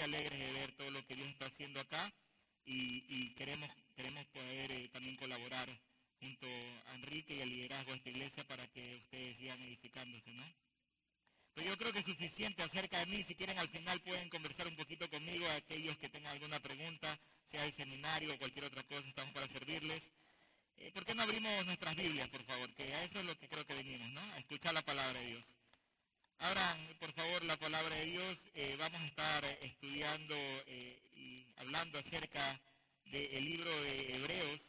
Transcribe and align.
alegres 0.00 0.38
de 0.38 0.52
ver 0.52 0.72
todo 0.72 0.90
lo 0.90 1.06
que 1.06 1.14
Dios 1.14 1.28
está 1.28 1.46
haciendo 1.46 1.80
acá 1.80 2.12
y, 2.64 3.30
queremos, 3.34 3.68
queremos 3.94 4.24
poder 4.26 4.70
eh, 4.70 4.88
también 4.88 5.16
colaborar 5.16 5.68
junto 6.20 6.46
a 6.86 6.94
Enrique 6.94 7.34
y 7.34 7.42
al 7.42 7.48
liderazgo 7.48 7.90
de 7.90 7.96
esta 7.98 8.10
iglesia 8.10 8.44
para 8.46 8.66
que 8.68 8.96
ustedes 8.96 9.36
sigan 9.36 9.60
edificándose, 9.62 10.30
¿no? 10.30 10.46
Pero 11.54 11.68
yo 11.68 11.76
creo 11.76 11.92
que 11.92 11.98
es 11.98 12.06
suficiente 12.06 12.62
acerca 12.62 12.98
de 13.00 13.06
mí. 13.06 13.22
Si 13.24 13.34
quieren, 13.34 13.58
al 13.58 13.68
final 13.68 14.00
pueden 14.00 14.28
conversar 14.30 14.66
un 14.68 14.76
poquito 14.76 15.10
conmigo. 15.10 15.46
Aquellos 15.50 15.98
que 15.98 16.08
tengan 16.08 16.32
alguna 16.32 16.60
pregunta, 16.60 17.18
sea 17.50 17.62
de 17.64 17.72
seminario 17.72 18.32
o 18.32 18.38
cualquier 18.38 18.64
otra 18.64 18.82
cosa, 18.84 19.06
estamos 19.06 19.34
para 19.34 19.48
servirles. 19.48 20.02
Eh, 20.76 20.90
¿Por 20.92 21.04
qué 21.04 21.14
no 21.14 21.22
abrimos 21.22 21.66
nuestras 21.66 21.94
Biblias, 21.94 22.28
por 22.30 22.42
favor? 22.44 22.72
Que 22.74 22.84
a 22.94 23.04
eso 23.04 23.20
es 23.20 23.26
lo 23.26 23.38
que 23.38 23.48
creo 23.48 23.66
que 23.66 23.74
venimos, 23.74 24.08
¿no? 24.10 24.20
A 24.20 24.38
escuchar 24.38 24.72
la 24.72 24.82
palabra 24.82 25.20
de 25.20 25.26
Dios. 25.26 25.44
Abran, 26.42 26.96
por 26.98 27.12
favor, 27.12 27.44
la 27.44 27.56
palabra 27.56 27.94
de 27.94 28.04
Dios. 28.04 28.38
Eh, 28.54 28.74
vamos 28.76 29.00
a 29.00 29.06
estar 29.06 29.44
estudiando 29.60 30.34
eh, 30.66 31.00
y 31.14 31.46
hablando 31.58 32.00
acerca 32.00 32.60
del 33.04 33.44
libro 33.44 33.70
de 33.82 34.16
Hebreos. 34.16 34.60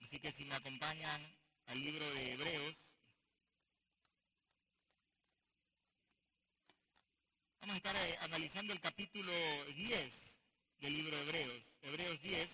Así 0.00 0.18
que 0.18 0.32
si 0.32 0.46
me 0.46 0.54
acompañan 0.54 1.20
al 1.66 1.78
libro 1.84 2.08
de 2.14 2.32
Hebreos, 2.32 2.76
vamos 7.60 7.74
a 7.74 7.76
estar 7.76 7.96
eh, 7.96 8.18
analizando 8.22 8.72
el 8.72 8.80
capítulo 8.80 9.32
10 9.76 10.12
del 10.78 10.94
libro 10.94 11.14
de 11.14 11.22
Hebreos. 11.24 11.62
Hebreos 11.82 12.22
10. 12.22 12.48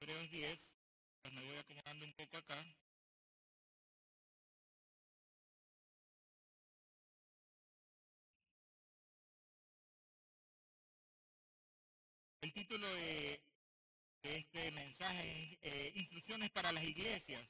Hebreos 0.00 0.30
10. 0.30 0.73
Pues 1.24 1.32
me 1.32 1.42
voy 1.42 1.56
acomodando 1.56 2.04
un 2.04 2.12
poco 2.12 2.36
acá. 2.36 2.62
El 12.42 12.52
título 12.52 12.86
de, 12.96 13.42
este 14.22 14.70
mensaje 14.72 15.54
es 15.54 15.58
eh, 15.62 15.92
Instrucciones 15.94 16.50
para 16.50 16.72
las 16.72 16.84
iglesias. 16.84 17.42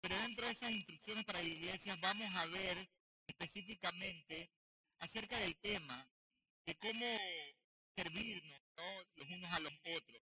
Pero 0.00 0.16
dentro 0.16 0.46
de 0.46 0.52
esas 0.52 0.70
instrucciones 0.70 1.26
para 1.26 1.40
las 1.40 1.48
iglesias 1.48 2.00
vamos 2.00 2.34
a 2.34 2.46
ver 2.46 2.88
específicamente 3.26 4.50
acerca 5.00 5.36
del 5.40 5.56
tema 5.56 6.08
de 6.64 6.74
cómo 6.78 7.18
servirnos 7.94 8.60
los 9.16 9.28
unos 9.28 9.52
a 9.52 9.60
los 9.60 9.74
otros. 9.74 10.29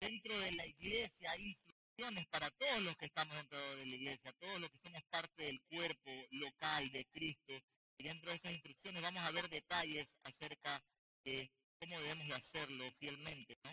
Dentro 0.00 0.38
de 0.38 0.52
la 0.52 0.66
iglesia 0.66 1.30
hay 1.30 1.46
instrucciones 1.46 2.26
para 2.26 2.50
todos 2.50 2.82
los 2.82 2.96
que 2.96 3.06
estamos 3.06 3.36
dentro 3.36 3.76
de 3.76 3.86
la 3.86 3.94
iglesia, 3.94 4.32
todos 4.38 4.60
los 4.60 4.70
que 4.70 4.78
somos 4.78 5.02
parte 5.04 5.44
del 5.44 5.60
cuerpo 5.62 6.10
local 6.32 6.90
de 6.92 7.04
Cristo. 7.06 7.54
Y 7.98 8.04
dentro 8.04 8.30
de 8.30 8.36
esas 8.36 8.52
instrucciones 8.52 9.02
vamos 9.02 9.22
a 9.22 9.30
ver 9.30 9.48
detalles 9.48 10.06
acerca 10.24 10.82
de 11.24 11.50
cómo 11.78 11.98
debemos 12.00 12.28
de 12.28 12.34
hacerlo 12.34 12.92
fielmente, 12.98 13.56
¿no? 13.62 13.70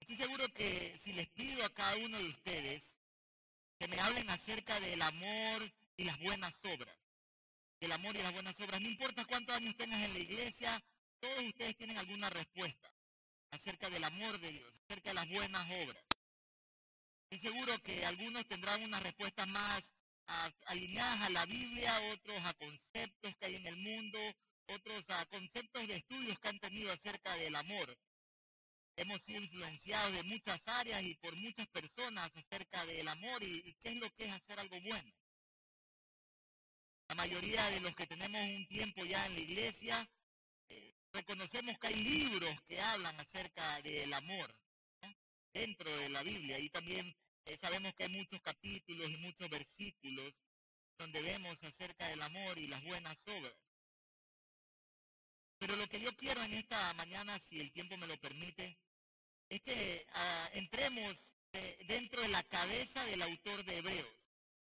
Estoy 0.00 0.16
seguro 0.16 0.48
que 0.52 0.98
si 1.04 1.12
les 1.12 1.28
pido 1.30 1.64
a 1.64 1.72
cada 1.72 1.96
uno 1.96 2.18
de 2.18 2.28
ustedes 2.28 2.82
que 3.78 3.88
me 3.88 3.98
hablen 3.98 4.28
acerca 4.30 4.78
del 4.80 5.00
amor 5.00 5.72
y 5.96 6.04
las 6.04 6.18
buenas 6.20 6.52
obras, 6.64 6.96
del 7.80 7.92
amor 7.92 8.14
y 8.14 8.22
las 8.22 8.32
buenas 8.32 8.54
obras, 8.60 8.80
no 8.80 8.88
importa 8.88 9.24
cuántos 9.24 9.56
años 9.56 9.76
tengas 9.76 10.02
en 10.02 10.12
la 10.12 10.18
iglesia, 10.18 10.84
todos 11.20 11.44
ustedes 11.44 11.76
tienen 11.76 11.98
alguna 11.98 12.28
respuesta 12.30 12.92
acerca 13.52 13.88
del 13.90 14.02
amor 14.02 14.38
de 14.40 14.50
Dios, 14.50 14.72
acerca 14.84 15.10
de 15.10 15.14
las 15.14 15.28
buenas 15.28 15.70
obras. 15.84 16.04
Estoy 17.30 17.50
seguro 17.50 17.78
que 17.82 18.04
algunos 18.04 18.46
tendrán 18.46 18.82
unas 18.82 19.02
respuestas 19.02 19.46
más 19.48 19.82
alineadas 20.66 21.20
a 21.22 21.30
la 21.30 21.46
Biblia, 21.46 21.92
otros 22.12 22.38
a 22.44 22.54
conceptos 22.54 23.36
que 23.36 23.46
hay 23.46 23.56
en 23.56 23.66
el 23.66 23.76
mundo, 23.76 24.18
otros 24.66 25.04
a 25.08 25.26
conceptos 25.26 25.86
de 25.86 25.96
estudios 25.96 26.38
que 26.38 26.48
han 26.48 26.58
tenido 26.58 26.92
acerca 26.92 27.34
del 27.36 27.54
amor. 27.56 27.96
Hemos 28.96 29.20
sido 29.22 29.40
influenciados 29.40 30.12
de 30.12 30.22
muchas 30.24 30.60
áreas 30.66 31.02
y 31.02 31.14
por 31.16 31.34
muchas 31.36 31.66
personas 31.68 32.30
acerca 32.34 32.84
del 32.86 33.08
amor 33.08 33.42
y, 33.42 33.74
qué 33.82 33.90
es 33.90 33.96
lo 33.96 34.10
que 34.14 34.26
es 34.26 34.32
hacer 34.32 34.60
algo 34.60 34.80
bueno. 34.80 35.12
La 37.08 37.14
mayoría 37.14 37.64
de 37.70 37.80
los 37.80 37.94
que 37.94 38.06
tenemos 38.06 38.40
un 38.42 38.66
tiempo 38.68 39.04
ya 39.04 39.26
en 39.26 39.34
la 39.34 39.40
iglesia 39.40 40.10
reconocemos 41.12 41.78
que 41.78 41.86
hay 41.88 41.96
libros 41.96 42.62
que 42.66 42.80
hablan 42.80 43.18
acerca 43.20 43.80
del 43.82 44.12
amor 44.12 44.54
dentro 45.52 45.94
de 45.98 46.08
la 46.08 46.22
Biblia 46.22 46.58
y 46.58 46.70
también 46.70 47.14
eh, 47.44 47.58
sabemos 47.60 47.94
que 47.94 48.04
hay 48.04 48.08
muchos 48.10 48.40
capítulos 48.40 49.10
y 49.10 49.16
muchos 49.18 49.50
versículos 49.50 50.32
donde 50.96 51.20
vemos 51.22 51.58
acerca 51.62 52.08
del 52.08 52.22
amor 52.22 52.58
y 52.58 52.68
las 52.68 52.82
buenas 52.84 53.16
obras. 53.26 53.54
Pero 55.58 55.76
lo 55.76 55.86
que 55.88 56.00
yo 56.00 56.16
quiero 56.16 56.42
en 56.42 56.54
esta 56.54 56.92
mañana, 56.94 57.40
si 57.48 57.60
el 57.60 57.70
tiempo 57.72 57.96
me 57.96 58.06
lo 58.06 58.16
permite, 58.18 58.78
es 59.48 59.60
que 59.62 60.06
ah, 60.14 60.50
entremos 60.54 61.16
eh, 61.52 61.84
dentro 61.86 62.22
de 62.22 62.28
la 62.28 62.42
cabeza 62.44 63.04
del 63.04 63.22
autor 63.22 63.64
de 63.64 63.78
Hebreos. 63.78 64.16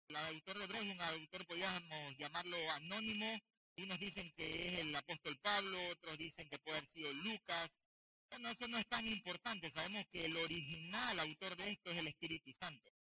El 0.07 0.15
autor 0.15 0.57
de 0.57 0.63
Hebreos 0.63 0.85
es 0.85 0.91
un 0.93 1.01
autor, 1.01 1.45
podríamos 1.45 2.17
llamarlo 2.17 2.57
anónimo. 2.71 3.39
Unos 3.77 3.99
dicen 3.99 4.31
que 4.35 4.67
es 4.67 4.79
el 4.79 4.95
apóstol 4.95 5.37
Pablo, 5.37 5.77
otros 5.89 6.17
dicen 6.17 6.49
que 6.49 6.57
puede 6.59 6.77
haber 6.77 6.89
sido 6.93 7.13
Lucas. 7.13 7.69
Bueno, 8.29 8.49
eso 8.49 8.67
no 8.67 8.79
es 8.79 8.87
tan 8.87 9.05
importante. 9.07 9.71
Sabemos 9.71 10.05
que 10.11 10.25
el 10.25 10.35
original 10.35 11.19
autor 11.19 11.55
de 11.55 11.71
esto 11.71 11.91
es 11.91 11.97
el 11.97 12.07
Espíritu 12.07 12.51
Santo. 12.59 12.91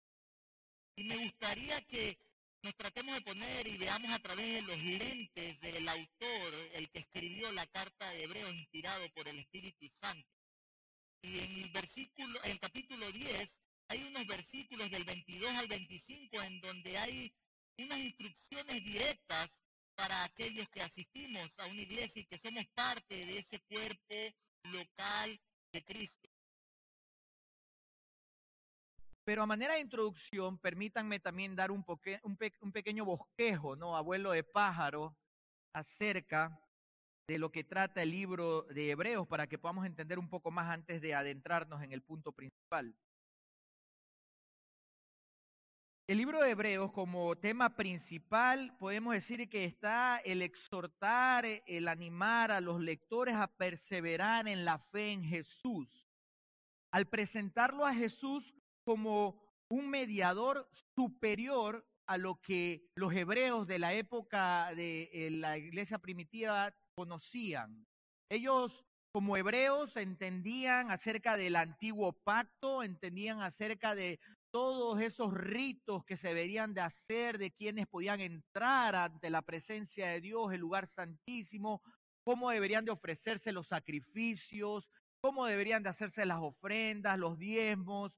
Y 0.97 1.05
me 1.05 1.17
gustaría 1.17 1.81
que 1.87 2.19
nos 2.63 2.75
tratemos 2.77 3.15
de 3.15 3.23
poner 3.23 3.67
y 3.67 3.79
veamos 3.79 4.11
a 4.11 4.19
través 4.19 4.55
de 4.55 4.63
los 4.63 4.79
lentes 4.79 5.61
del 5.61 5.89
autor, 5.89 6.55
el 6.75 6.91
que 6.91 6.99
escribió 6.99 7.51
la 7.53 7.67
carta 7.69 8.11
de 8.11 8.25
Hebreos 8.25 8.55
inspirado 8.55 9.09
por 9.15 9.27
el 9.29 9.39
Espíritu 9.39 9.91
Santo. 10.01 10.29
Y 11.23 11.39
en 11.39 11.57
el 11.57 11.71
versículo, 11.71 12.45
en 12.45 12.51
el 12.51 12.61
capítulo 12.61 13.11
10, 13.13 13.51
hay 13.89 14.03
unos 14.03 14.27
versículos 14.27 14.91
del 14.91 15.05
22 15.05 15.51
al 15.53 15.69
25 15.69 16.43
en 16.43 16.61
donde 16.61 16.99
hay 16.99 17.33
unas 17.79 17.99
instrucciones 17.99 18.85
directas 18.85 19.51
para 19.97 20.25
aquellos 20.25 20.69
que 20.69 20.83
asistimos 20.83 21.51
a 21.59 21.67
una 21.67 21.81
iglesia 21.81 22.23
y 22.23 22.27
que 22.27 22.39
somos 22.39 22.67
parte 22.75 23.15
de 23.15 23.39
ese 23.39 23.61
cuerpo 23.61 24.37
local 24.73 25.41
de 25.73 25.85
Cristo. 25.85 26.29
Pero 29.25 29.43
a 29.43 29.47
manera 29.47 29.75
de 29.75 29.81
introducción, 29.81 30.59
permítanme 30.59 31.19
también 31.19 31.57
dar 31.57 31.73
un, 31.73 31.85
un, 32.23 32.73
pequeño 32.73 33.05
bosquejo, 33.05 33.75
¿no? 33.75 33.97
Abuelo 33.97 34.31
de 34.31 34.45
pájaro, 34.45 35.17
acerca 35.73 36.61
de 37.27 37.39
lo 37.39 37.51
que 37.51 37.65
trata 37.65 38.03
el 38.03 38.13
libro 38.13 38.63
de 38.63 38.91
Hebreos 38.91 39.27
para 39.27 39.49
que 39.49 39.59
podamos 39.59 39.85
entender 39.85 40.19
un 40.21 40.29
poco 40.29 40.53
más 40.53 40.71
antes 40.71 41.01
de 41.01 41.15
adentrarnos 41.15 41.83
en 41.83 41.93
el 41.93 42.03
punto 42.03 42.31
principal. 42.31 42.95
El 46.09 46.19
libro 46.19 46.41
de 46.41 46.51
Hebreos 46.51 46.93
como 46.93 47.35
tema 47.35 47.75
principal 47.75 48.73
podemos 48.79 49.13
decir 49.13 49.49
que 49.49 49.65
está 49.65 50.19
el 50.19 50.41
exhortar, 50.41 51.45
el 51.67 51.89
animar 51.89 52.53
a 52.53 52.61
los 52.61 52.81
lectores 52.81 53.35
a 53.35 53.49
perseverar 53.49 54.47
en 54.47 54.65
la 54.65 54.79
fe 54.79 55.11
en 55.11 55.25
Jesús. 55.25 56.09
Al 56.93 57.07
presentarlo 57.07 57.85
a 57.85 57.93
Jesús 57.93 58.55
como 58.85 59.43
un 59.69 59.91
mediador 59.91 60.71
superior 60.95 61.85
a 62.07 62.19
lo 62.19 62.41
que 62.41 62.89
los 62.95 63.13
hebreos 63.13 63.67
de 63.67 63.81
la 63.81 63.93
época 63.93 64.73
de 64.77 65.11
eh, 65.13 65.33
la 65.33 65.59
iglesia 65.59 65.99
primitiva 65.99 66.73
conocían. 66.95 67.85
Ellos 68.31 68.87
como 69.13 69.37
hebreos 69.37 69.97
entendían 69.97 70.93
acerca 70.93 71.37
del 71.37 71.57
antiguo 71.57 72.13
pacto, 72.13 72.85
entendían 72.85 73.41
acerca 73.41 73.97
de 73.97 74.21
todos 74.57 74.99
esos 75.03 75.35
ritos 75.35 76.03
que 76.07 76.17
se 76.17 76.29
deberían 76.29 76.73
de 76.73 76.81
hacer, 76.81 77.37
de 77.37 77.51
quienes 77.51 77.87
podían 77.87 78.23
entrar 78.23 78.95
ante 78.95 79.29
la 79.29 79.43
presencia 79.43 80.09
de 80.09 80.23
Dios, 80.23 80.51
el 80.51 80.63
lugar 80.63 80.87
santísimo, 80.87 81.83
cómo 82.25 82.49
deberían 82.49 82.87
de 82.87 82.91
ofrecerse 82.91 83.53
los 83.53 83.67
sacrificios, 83.67 84.89
cómo 85.21 85.45
deberían 85.45 85.83
de 85.83 85.91
hacerse 85.91 86.25
las 86.25 86.41
ofrendas, 86.41 87.19
los 87.19 87.39
diezmos, 87.39 88.13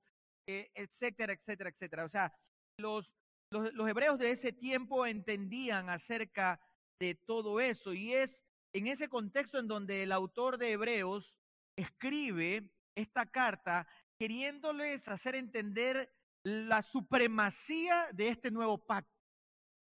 eh, 0.46 0.70
etcétera, 0.76 1.32
etcétera, 1.32 1.70
etcétera. 1.70 2.04
O 2.04 2.08
sea, 2.08 2.32
los, 2.78 3.10
los, 3.50 3.74
los 3.74 3.88
hebreos 3.88 4.20
de 4.20 4.30
ese 4.30 4.52
tiempo 4.52 5.06
entendían 5.06 5.90
acerca 5.90 6.60
de 7.00 7.16
todo 7.16 7.58
eso 7.58 7.92
y 7.92 8.14
es 8.14 8.44
en 8.72 8.86
ese 8.86 9.08
contexto 9.08 9.58
en 9.58 9.66
donde 9.66 10.04
el 10.04 10.12
autor 10.12 10.56
de 10.56 10.70
Hebreos 10.70 11.36
escribe 11.76 12.70
esta 12.94 13.26
carta 13.26 13.88
queriéndoles 14.20 15.08
hacer 15.08 15.34
entender 15.34 16.12
la 16.42 16.82
supremacía 16.82 18.08
de 18.12 18.28
este 18.28 18.50
nuevo 18.50 18.78
pacto, 18.78 19.12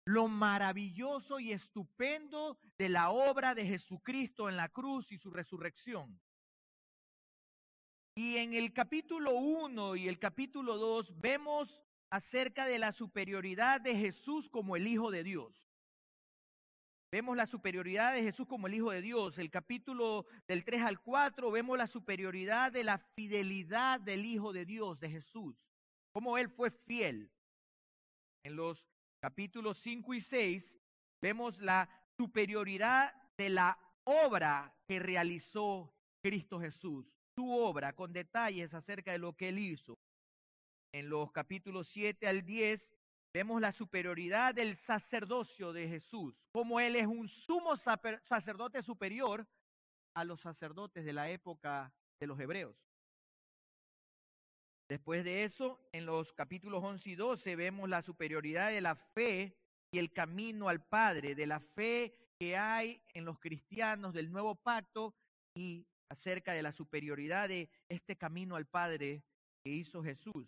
lo 0.04 0.28
maravilloso 0.28 1.38
y 1.38 1.52
estupendo 1.52 2.58
de 2.78 2.88
la 2.88 3.10
obra 3.10 3.54
de 3.54 3.66
Jesucristo 3.66 4.48
en 4.48 4.56
la 4.56 4.68
cruz 4.68 5.12
y 5.12 5.18
su 5.18 5.30
resurrección. 5.30 6.20
Y 8.14 8.38
en 8.38 8.54
el 8.54 8.72
capítulo 8.72 9.32
1 9.36 9.96
y 9.96 10.08
el 10.08 10.18
capítulo 10.18 10.76
2 10.76 11.20
vemos 11.20 11.82
acerca 12.10 12.66
de 12.66 12.78
la 12.78 12.92
superioridad 12.92 13.80
de 13.80 13.94
Jesús 13.94 14.48
como 14.48 14.76
el 14.76 14.86
Hijo 14.86 15.10
de 15.10 15.22
Dios. 15.22 15.68
Vemos 17.12 17.36
la 17.36 17.46
superioridad 17.46 18.12
de 18.14 18.22
Jesús 18.22 18.46
como 18.46 18.66
el 18.66 18.74
Hijo 18.74 18.90
de 18.90 19.02
Dios. 19.02 19.38
El 19.38 19.50
capítulo 19.50 20.26
del 20.46 20.64
3 20.64 20.82
al 20.82 21.00
4 21.00 21.50
vemos 21.50 21.78
la 21.78 21.86
superioridad 21.86 22.72
de 22.72 22.84
la 22.84 22.98
fidelidad 22.98 24.00
del 24.00 24.24
Hijo 24.24 24.52
de 24.52 24.66
Dios, 24.66 24.98
de 25.00 25.10
Jesús. 25.10 25.67
Cómo 26.12 26.38
Él 26.38 26.48
fue 26.48 26.70
fiel. 26.70 27.30
En 28.44 28.56
los 28.56 28.86
capítulos 29.20 29.78
5 29.78 30.14
y 30.14 30.20
6 30.20 30.78
vemos 31.20 31.58
la 31.58 31.88
superioridad 32.16 33.14
de 33.36 33.50
la 33.50 33.78
obra 34.04 34.74
que 34.86 34.98
realizó 34.98 35.92
Cristo 36.22 36.60
Jesús. 36.60 37.12
Su 37.34 37.52
obra 37.52 37.94
con 37.94 38.12
detalles 38.12 38.74
acerca 38.74 39.12
de 39.12 39.18
lo 39.18 39.36
que 39.36 39.48
Él 39.48 39.58
hizo. 39.58 39.98
En 40.92 41.08
los 41.08 41.30
capítulos 41.30 41.88
7 41.88 42.26
al 42.26 42.44
10 42.44 42.94
vemos 43.32 43.60
la 43.60 43.72
superioridad 43.72 44.54
del 44.54 44.74
sacerdocio 44.74 45.72
de 45.72 45.86
Jesús, 45.88 46.34
como 46.50 46.80
Él 46.80 46.96
es 46.96 47.06
un 47.06 47.28
sumo 47.28 47.76
sacerdote 47.76 48.82
superior 48.82 49.46
a 50.14 50.24
los 50.24 50.40
sacerdotes 50.40 51.04
de 51.04 51.12
la 51.12 51.30
época 51.30 51.92
de 52.18 52.26
los 52.26 52.40
hebreos. 52.40 52.87
Después 54.88 55.22
de 55.22 55.44
eso, 55.44 55.78
en 55.92 56.06
los 56.06 56.32
capítulos 56.32 56.82
11 56.82 57.10
y 57.10 57.14
12 57.14 57.56
vemos 57.56 57.90
la 57.90 58.00
superioridad 58.00 58.70
de 58.70 58.80
la 58.80 58.94
fe 58.94 59.54
y 59.92 59.98
el 59.98 60.12
camino 60.12 60.70
al 60.70 60.82
Padre, 60.82 61.34
de 61.34 61.46
la 61.46 61.60
fe 61.60 62.14
que 62.38 62.56
hay 62.56 63.02
en 63.12 63.26
los 63.26 63.38
cristianos 63.38 64.14
del 64.14 64.32
nuevo 64.32 64.54
pacto 64.54 65.14
y 65.54 65.86
acerca 66.08 66.52
de 66.52 66.62
la 66.62 66.72
superioridad 66.72 67.48
de 67.48 67.68
este 67.88 68.16
camino 68.16 68.56
al 68.56 68.66
Padre 68.66 69.22
que 69.62 69.70
hizo 69.70 70.02
Jesús. 70.02 70.46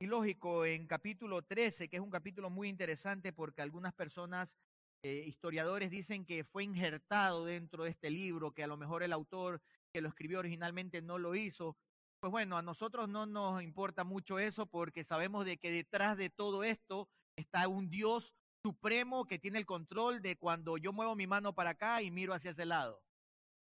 Y 0.00 0.06
lógico, 0.06 0.64
en 0.64 0.86
capítulo 0.86 1.42
13, 1.42 1.88
que 1.88 1.96
es 1.96 2.02
un 2.02 2.10
capítulo 2.10 2.50
muy 2.50 2.68
interesante 2.68 3.32
porque 3.32 3.62
algunas 3.62 3.92
personas, 3.92 4.54
eh, 5.02 5.24
historiadores, 5.26 5.90
dicen 5.90 6.24
que 6.24 6.44
fue 6.44 6.62
injertado 6.62 7.44
dentro 7.44 7.82
de 7.82 7.90
este 7.90 8.08
libro, 8.08 8.52
que 8.52 8.62
a 8.62 8.68
lo 8.68 8.76
mejor 8.76 9.02
el 9.02 9.12
autor 9.12 9.60
que 9.92 10.00
lo 10.00 10.08
escribió 10.08 10.38
originalmente 10.38 11.02
no 11.02 11.18
lo 11.18 11.34
hizo. 11.34 11.76
Pues 12.20 12.32
bueno, 12.32 12.56
a 12.56 12.62
nosotros 12.62 13.08
no 13.08 13.26
nos 13.26 13.62
importa 13.62 14.02
mucho 14.02 14.40
eso 14.40 14.66
porque 14.66 15.04
sabemos 15.04 15.44
de 15.44 15.56
que 15.56 15.70
detrás 15.70 16.16
de 16.16 16.30
todo 16.30 16.64
esto 16.64 17.08
está 17.36 17.68
un 17.68 17.88
Dios 17.88 18.34
supremo 18.60 19.24
que 19.24 19.38
tiene 19.38 19.58
el 19.58 19.66
control 19.66 20.20
de 20.20 20.36
cuando 20.36 20.78
yo 20.78 20.92
muevo 20.92 21.14
mi 21.14 21.28
mano 21.28 21.54
para 21.54 21.70
acá 21.70 22.02
y 22.02 22.10
miro 22.10 22.34
hacia 22.34 22.50
ese 22.50 22.64
lado. 22.64 23.00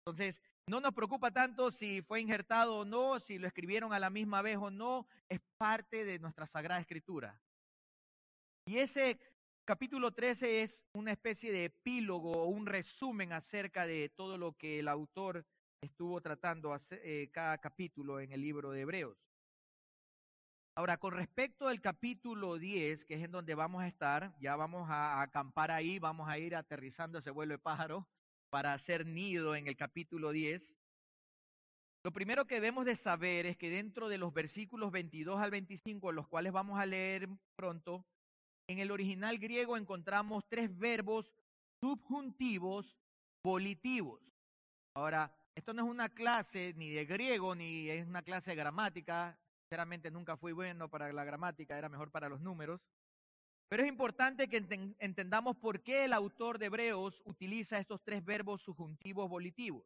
Entonces, 0.06 0.40
no 0.68 0.80
nos 0.80 0.94
preocupa 0.94 1.32
tanto 1.32 1.72
si 1.72 2.04
fue 2.04 2.22
injertado 2.22 2.80
o 2.80 2.86
no, 2.86 3.20
si 3.20 3.40
lo 3.40 3.48
escribieron 3.48 3.92
a 3.92 4.00
la 4.00 4.12
misma 4.12 4.44
vez 4.44 4.58
o 4.58 4.70
no, 4.70 5.08
es 5.30 5.40
parte 5.58 6.06
de 6.06 6.20
nuestra 6.20 6.46
Sagrada 6.46 6.80
Escritura. 6.80 7.42
Y 8.66 8.78
ese 8.78 9.20
capítulo 9.66 10.12
13 10.12 10.62
es 10.62 10.86
una 10.94 11.12
especie 11.12 11.52
de 11.52 11.66
epílogo 11.66 12.44
o 12.44 12.46
un 12.46 12.68
resumen 12.68 13.34
acerca 13.34 13.88
de 13.88 14.10
todo 14.10 14.38
lo 14.38 14.54
que 14.54 14.80
el 14.80 14.88
autor 14.88 15.44
estuvo 15.84 16.22
tratando 16.22 16.76
eh, 16.92 17.30
cada 17.32 17.58
capítulo 17.58 18.20
en 18.20 18.32
el 18.32 18.42
libro 18.42 18.72
de 18.72 18.82
Hebreos. 18.82 19.18
Ahora, 20.76 20.98
con 20.98 21.14
respecto 21.14 21.68
al 21.68 21.82
capítulo 21.82 22.58
10, 22.58 23.06
que 23.06 23.16
es 23.16 23.24
en 23.24 23.32
donde 23.32 23.54
vamos 23.54 23.84
a 23.84 23.88
estar, 23.88 24.36
ya 24.40 24.56
vamos 24.56 24.90
a 24.90 25.22
acampar 25.22 25.70
ahí, 25.70 26.00
vamos 26.00 26.28
a 26.28 26.40
ir 26.40 26.56
aterrizando 26.56 27.20
ese 27.20 27.30
vuelo 27.30 27.54
de 27.54 27.60
pájaro 27.60 28.08
para 28.50 28.74
hacer 28.74 29.06
nido 29.06 29.56
en 29.56 29.68
el 29.68 29.76
capítulo 29.76 30.32
10, 30.32 30.78
lo 32.06 32.12
primero 32.12 32.46
que 32.46 32.56
debemos 32.56 32.84
de 32.84 32.98
saber 32.98 33.46
es 33.46 33.56
que 33.56 33.70
dentro 33.70 34.10
de 34.10 34.18
los 34.18 34.34
versículos 34.34 34.92
22 34.92 35.40
al 35.40 35.52
25, 35.52 36.12
los 36.12 36.28
cuales 36.28 36.52
vamos 36.52 36.78
a 36.78 36.86
leer 36.86 37.30
pronto, 37.56 38.06
en 38.68 38.80
el 38.80 38.92
original 38.92 39.38
griego 39.38 39.78
encontramos 39.78 40.44
tres 40.50 40.78
verbos 40.78 41.34
subjuntivos 41.80 42.98
volitivos. 43.42 44.22
Ahora, 44.96 45.34
esto 45.56 45.74
no 45.74 45.84
es 45.84 45.90
una 45.90 46.10
clase 46.10 46.74
ni 46.76 46.90
de 46.90 47.06
griego 47.06 47.56
ni 47.56 47.90
es 47.90 48.08
una 48.08 48.24
clase 48.24 48.52
de 48.52 48.58
gramática. 48.58 49.38
Sinceramente 49.64 50.12
nunca 50.12 50.38
fui 50.38 50.52
bueno 50.52 50.90
para 50.90 51.12
la 51.14 51.24
gramática, 51.24 51.78
era 51.78 51.90
mejor 51.90 52.12
para 52.12 52.30
los 52.30 52.42
números. 52.42 52.82
Pero 53.70 53.84
es 53.84 53.90
importante 53.90 54.48
que 54.48 54.58
entendamos 55.00 55.58
por 55.58 55.82
qué 55.82 56.06
el 56.06 56.14
autor 56.14 56.60
de 56.60 56.68
Hebreos 56.68 57.22
utiliza 57.26 57.80
estos 57.80 58.04
tres 58.04 58.24
verbos 58.24 58.62
subjuntivos 58.62 59.30
volitivos. 59.30 59.84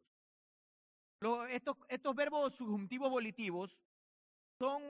estos, 1.50 1.76
estos, 1.88 2.14
verbos 2.14 2.54
subjuntivos 2.54 3.10
volitivos 3.10 3.78
son 4.58 4.82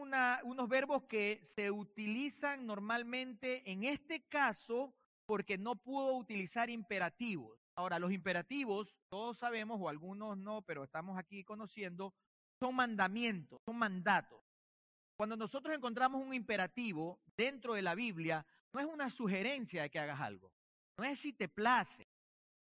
unos 0.42 0.68
verbos 0.68 1.04
que 1.04 1.38
se 1.42 1.70
utilizan 1.70 2.66
normalmente 2.66 3.70
en 3.70 3.84
este 3.84 4.22
caso 4.22 4.94
porque 5.26 5.58
no 5.58 5.76
pudo 5.76 6.16
utilizar 6.16 6.70
imperativos. 6.70 7.67
Ahora, 7.78 8.00
los 8.00 8.10
imperativos, 8.10 8.92
todos 9.08 9.38
sabemos, 9.38 9.78
o 9.80 9.88
algunos 9.88 10.36
no, 10.36 10.62
pero 10.62 10.82
estamos 10.82 11.16
aquí 11.16 11.44
conociendo, 11.44 12.12
son 12.58 12.74
mandamientos, 12.74 13.60
son 13.64 13.76
mandatos. 13.76 14.42
Cuando 15.16 15.36
nosotros 15.36 15.76
encontramos 15.76 16.20
un 16.20 16.34
imperativo 16.34 17.20
dentro 17.36 17.74
de 17.74 17.82
la 17.82 17.94
Biblia, 17.94 18.44
no 18.72 18.80
es 18.80 18.86
una 18.86 19.08
sugerencia 19.08 19.82
de 19.82 19.90
que 19.90 20.00
hagas 20.00 20.20
algo, 20.20 20.52
no 20.98 21.04
es 21.04 21.20
si 21.20 21.32
te 21.32 21.48
place. 21.48 22.08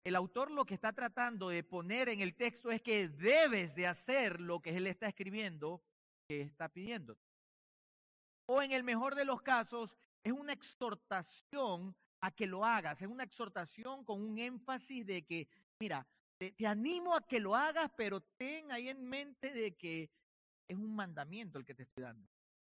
El 0.03 0.17
autor 0.17 0.51
lo 0.51 0.65
que 0.65 0.73
está 0.73 0.95
tratando 0.95 1.51
de 1.51 1.63
poner 1.63 2.09
en 2.09 2.23
el 2.23 2.35
texto 2.35 2.71
es 2.71 2.81
que 2.81 3.09
debes 3.09 3.75
de 3.75 3.87
hacer 3.87 4.41
lo 4.41 4.61
que 4.61 4.75
él 4.75 4.87
está 4.87 5.09
escribiendo, 5.09 5.83
que 6.27 6.41
está 6.41 6.71
pidiendo. 6.71 7.19
O 8.47 8.63
en 8.63 8.73
el 8.73 8.83
mejor 8.83 9.15
de 9.15 9.27
los 9.27 9.43
casos, 9.43 9.95
es 10.25 10.33
una 10.33 10.55
exhortación 10.55 11.95
a 12.23 12.31
que 12.31 12.47
lo 12.47 12.65
hagas, 12.65 13.03
es 13.03 13.09
una 13.09 13.25
exhortación 13.25 14.05
con 14.05 14.23
un 14.23 14.39
énfasis 14.39 15.05
de 15.05 15.23
que, 15.23 15.49
mira, 15.81 16.07
te, 16.39 16.55
animo 16.67 17.17
a 17.17 17.27
que 17.27 17.41
lo 17.41 17.57
hagas, 17.57 17.91
pero 17.97 18.21
ten 18.21 18.71
ahí 18.71 18.89
en 18.89 19.05
mente 19.05 19.53
de 19.53 19.77
que 19.77 20.09
es 20.69 20.77
un 20.77 20.95
mandamiento 20.95 21.59
el 21.59 21.65
que 21.65 21.75
te 21.75 21.83
estoy 21.83 22.05
dando, 22.05 22.29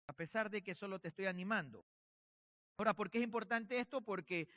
a 0.07 0.13
pesar 0.13 0.49
de 0.49 0.63
que 0.63 0.77
solo 0.77 1.01
te 1.01 1.09
estoy 1.09 1.27
animando. 1.27 1.85
Ahora, 2.79 2.95
¿por 2.95 3.11
qué 3.11 3.19
es 3.19 3.25
importante 3.25 3.79
esto? 3.79 4.01
Porque 4.01 4.49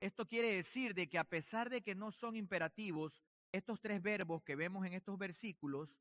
esto 0.00 0.26
quiere 0.26 0.52
decir 0.56 0.92
de 0.92 1.08
que 1.08 1.18
a 1.18 1.24
pesar 1.24 1.70
de 1.70 1.82
que 1.82 1.94
no 1.94 2.10
son 2.10 2.34
imperativos, 2.34 3.22
estos 3.52 3.80
tres 3.80 4.02
verbos 4.02 4.42
que 4.42 4.56
vemos 4.56 4.84
en 4.84 4.92
estos 4.92 5.16
versículos, 5.16 5.96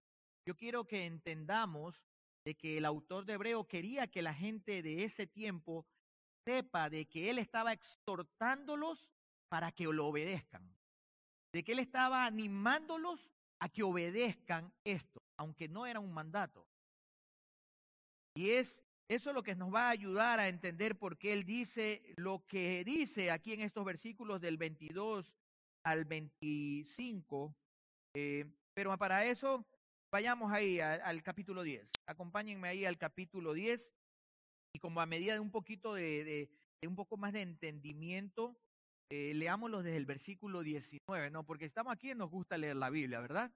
yo 0.48 0.56
quiero 0.56 0.86
que 0.86 1.06
entendamos 1.06 2.04
de 2.44 2.56
que 2.56 2.80
el 2.80 2.86
autor 2.86 3.26
de 3.26 3.34
Hebreo 3.34 3.68
quería 3.68 4.08
que 4.08 4.24
la 4.24 4.34
gente 4.34 4.82
de 4.82 5.04
ese 5.04 5.28
tiempo 5.28 5.86
sepa 6.46 6.90
de 6.90 7.06
que 7.06 7.30
él 7.30 7.40
estaba 7.40 7.74
exhortándolos 7.74 9.10
para 9.50 9.72
que 9.72 9.86
lo 9.86 10.08
obedezcan, 10.08 10.64
de 11.52 11.64
que 11.64 11.74
él 11.74 11.80
estaba 11.80 12.26
animándolos 12.26 13.32
a 13.60 13.70
que 13.70 13.84
obedezcan 13.84 14.72
esto, 14.84 15.22
aunque 15.38 15.68
no 15.68 15.86
era 15.86 16.00
un 16.00 16.14
mandato. 16.14 16.68
Y 18.36 18.52
es 18.52 18.86
eso 19.08 19.30
es 19.30 19.36
lo 19.36 19.44
que 19.44 19.56
nos 19.56 19.72
va 19.72 19.88
a 19.88 19.92
ayudar 19.92 20.40
a 20.40 20.48
entender 20.48 20.98
por 20.98 21.18
qué 21.18 21.34
él 21.34 21.46
dice 21.46 22.02
lo 22.18 22.44
que 22.48 22.84
dice 22.84 23.30
aquí 23.30 23.54
en 23.54 23.62
estos 23.62 23.86
versículos 23.86 24.42
del 24.42 24.58
22 24.58 25.32
al 25.84 26.06
25. 26.06 27.56
Eh, 28.16 28.46
pero 28.74 28.98
para 28.98 29.26
eso, 29.26 29.64
vayamos 30.12 30.52
ahí 30.52 30.80
al, 30.80 31.22
capítulo 31.22 31.62
10. 31.62 31.88
Acompáñenme 32.08 32.68
ahí 32.68 32.86
al 32.86 32.98
capítulo 32.98 33.54
10 33.54 33.94
y 34.76 34.80
como 34.80 35.00
a 35.00 35.06
medida 35.06 35.32
de 35.32 35.40
un 35.40 35.52
poquito 35.52 35.94
de, 35.94 36.50
un 36.86 36.96
poco 36.96 37.16
más 37.16 37.32
de 37.32 37.42
entendimiento, 37.42 38.60
eh, 39.10 39.34
leámoslo 39.34 39.82
desde 39.82 39.96
el 39.96 40.06
versículo 40.06 40.64
19, 40.64 41.32
¿no? 41.32 41.46
Porque 41.46 41.64
estamos 41.64 41.94
aquí 41.94 42.12
y 42.12 42.16
nos 42.16 42.30
gusta 42.30 42.58
leer 42.58 42.76
la 42.76 42.90
Biblia, 42.90 43.22
¿verdad? 43.22 43.52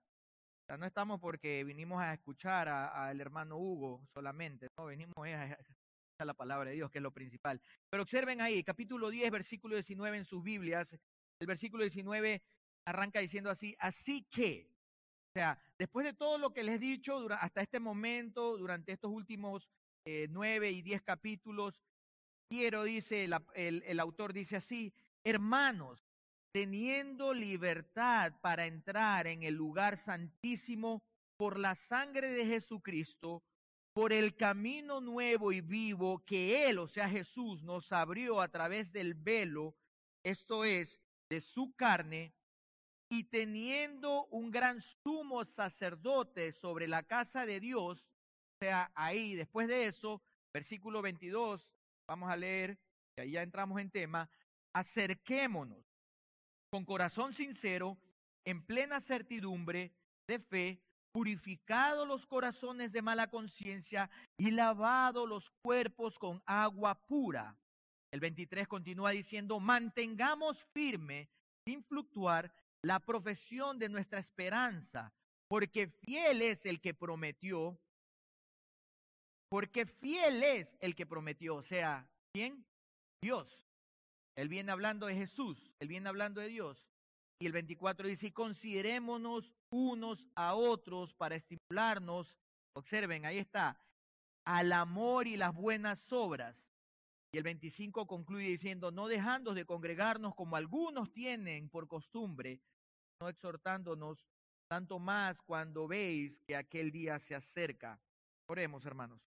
no 0.77 0.85
estamos 0.85 1.19
porque 1.19 1.63
vinimos 1.63 1.99
a 1.99 2.13
escuchar 2.13 2.69
al 2.69 3.19
hermano 3.19 3.57
Hugo 3.57 4.07
solamente, 4.13 4.67
no 4.77 4.85
venimos 4.85 5.15
a 5.17 5.45
escuchar 5.47 6.27
la 6.27 6.35
palabra 6.35 6.69
de 6.69 6.75
Dios, 6.75 6.91
que 6.91 6.99
es 6.99 7.03
lo 7.03 7.11
principal. 7.11 7.59
Pero 7.89 8.03
observen 8.03 8.39
ahí, 8.39 8.63
capítulo 8.63 9.09
10, 9.09 9.31
versículo 9.31 9.75
19 9.75 10.19
en 10.19 10.25
sus 10.25 10.43
Biblias, 10.43 10.93
el 10.93 11.47
versículo 11.47 11.83
19 11.83 12.43
arranca 12.85 13.19
diciendo 13.19 13.49
así, 13.49 13.75
así 13.79 14.27
que, 14.29 14.69
o 14.69 15.31
sea, 15.33 15.59
después 15.77 16.05
de 16.05 16.13
todo 16.13 16.37
lo 16.37 16.53
que 16.53 16.63
les 16.63 16.75
he 16.75 16.79
dicho 16.79 17.27
hasta 17.31 17.61
este 17.61 17.79
momento, 17.79 18.55
durante 18.57 18.91
estos 18.91 19.11
últimos 19.11 19.67
eh, 20.05 20.27
nueve 20.29 20.71
y 20.71 20.81
diez 20.81 21.01
capítulos, 21.01 21.81
quiero, 22.49 22.83
dice 22.83 23.29
el 23.55 23.99
autor, 23.99 24.33
dice 24.33 24.57
así, 24.57 24.93
hermanos, 25.23 26.09
teniendo 26.51 27.33
libertad 27.33 28.33
para 28.41 28.65
entrar 28.65 29.27
en 29.27 29.43
el 29.43 29.53
lugar 29.53 29.97
santísimo 29.97 31.03
por 31.37 31.59
la 31.59 31.75
sangre 31.75 32.31
de 32.31 32.45
Jesucristo, 32.45 33.43
por 33.93 34.13
el 34.13 34.35
camino 34.35 35.01
nuevo 35.01 35.51
y 35.51 35.61
vivo 35.61 36.23
que 36.25 36.69
Él, 36.69 36.79
o 36.79 36.87
sea 36.87 37.09
Jesús, 37.09 37.63
nos 37.63 37.91
abrió 37.91 38.41
a 38.41 38.47
través 38.47 38.91
del 38.91 39.13
velo, 39.13 39.75
esto 40.23 40.65
es, 40.65 40.99
de 41.29 41.41
su 41.41 41.73
carne, 41.75 42.33
y 43.11 43.25
teniendo 43.25 44.25
un 44.27 44.51
gran 44.51 44.81
sumo 44.81 45.43
sacerdote 45.45 46.51
sobre 46.51 46.87
la 46.87 47.03
casa 47.03 47.45
de 47.45 47.59
Dios, 47.59 48.08
sea, 48.59 48.91
ahí 48.93 49.35
después 49.35 49.67
de 49.67 49.87
eso, 49.87 50.21
versículo 50.53 51.01
22, 51.01 51.65
vamos 52.07 52.29
a 52.29 52.35
leer, 52.35 52.77
y 53.17 53.21
ahí 53.21 53.31
ya 53.31 53.41
entramos 53.41 53.79
en 53.79 53.89
tema, 53.89 54.29
acerquémonos 54.73 55.85
con 56.69 56.83
corazón 56.85 57.33
sincero, 57.33 57.97
en 58.45 58.61
plena 58.61 58.99
certidumbre 58.99 59.93
de 60.27 60.39
fe, 60.39 60.81
purificado 61.13 62.05
los 62.05 62.27
corazones 62.27 62.91
de 62.91 63.01
mala 63.01 63.29
conciencia 63.29 64.09
y 64.37 64.51
lavado 64.51 65.25
los 65.25 65.49
cuerpos 65.63 66.19
con 66.19 66.41
agua 66.45 66.95
pura. 66.95 67.57
El 68.11 68.19
23 68.19 68.67
continúa 68.67 69.11
diciendo, 69.11 69.59
mantengamos 69.59 70.63
firme, 70.73 71.29
sin 71.65 71.83
fluctuar, 71.83 72.51
la 72.83 72.99
profesión 72.99 73.79
de 73.79 73.89
nuestra 73.89 74.19
esperanza, 74.19 75.13
porque 75.47 75.87
fiel 75.87 76.41
es 76.41 76.65
el 76.65 76.79
que 76.81 76.93
prometió, 76.93 77.79
porque 79.49 79.85
fiel 79.85 80.43
es 80.43 80.77
el 80.79 80.95
que 80.95 81.05
prometió, 81.05 81.55
o 81.55 81.63
sea, 81.63 82.07
¿quién? 82.33 82.65
Dios. 83.21 83.65
Él 84.37 84.47
viene 84.47 84.71
hablando 84.71 85.07
de 85.07 85.15
Jesús, 85.15 85.71
él 85.79 85.87
viene 85.87 86.07
hablando 86.07 86.39
de 86.39 86.47
Dios. 86.47 86.87
Y 87.41 87.45
el 87.45 87.51
24 87.53 88.07
dice, 88.07 88.31
considerémonos 88.31 89.53
unos 89.71 90.25
a 90.35 90.55
otros 90.55 91.13
para 91.13 91.35
estimularnos, 91.35 92.35
observen, 92.75 93.25
ahí 93.25 93.37
está, 93.37 93.79
al 94.45 94.71
amor 94.71 95.27
y 95.27 95.37
las 95.37 95.53
buenas 95.53 96.11
obras. 96.11 96.69
Y 97.33 97.37
el 97.37 97.43
25 97.43 98.07
concluye 98.07 98.47
diciendo, 98.47 98.91
no 98.91 99.07
dejando 99.07 99.53
de 99.53 99.65
congregarnos 99.65 100.35
como 100.35 100.55
algunos 100.55 101.11
tienen 101.11 101.69
por 101.69 101.87
costumbre, 101.87 102.59
no 103.21 103.29
exhortándonos 103.29 104.25
tanto 104.69 104.99
más 104.99 105.41
cuando 105.41 105.87
veis 105.87 106.39
que 106.47 106.55
aquel 106.55 106.91
día 106.91 107.19
se 107.19 107.35
acerca. 107.35 107.99
Oremos, 108.47 108.85
hermanos. 108.85 109.21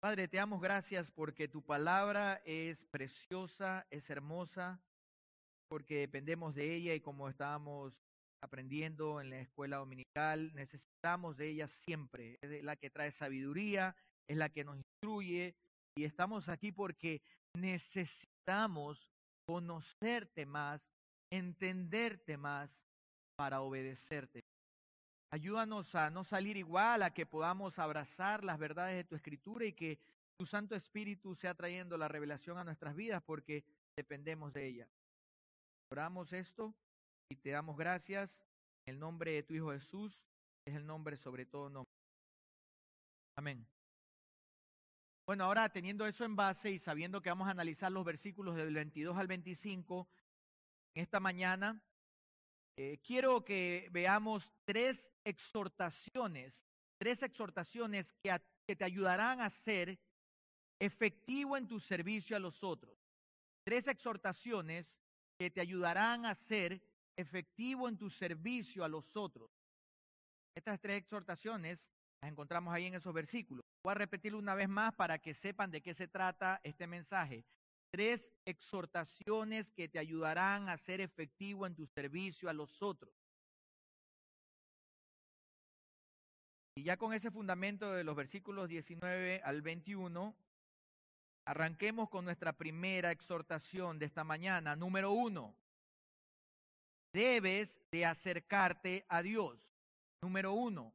Padre, 0.00 0.28
te 0.28 0.38
damos 0.38 0.62
gracias 0.62 1.10
porque 1.10 1.46
tu 1.46 1.60
palabra 1.60 2.40
es 2.46 2.84
preciosa, 2.84 3.86
es 3.90 4.08
hermosa, 4.08 4.80
porque 5.68 5.96
dependemos 5.96 6.54
de 6.54 6.74
ella 6.74 6.94
y 6.94 7.00
como 7.00 7.28
estábamos 7.28 8.00
aprendiendo 8.42 9.20
en 9.20 9.28
la 9.28 9.40
escuela 9.40 9.76
dominical, 9.76 10.54
necesitamos 10.54 11.36
de 11.36 11.50
ella 11.50 11.68
siempre. 11.68 12.38
Es 12.40 12.64
la 12.64 12.76
que 12.76 12.88
trae 12.88 13.12
sabiduría, 13.12 13.94
es 14.26 14.38
la 14.38 14.48
que 14.48 14.64
nos 14.64 14.78
instruye 14.78 15.54
y 15.94 16.04
estamos 16.04 16.48
aquí 16.48 16.72
porque 16.72 17.20
necesitamos 17.54 19.12
conocerte 19.46 20.46
más, 20.46 20.94
entenderte 21.30 22.38
más 22.38 22.86
para 23.36 23.60
obedecerte. 23.60 24.39
Ayúdanos 25.32 25.94
a 25.94 26.10
no 26.10 26.24
salir 26.24 26.56
igual, 26.56 27.02
a 27.02 27.14
que 27.14 27.24
podamos 27.24 27.78
abrazar 27.78 28.42
las 28.42 28.58
verdades 28.58 28.96
de 28.96 29.04
tu 29.04 29.14
escritura 29.14 29.64
y 29.64 29.72
que 29.72 30.00
tu 30.36 30.44
Santo 30.44 30.74
Espíritu 30.74 31.36
sea 31.36 31.54
trayendo 31.54 31.96
la 31.96 32.08
revelación 32.08 32.58
a 32.58 32.64
nuestras 32.64 32.96
vidas 32.96 33.22
porque 33.22 33.64
dependemos 33.94 34.52
de 34.52 34.66
ella. 34.66 34.88
Oramos 35.90 36.32
esto 36.32 36.74
y 37.28 37.36
te 37.36 37.50
damos 37.50 37.76
gracias 37.76 38.44
en 38.86 38.94
el 38.94 39.00
nombre 39.00 39.32
de 39.32 39.42
tu 39.44 39.54
Hijo 39.54 39.70
Jesús, 39.70 40.24
es 40.64 40.74
el 40.74 40.84
nombre 40.84 41.16
sobre 41.16 41.46
todo 41.46 41.70
nombre. 41.70 41.94
Amén. 43.36 43.64
Bueno, 45.26 45.44
ahora 45.44 45.68
teniendo 45.68 46.06
eso 46.06 46.24
en 46.24 46.34
base 46.34 46.72
y 46.72 46.80
sabiendo 46.80 47.22
que 47.22 47.30
vamos 47.30 47.46
a 47.46 47.52
analizar 47.52 47.92
los 47.92 48.04
versículos 48.04 48.56
del 48.56 48.74
22 48.74 49.16
al 49.16 49.28
25, 49.28 50.08
en 50.94 51.02
esta 51.02 51.20
mañana 51.20 51.80
eh, 52.82 52.98
quiero 53.02 53.44
que 53.44 53.90
veamos 53.92 54.54
tres 54.64 55.12
exhortaciones, 55.22 56.66
tres 56.96 57.22
exhortaciones 57.22 58.14
que, 58.22 58.34
que 58.66 58.74
te 58.74 58.84
ayudarán 58.84 59.42
a 59.42 59.50
ser 59.50 60.00
efectivo 60.78 61.58
en 61.58 61.68
tu 61.68 61.78
servicio 61.78 62.34
a 62.34 62.40
los 62.40 62.64
otros. 62.64 62.98
Tres 63.66 63.86
exhortaciones 63.86 64.98
que 65.38 65.50
te 65.50 65.60
ayudarán 65.60 66.24
a 66.24 66.34
ser 66.34 66.80
efectivo 67.18 67.86
en 67.86 67.98
tu 67.98 68.08
servicio 68.08 68.82
a 68.82 68.88
los 68.88 69.14
otros. 69.14 69.50
Estas 70.54 70.80
tres 70.80 70.96
exhortaciones 71.02 71.90
las 72.22 72.32
encontramos 72.32 72.72
ahí 72.72 72.86
en 72.86 72.94
esos 72.94 73.12
versículos. 73.12 73.62
Voy 73.84 73.90
a 73.90 73.94
repetirlo 73.96 74.38
una 74.38 74.54
vez 74.54 74.70
más 74.70 74.94
para 74.94 75.18
que 75.18 75.34
sepan 75.34 75.70
de 75.70 75.82
qué 75.82 75.92
se 75.92 76.08
trata 76.08 76.62
este 76.64 76.86
mensaje 76.86 77.44
tres 77.90 78.32
exhortaciones 78.44 79.70
que 79.70 79.88
te 79.88 79.98
ayudarán 79.98 80.68
a 80.68 80.78
ser 80.78 81.00
efectivo 81.00 81.66
en 81.66 81.74
tu 81.74 81.86
servicio 81.86 82.48
a 82.48 82.52
los 82.52 82.82
otros. 82.82 83.12
Y 86.76 86.84
ya 86.84 86.96
con 86.96 87.12
ese 87.12 87.30
fundamento 87.30 87.92
de 87.92 88.04
los 88.04 88.16
versículos 88.16 88.68
19 88.68 89.42
al 89.44 89.60
21, 89.60 90.34
arranquemos 91.44 92.08
con 92.08 92.24
nuestra 92.24 92.52
primera 92.52 93.10
exhortación 93.10 93.98
de 93.98 94.06
esta 94.06 94.24
mañana. 94.24 94.76
Número 94.76 95.10
uno, 95.10 95.54
debes 97.12 97.80
de 97.90 98.06
acercarte 98.06 99.04
a 99.08 99.20
Dios. 99.22 99.58
Número 100.22 100.52
uno, 100.52 100.94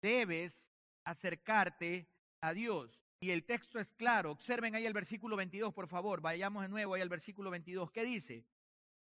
debes 0.00 0.72
acercarte 1.04 2.08
a 2.40 2.52
Dios. 2.52 3.05
Y 3.20 3.30
el 3.30 3.44
texto 3.44 3.78
es 3.78 3.92
claro. 3.94 4.30
Observen 4.30 4.74
ahí 4.74 4.86
el 4.86 4.92
versículo 4.92 5.36
22, 5.36 5.72
por 5.72 5.88
favor. 5.88 6.20
Vayamos 6.20 6.62
de 6.62 6.68
nuevo 6.68 6.94
ahí 6.94 7.00
al 7.00 7.08
versículo 7.08 7.50
22. 7.50 7.90
¿Qué 7.90 8.04
dice? 8.04 8.44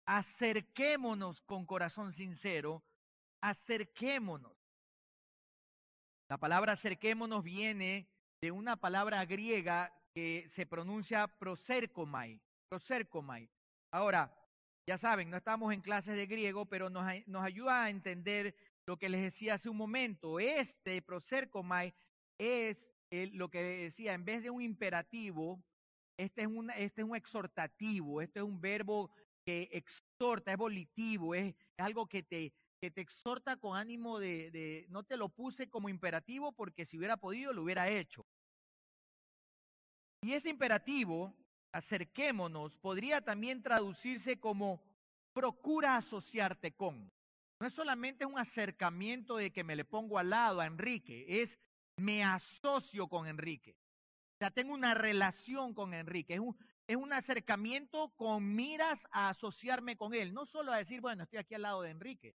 Acerquémonos 0.05 1.41
con 1.41 1.65
corazón 1.65 2.13
sincero. 2.13 2.83
Acerquémonos. 3.41 4.55
La 6.29 6.37
palabra 6.37 6.73
acerquémonos 6.73 7.43
viene 7.43 8.07
de 8.41 8.51
una 8.51 8.75
palabra 8.75 9.25
griega 9.25 9.93
que 10.13 10.45
se 10.49 10.65
pronuncia 10.65 11.27
prosercomai. 11.27 12.41
Prosercomai. 12.69 13.49
Ahora, 13.91 14.33
ya 14.85 14.97
saben, 14.97 15.29
no 15.29 15.37
estamos 15.37 15.73
en 15.73 15.81
clases 15.81 16.15
de 16.15 16.25
griego, 16.25 16.65
pero 16.65 16.89
nos, 16.89 17.05
ayuda 17.43 17.83
a 17.83 17.89
entender 17.89 18.55
lo 18.85 18.97
que 18.97 19.09
les 19.09 19.21
decía 19.21 19.55
hace 19.55 19.69
un 19.69 19.77
momento. 19.77 20.39
Este 20.39 21.01
prosercomai 21.01 21.93
es 22.37 22.93
lo 23.11 23.49
que 23.49 23.61
decía, 23.61 24.13
en 24.13 24.25
vez 24.25 24.43
de 24.43 24.49
un 24.49 24.61
imperativo, 24.61 25.63
este 26.17 26.41
es, 26.41 26.47
un, 26.47 26.71
este 26.71 27.01
es 27.01 27.07
un 27.07 27.15
exhortativo, 27.15 28.21
este 28.21 28.39
es 28.39 28.45
un 28.45 28.59
verbo 28.59 29.11
que 29.45 29.69
exhorta, 29.71 30.51
es 30.51 30.57
volitivo, 30.57 31.35
es, 31.35 31.55
algo 31.77 32.07
que 32.07 32.23
te, 32.23 32.53
que 32.81 32.91
te 32.91 33.01
exhorta 33.01 33.57
con 33.57 33.77
ánimo 33.77 34.19
de, 34.19 34.51
de, 34.51 34.85
no 34.89 35.03
te 35.03 35.15
lo 35.15 35.29
puse 35.29 35.69
como 35.69 35.89
imperativo 35.89 36.51
porque 36.51 36.85
si 36.85 36.97
hubiera 36.97 37.17
podido 37.17 37.53
lo 37.53 37.63
hubiera 37.63 37.87
hecho. 37.89 38.25
Y 40.23 40.33
ese 40.33 40.49
imperativo, 40.49 41.33
acerquémonos, 41.71 42.75
podría 42.77 43.21
también 43.21 43.61
traducirse 43.61 44.39
como 44.39 44.81
procura 45.33 45.97
asociarte 45.97 46.73
con. 46.73 47.11
No 47.59 47.67
es 47.67 47.73
solamente 47.73 48.25
un 48.25 48.37
acercamiento 48.37 49.37
de 49.37 49.51
que 49.51 49.63
me 49.63 49.75
le 49.75 49.85
pongo 49.85 50.17
al 50.17 50.31
lado 50.31 50.59
a 50.59 50.65
Enrique, 50.65 51.25
es 51.27 51.59
me 51.97 52.23
asocio 52.23 53.07
con 53.07 53.27
Enrique. 53.27 53.75
O 54.35 54.37
sea, 54.39 54.51
tengo 54.51 54.73
una 54.73 54.93
relación 54.93 55.73
con 55.73 55.93
Enrique. 55.93 56.35
Es 56.35 56.39
un, 56.39 56.55
es 56.85 56.95
un 56.95 57.11
acercamiento 57.11 58.13
con 58.15 58.55
miras 58.55 59.07
a 59.11 59.29
asociarme 59.29 59.97
con 59.97 60.13
él. 60.13 60.33
No 60.33 60.45
solo 60.45 60.71
a 60.71 60.77
decir, 60.77 61.01
bueno, 61.01 61.23
estoy 61.23 61.39
aquí 61.39 61.55
al 61.55 61.63
lado 61.63 61.81
de 61.81 61.89
Enrique. 61.89 62.35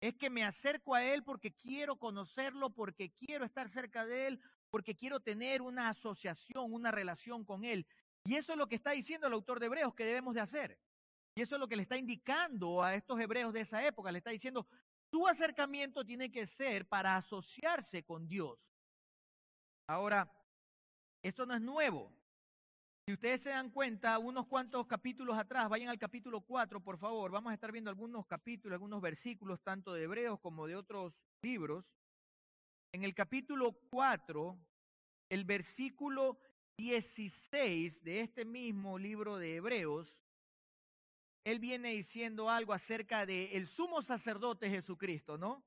Es 0.00 0.14
que 0.14 0.30
me 0.30 0.44
acerco 0.44 0.94
a 0.94 1.04
él 1.04 1.22
porque 1.22 1.52
quiero 1.52 1.96
conocerlo, 1.96 2.70
porque 2.70 3.12
quiero 3.12 3.44
estar 3.44 3.68
cerca 3.68 4.06
de 4.06 4.28
él, 4.28 4.40
porque 4.70 4.96
quiero 4.96 5.20
tener 5.20 5.62
una 5.62 5.88
asociación, 5.88 6.72
una 6.72 6.90
relación 6.90 7.44
con 7.44 7.64
él. 7.64 7.86
Y 8.24 8.36
eso 8.36 8.52
es 8.52 8.58
lo 8.58 8.68
que 8.68 8.76
está 8.76 8.92
diciendo 8.92 9.26
el 9.26 9.32
autor 9.32 9.58
de 9.60 9.66
Hebreos 9.66 9.94
que 9.94 10.04
debemos 10.04 10.34
de 10.34 10.40
hacer. 10.40 10.78
Y 11.34 11.42
eso 11.42 11.56
es 11.56 11.60
lo 11.60 11.68
que 11.68 11.76
le 11.76 11.82
está 11.82 11.96
indicando 11.96 12.82
a 12.82 12.94
estos 12.94 13.18
hebreos 13.18 13.52
de 13.52 13.60
esa 13.60 13.84
época. 13.84 14.12
Le 14.12 14.18
está 14.18 14.30
diciendo, 14.30 14.66
tu 15.10 15.26
acercamiento 15.26 16.04
tiene 16.04 16.30
que 16.30 16.46
ser 16.46 16.86
para 16.86 17.16
asociarse 17.16 18.04
con 18.04 18.28
Dios. 18.28 18.58
Ahora, 19.92 20.26
esto 21.22 21.44
no 21.44 21.54
es 21.54 21.60
nuevo. 21.60 22.10
Si 23.04 23.12
ustedes 23.12 23.42
se 23.42 23.50
dan 23.50 23.68
cuenta, 23.70 24.18
unos 24.18 24.46
cuantos 24.46 24.86
capítulos 24.86 25.36
atrás, 25.36 25.68
vayan 25.68 25.90
al 25.90 25.98
capítulo 25.98 26.40
4, 26.40 26.82
por 26.82 26.96
favor, 26.96 27.30
vamos 27.30 27.50
a 27.50 27.54
estar 27.54 27.70
viendo 27.70 27.90
algunos 27.90 28.26
capítulos, 28.26 28.72
algunos 28.72 29.02
versículos, 29.02 29.60
tanto 29.60 29.92
de 29.92 30.04
Hebreos 30.04 30.40
como 30.40 30.66
de 30.66 30.76
otros 30.76 31.12
libros. 31.42 31.84
En 32.94 33.04
el 33.04 33.14
capítulo 33.14 33.72
4, 33.90 34.58
el 35.28 35.44
versículo 35.44 36.38
16 36.78 38.02
de 38.02 38.20
este 38.22 38.46
mismo 38.46 38.98
libro 38.98 39.36
de 39.36 39.56
Hebreos, 39.56 40.16
él 41.44 41.58
viene 41.58 41.90
diciendo 41.90 42.48
algo 42.48 42.72
acerca 42.72 43.26
de 43.26 43.56
el 43.56 43.68
sumo 43.68 44.00
sacerdote 44.00 44.70
Jesucristo, 44.70 45.36
¿no? 45.36 45.62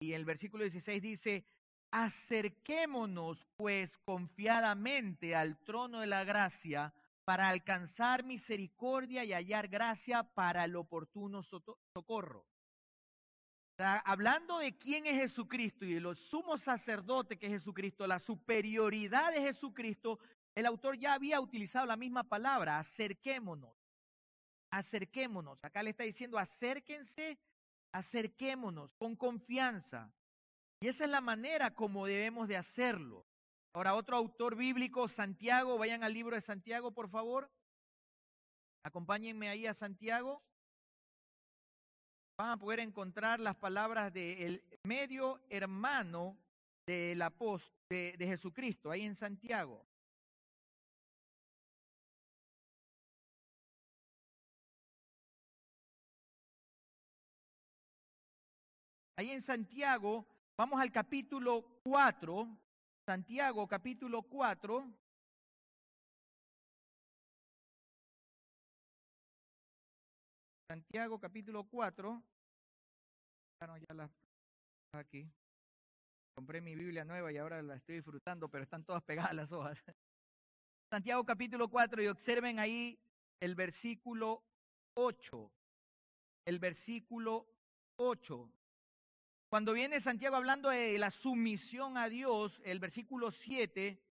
Y 0.00 0.12
el 0.12 0.26
versículo 0.26 0.64
16 0.64 1.00
dice, 1.00 1.46
Acerquémonos 1.96 3.46
pues 3.54 3.98
confiadamente 3.98 5.36
al 5.36 5.56
trono 5.58 6.00
de 6.00 6.08
la 6.08 6.24
gracia 6.24 6.92
para 7.24 7.48
alcanzar 7.48 8.24
misericordia 8.24 9.22
y 9.22 9.32
hallar 9.32 9.68
gracia 9.68 10.24
para 10.24 10.64
el 10.64 10.74
oportuno 10.74 11.44
socorro. 11.44 12.48
hablando 13.78 14.58
de 14.58 14.76
quién 14.76 15.06
es 15.06 15.20
Jesucristo 15.20 15.84
y 15.84 15.94
de 15.94 16.00
los 16.00 16.18
sumos 16.18 16.62
sacerdotes 16.62 17.38
que 17.38 17.46
es 17.46 17.52
Jesucristo, 17.52 18.08
la 18.08 18.18
superioridad 18.18 19.32
de 19.32 19.42
Jesucristo, 19.42 20.18
el 20.56 20.66
autor 20.66 20.98
ya 20.98 21.14
había 21.14 21.40
utilizado 21.40 21.86
la 21.86 21.96
misma 21.96 22.24
palabra, 22.24 22.80
acerquémonos, 22.80 23.76
acerquémonos. 24.72 25.62
Acá 25.62 25.80
le 25.84 25.90
está 25.90 26.02
diciendo, 26.02 26.38
acérquense, 26.38 27.38
acerquémonos 27.92 28.92
con 28.96 29.14
confianza. 29.14 30.12
Y 30.84 30.88
esa 30.88 31.04
es 31.04 31.10
la 31.10 31.22
manera 31.22 31.70
como 31.70 32.04
debemos 32.04 32.46
de 32.46 32.58
hacerlo. 32.58 33.24
Ahora, 33.72 33.94
otro 33.94 34.18
autor 34.18 34.54
bíblico, 34.54 35.08
Santiago, 35.08 35.78
vayan 35.78 36.04
al 36.04 36.12
libro 36.12 36.36
de 36.36 36.42
Santiago, 36.42 36.92
por 36.92 37.08
favor. 37.08 37.50
Acompáñenme 38.82 39.48
ahí 39.48 39.66
a 39.66 39.72
Santiago. 39.72 40.42
Van 42.36 42.50
a 42.50 42.58
poder 42.58 42.80
encontrar 42.80 43.40
las 43.40 43.56
palabras 43.56 44.12
del 44.12 44.62
medio 44.82 45.40
hermano 45.48 46.36
del 46.86 47.22
apóstol 47.22 47.72
de, 47.88 48.14
de 48.18 48.26
Jesucristo, 48.26 48.90
ahí 48.90 49.06
en 49.06 49.16
Santiago. 49.16 49.86
Ahí 59.16 59.30
en 59.30 59.40
Santiago, 59.40 60.26
vamos 60.56 60.80
al 60.80 60.92
capítulo 60.92 61.64
4, 61.82 62.48
Santiago 63.06 63.66
capítulo 63.66 64.22
4. 64.22 64.84
Santiago 70.68 71.20
capítulo 71.20 71.64
4. 71.64 72.22
Bueno, 73.60 73.78
ya 73.78 73.94
la 73.94 74.10
aquí. 74.92 75.30
Compré 76.34 76.60
mi 76.60 76.74
Biblia 76.74 77.04
nueva 77.04 77.32
y 77.32 77.36
ahora 77.36 77.62
la 77.62 77.76
estoy 77.76 77.96
disfrutando, 77.96 78.48
pero 78.48 78.64
están 78.64 78.84
todas 78.84 79.02
pegadas 79.02 79.34
las 79.34 79.52
hojas. 79.52 79.78
Santiago 80.90 81.24
capítulo 81.24 81.68
4 81.68 82.02
y 82.02 82.06
observen 82.08 82.58
ahí 82.58 82.98
el 83.40 83.54
versículo 83.54 84.42
8. 84.94 85.50
El 86.46 86.58
versículo 86.58 87.46
8. 87.96 88.50
Cuando 89.54 89.72
viene 89.72 90.00
Santiago 90.00 90.34
hablando 90.34 90.70
de 90.70 90.98
la 90.98 91.12
sumisión 91.12 91.96
a 91.96 92.08
Dios, 92.08 92.60
el 92.64 92.80
versículo 92.80 93.30
7, 93.30 94.02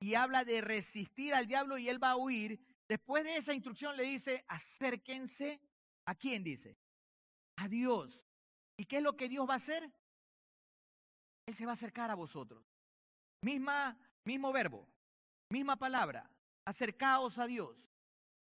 y 0.00 0.14
habla 0.14 0.44
de 0.44 0.60
resistir 0.60 1.34
al 1.34 1.46
diablo 1.46 1.78
y 1.78 1.88
él 1.88 2.02
va 2.02 2.10
a 2.10 2.16
huir, 2.16 2.58
después 2.88 3.22
de 3.22 3.36
esa 3.36 3.54
instrucción 3.54 3.96
le 3.96 4.02
dice, 4.02 4.44
acérquense. 4.48 5.60
¿A 6.04 6.16
quién 6.16 6.42
dice? 6.42 6.76
A 7.58 7.68
Dios. 7.68 8.20
¿Y 8.76 8.86
qué 8.86 8.96
es 8.96 9.04
lo 9.04 9.16
que 9.16 9.28
Dios 9.28 9.48
va 9.48 9.52
a 9.54 9.58
hacer? 9.58 9.88
Él 11.46 11.54
se 11.54 11.64
va 11.64 11.70
a 11.70 11.74
acercar 11.74 12.10
a 12.10 12.16
vosotros. 12.16 12.66
Misma, 13.42 13.96
mismo 14.24 14.52
verbo, 14.52 14.84
misma 15.48 15.76
palabra. 15.76 16.28
Acercaos 16.64 17.38
a 17.38 17.46
Dios. 17.46 17.76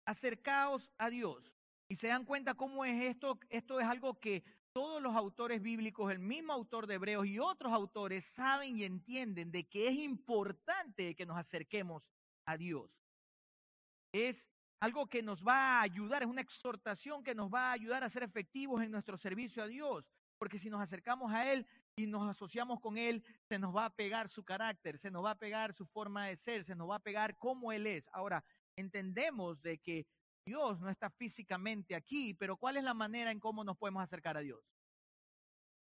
Acercaos 0.07 0.91
a 0.99 1.09
Dios. 1.09 1.53
Y 1.89 1.95
se 1.95 2.09
dan 2.09 2.25
cuenta 2.25 2.55
cómo 2.55 2.85
es 2.85 3.01
esto. 3.01 3.39
Esto 3.49 3.79
es 3.79 3.87
algo 3.87 4.19
que 4.19 4.43
todos 4.73 5.03
los 5.03 5.15
autores 5.15 5.63
bíblicos, 5.63 6.11
el 6.11 6.19
mismo 6.19 6.53
autor 6.53 6.87
de 6.87 6.95
Hebreos 6.95 7.27
y 7.27 7.39
otros 7.39 7.73
autores 7.73 8.25
saben 8.25 8.77
y 8.77 8.85
entienden 8.85 9.51
de 9.51 9.65
que 9.69 9.89
es 9.89 9.95
importante 9.99 11.15
que 11.15 11.27
nos 11.27 11.37
acerquemos 11.37 12.03
a 12.47 12.57
Dios. 12.57 12.91
Es 14.13 14.51
algo 14.81 15.07
que 15.07 15.23
nos 15.23 15.47
va 15.47 15.79
a 15.79 15.83
ayudar, 15.83 16.23
es 16.23 16.29
una 16.29 16.41
exhortación 16.41 17.23
que 17.23 17.35
nos 17.35 17.53
va 17.53 17.69
a 17.69 17.73
ayudar 17.73 18.03
a 18.03 18.11
ser 18.11 18.23
efectivos 18.23 18.83
en 18.83 18.91
nuestro 18.91 19.17
servicio 19.17 19.63
a 19.63 19.69
Dios, 19.69 20.11
porque 20.39 20.59
si 20.59 20.71
nos 20.71 20.81
acercamos 20.81 21.33
a 21.33 21.53
Él 21.53 21.67
y 21.95 22.07
nos 22.07 22.29
asociamos 22.29 22.81
con 22.81 22.97
Él, 22.97 23.23
se 23.49 23.59
nos 23.59 23.75
va 23.75 23.85
a 23.85 23.95
pegar 23.95 24.29
su 24.29 24.43
carácter, 24.43 24.99
se 24.99 25.11
nos 25.11 25.25
va 25.25 25.33
a 25.33 25.39
pegar 25.39 25.73
su 25.75 25.87
forma 25.87 26.27
de 26.27 26.37
ser, 26.37 26.65
se 26.65 26.75
nos 26.75 26.91
va 26.91 26.97
a 26.97 27.03
pegar 27.03 27.37
cómo 27.39 27.73
Él 27.73 27.87
es. 27.87 28.09
Ahora, 28.13 28.45
entendemos 28.77 29.63
de 29.63 29.79
que 29.79 30.07
Dios 30.45 30.81
no 30.81 30.89
está 30.89 31.09
físicamente 31.11 31.95
aquí, 31.95 32.35
pero 32.35 32.57
¿cuál 32.57 32.77
es 32.77 32.85
la 32.85 32.95
manera 32.95 33.31
en 33.31 33.41
cómo 33.41 33.65
nos 33.65 33.77
podemos 33.77 34.03
acercar 34.03 34.37
a 34.37 34.41
Dios? 34.41 34.61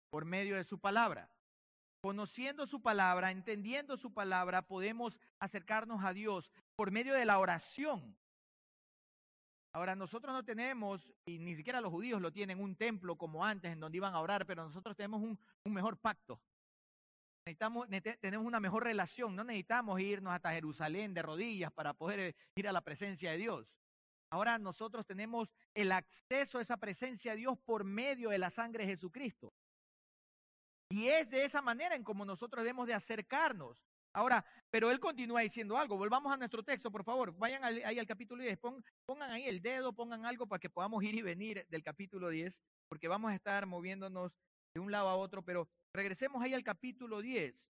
Por 0.09 0.25
medio 0.25 0.55
de 0.55 0.63
su 0.63 0.79
palabra. 0.79 1.29
Conociendo 2.01 2.65
su 2.65 2.81
palabra, 2.81 3.29
entendiendo 3.29 3.97
su 3.97 4.13
palabra, 4.13 4.61
podemos 4.61 5.17
acercarnos 5.39 6.03
a 6.03 6.13
Dios 6.13 6.49
por 6.75 6.91
medio 6.91 7.13
de 7.13 7.25
la 7.25 7.39
oración. 7.39 8.17
Ahora, 9.73 9.95
nosotros 9.95 10.33
no 10.33 10.43
tenemos, 10.43 11.13
y 11.25 11.37
ni 11.37 11.55
siquiera 11.55 11.81
los 11.81 11.91
judíos 11.91 12.21
lo 12.21 12.31
tienen, 12.31 12.59
un 12.59 12.75
templo 12.75 13.17
como 13.17 13.45
antes 13.45 13.71
en 13.71 13.79
donde 13.79 13.97
iban 13.97 14.15
a 14.15 14.21
orar, 14.21 14.45
pero 14.45 14.63
nosotros 14.63 14.95
tenemos 14.95 15.21
un, 15.21 15.37
un 15.63 15.73
mejor 15.73 15.97
pacto. 15.97 16.41
Necesitamos, 17.45 17.87
tenemos 18.19 18.47
una 18.47 18.59
mejor 18.59 18.83
relación, 18.83 19.35
no 19.35 19.43
necesitamos 19.43 19.99
irnos 19.99 20.33
hasta 20.33 20.53
Jerusalén 20.53 21.13
de 21.13 21.21
rodillas 21.21 21.71
para 21.71 21.93
poder 21.93 22.35
ir 22.55 22.67
a 22.67 22.71
la 22.71 22.81
presencia 22.81 23.31
de 23.31 23.37
Dios. 23.37 23.67
Ahora 24.31 24.59
nosotros 24.59 25.05
tenemos 25.05 25.49
el 25.73 25.91
acceso 25.91 26.57
a 26.57 26.61
esa 26.61 26.77
presencia 26.77 27.31
de 27.31 27.37
Dios 27.37 27.57
por 27.65 27.83
medio 27.83 28.29
de 28.29 28.37
la 28.37 28.49
sangre 28.49 28.85
de 28.85 28.91
Jesucristo. 28.91 29.53
Y 30.91 31.07
es 31.07 31.29
de 31.29 31.45
esa 31.45 31.61
manera 31.61 31.95
en 31.95 32.03
como 32.03 32.25
nosotros 32.25 32.63
debemos 32.63 32.87
de 32.87 32.93
acercarnos. 32.93 33.77
Ahora, 34.13 34.43
pero 34.71 34.89
él 34.89 34.99
continúa 34.99 35.41
diciendo 35.41 35.77
algo. 35.77 35.97
Volvamos 35.97 36.33
a 36.33 36.37
nuestro 36.37 36.63
texto, 36.63 36.91
por 36.91 37.03
favor. 37.03 37.31
Vayan 37.37 37.63
ahí 37.63 37.99
al 37.99 38.07
capítulo 38.07 38.43
10. 38.43 38.59
pongan 39.05 39.29
ahí 39.29 39.45
el 39.47 39.61
dedo, 39.61 39.93
pongan 39.93 40.25
algo 40.25 40.47
para 40.47 40.59
que 40.59 40.69
podamos 40.69 41.03
ir 41.03 41.15
y 41.15 41.21
venir 41.21 41.65
del 41.69 41.83
capítulo 41.83 42.29
10, 42.29 42.59
porque 42.87 43.07
vamos 43.07 43.31
a 43.31 43.35
estar 43.35 43.65
moviéndonos 43.67 44.35
de 44.73 44.79
un 44.79 44.91
lado 44.91 45.09
a 45.09 45.15
otro. 45.15 45.43
Pero 45.43 45.69
regresemos 45.93 46.41
ahí 46.41 46.53
al 46.53 46.63
capítulo 46.63 47.21
10. 47.21 47.69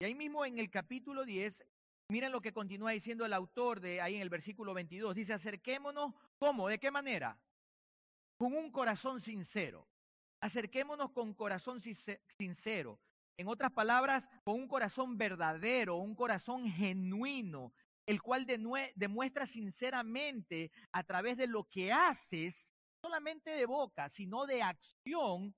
Y 0.00 0.04
ahí 0.04 0.14
mismo 0.14 0.44
en 0.44 0.58
el 0.58 0.70
capítulo 0.70 1.24
10, 1.24 1.64
Miren 2.08 2.32
lo 2.32 2.40
que 2.40 2.52
continúa 2.52 2.92
diciendo 2.92 3.24
el 3.24 3.32
autor 3.32 3.80
de 3.80 4.00
ahí 4.00 4.16
en 4.16 4.22
el 4.22 4.28
versículo 4.28 4.74
22. 4.74 5.14
Dice, 5.14 5.32
acerquémonos, 5.32 6.14
¿cómo? 6.38 6.68
¿De 6.68 6.78
qué 6.78 6.90
manera? 6.90 7.38
Con 8.36 8.54
un 8.54 8.70
corazón 8.70 9.20
sincero. 9.20 9.88
Acerquémonos 10.40 11.12
con 11.12 11.32
corazón 11.32 11.80
sincero. 11.80 13.00
En 13.36 13.48
otras 13.48 13.72
palabras, 13.72 14.28
con 14.44 14.56
un 14.56 14.68
corazón 14.68 15.16
verdadero, 15.16 15.96
un 15.96 16.14
corazón 16.14 16.68
genuino, 16.70 17.72
el 18.04 18.20
cual 18.20 18.44
demuestra 18.94 19.46
sinceramente 19.46 20.70
a 20.90 21.04
través 21.04 21.36
de 21.36 21.46
lo 21.46 21.64
que 21.64 21.92
haces, 21.92 22.74
solamente 23.00 23.50
de 23.50 23.64
boca, 23.64 24.08
sino 24.08 24.44
de 24.44 24.62
acción, 24.62 25.54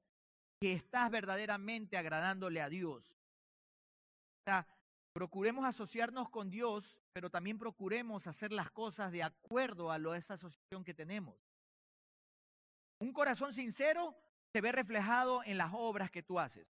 que 0.61 0.73
estás 0.73 1.11
verdaderamente 1.11 1.97
agradándole 1.97 2.61
a 2.61 2.69
Dios. 2.69 3.17
Procuremos 5.15 5.65
asociarnos 5.65 6.29
con 6.29 6.51
Dios, 6.51 6.99
pero 7.13 7.31
también 7.31 7.57
procuremos 7.57 8.27
hacer 8.27 8.51
las 8.51 8.73
cosas 8.73 9.13
de 9.13 9.23
acuerdo 9.23 9.93
a 9.93 9.99
lo, 9.99 10.13
esa 10.13 10.35
asociación 10.35 10.83
que 10.83 10.93
tenemos. 10.93 11.37
Un 12.99 13.13
corazón 13.13 13.55
sincero 13.55 14.17
se 14.53 14.61
ve 14.61 14.73
reflejado 14.73 15.45
en 15.45 15.57
las 15.57 15.71
obras 15.73 16.11
que 16.11 16.25
tú 16.25 16.41
haces. 16.41 16.67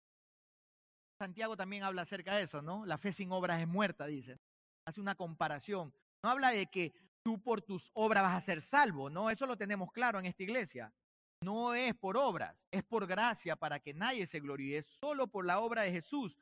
Santiago 1.19 1.55
también 1.55 1.83
habla 1.83 2.01
acerca 2.01 2.35
de 2.35 2.45
eso, 2.45 2.63
¿no? 2.63 2.87
La 2.87 2.97
fe 2.97 3.13
sin 3.13 3.31
obras 3.31 3.61
es 3.61 3.69
muerta, 3.69 4.07
dice. 4.07 4.41
Hace 4.87 5.03
una 5.03 5.15
comparación. 5.15 5.93
No 6.23 6.31
habla 6.31 6.51
de 6.51 6.67
que 6.67 6.95
tú 7.23 7.43
por 7.43 7.61
tus 7.61 7.91
obras 7.93 8.23
vas 8.23 8.37
a 8.37 8.41
ser 8.41 8.63
salvo, 8.63 9.11
¿no? 9.11 9.29
Eso 9.29 9.45
lo 9.45 9.59
tenemos 9.59 9.93
claro 9.93 10.19
en 10.19 10.25
esta 10.25 10.43
iglesia. 10.43 10.95
No 11.43 11.75
es 11.75 11.95
por 11.95 12.17
obras, 12.17 12.57
es 12.71 12.83
por 12.85 13.07
gracia 13.07 13.55
para 13.55 13.81
que 13.81 13.93
nadie 13.93 14.27
se 14.27 14.41
gloríe, 14.41 14.83
solo 14.83 15.27
por 15.27 15.45
la 15.45 15.61
obra 15.61 15.83
de 15.83 15.93
Jesús 15.93 16.39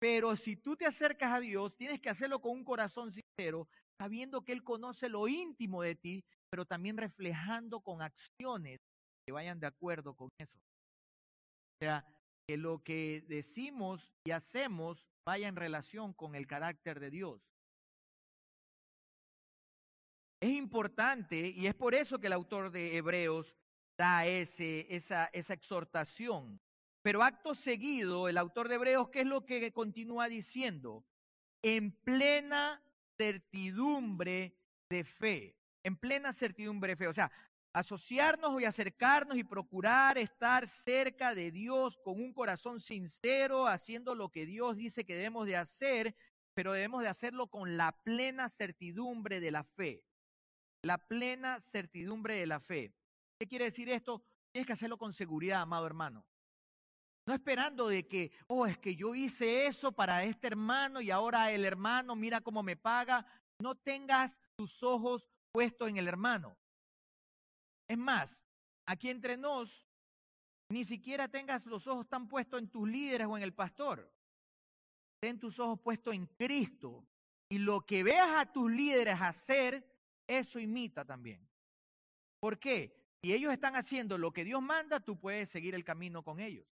pero 0.00 0.34
si 0.34 0.56
tú 0.56 0.76
te 0.76 0.86
acercas 0.86 1.30
a 1.32 1.40
Dios, 1.40 1.76
tienes 1.76 2.00
que 2.00 2.08
hacerlo 2.08 2.40
con 2.40 2.52
un 2.52 2.64
corazón 2.64 3.12
sincero, 3.12 3.68
sabiendo 3.98 4.42
que 4.42 4.52
Él 4.52 4.64
conoce 4.64 5.10
lo 5.10 5.28
íntimo 5.28 5.82
de 5.82 5.94
ti, 5.94 6.24
pero 6.48 6.64
también 6.64 6.96
reflejando 6.96 7.80
con 7.80 8.00
acciones 8.00 8.80
que 9.26 9.32
vayan 9.32 9.60
de 9.60 9.66
acuerdo 9.66 10.14
con 10.14 10.30
eso. 10.38 10.56
O 10.56 11.84
sea, 11.84 12.06
que 12.48 12.56
lo 12.56 12.82
que 12.82 13.22
decimos 13.28 14.10
y 14.24 14.30
hacemos 14.30 15.06
vaya 15.26 15.48
en 15.48 15.56
relación 15.56 16.14
con 16.14 16.34
el 16.34 16.46
carácter 16.46 16.98
de 16.98 17.10
Dios. 17.10 17.42
Es 20.40 20.50
importante 20.50 21.50
y 21.50 21.66
es 21.66 21.74
por 21.74 21.94
eso 21.94 22.18
que 22.18 22.28
el 22.28 22.32
autor 22.32 22.70
de 22.70 22.96
Hebreos 22.96 23.54
da 23.98 24.24
ese, 24.24 24.86
esa, 24.88 25.26
esa 25.26 25.52
exhortación 25.52 26.58
pero 27.02 27.22
acto 27.22 27.54
seguido, 27.54 28.28
el 28.28 28.36
autor 28.36 28.68
de 28.68 28.74
Hebreos, 28.74 29.08
¿qué 29.10 29.20
es 29.20 29.26
lo 29.26 29.46
que 29.46 29.72
continúa 29.72 30.28
diciendo? 30.28 31.04
En 31.62 31.92
plena 31.92 32.82
certidumbre 33.16 34.56
de 34.90 35.04
fe, 35.04 35.56
en 35.82 35.96
plena 35.96 36.32
certidumbre 36.32 36.92
de 36.92 36.96
fe. 36.96 37.08
O 37.08 37.12
sea, 37.12 37.30
asociarnos 37.72 38.60
y 38.60 38.64
acercarnos 38.64 39.38
y 39.38 39.44
procurar 39.44 40.18
estar 40.18 40.66
cerca 40.68 41.34
de 41.34 41.50
Dios 41.50 41.98
con 41.98 42.20
un 42.20 42.32
corazón 42.32 42.80
sincero, 42.80 43.66
haciendo 43.66 44.14
lo 44.14 44.30
que 44.30 44.44
Dios 44.44 44.76
dice 44.76 45.04
que 45.04 45.14
debemos 45.14 45.46
de 45.46 45.56
hacer, 45.56 46.14
pero 46.54 46.72
debemos 46.72 47.02
de 47.02 47.08
hacerlo 47.08 47.46
con 47.46 47.76
la 47.76 47.92
plena 48.02 48.48
certidumbre 48.48 49.40
de 49.40 49.50
la 49.50 49.64
fe. 49.64 50.04
La 50.82 50.98
plena 50.98 51.60
certidumbre 51.60 52.34
de 52.34 52.46
la 52.46 52.60
fe. 52.60 52.92
¿Qué 53.38 53.46
quiere 53.46 53.66
decir 53.66 53.88
esto? 53.88 54.22
Tienes 54.52 54.66
que 54.66 54.72
hacerlo 54.72 54.98
con 54.98 55.12
seguridad, 55.12 55.60
amado 55.60 55.86
hermano. 55.86 56.26
No 57.30 57.36
esperando 57.36 57.86
de 57.86 58.08
que, 58.08 58.32
oh, 58.48 58.66
es 58.66 58.76
que 58.78 58.96
yo 58.96 59.14
hice 59.14 59.64
eso 59.66 59.92
para 59.92 60.24
este 60.24 60.48
hermano 60.48 61.00
y 61.00 61.12
ahora 61.12 61.52
el 61.52 61.64
hermano 61.64 62.16
mira 62.16 62.40
cómo 62.40 62.60
me 62.60 62.74
paga. 62.74 63.24
No 63.62 63.76
tengas 63.76 64.40
tus 64.56 64.82
ojos 64.82 65.30
puestos 65.52 65.88
en 65.88 65.98
el 65.98 66.08
hermano. 66.08 66.56
Es 67.88 67.96
más, 67.96 68.44
aquí 68.84 69.10
entre 69.10 69.36
nos, 69.36 69.86
ni 70.72 70.84
siquiera 70.84 71.28
tengas 71.28 71.66
los 71.66 71.86
ojos 71.86 72.08
tan 72.08 72.26
puestos 72.26 72.60
en 72.60 72.68
tus 72.68 72.88
líderes 72.88 73.28
o 73.28 73.36
en 73.36 73.44
el 73.44 73.54
pastor. 73.54 74.12
Ten 75.20 75.38
tus 75.38 75.60
ojos 75.60 75.78
puestos 75.78 76.12
en 76.12 76.26
Cristo. 76.26 77.06
Y 77.48 77.58
lo 77.58 77.86
que 77.86 78.02
veas 78.02 78.40
a 78.40 78.50
tus 78.50 78.68
líderes 78.72 79.20
hacer, 79.20 79.88
eso 80.26 80.58
imita 80.58 81.04
también. 81.04 81.48
¿Por 82.40 82.58
qué? 82.58 82.92
Si 83.22 83.32
ellos 83.32 83.52
están 83.52 83.76
haciendo 83.76 84.18
lo 84.18 84.32
que 84.32 84.42
Dios 84.42 84.60
manda, 84.60 84.98
tú 84.98 85.16
puedes 85.16 85.48
seguir 85.48 85.76
el 85.76 85.84
camino 85.84 86.24
con 86.24 86.40
ellos. 86.40 86.66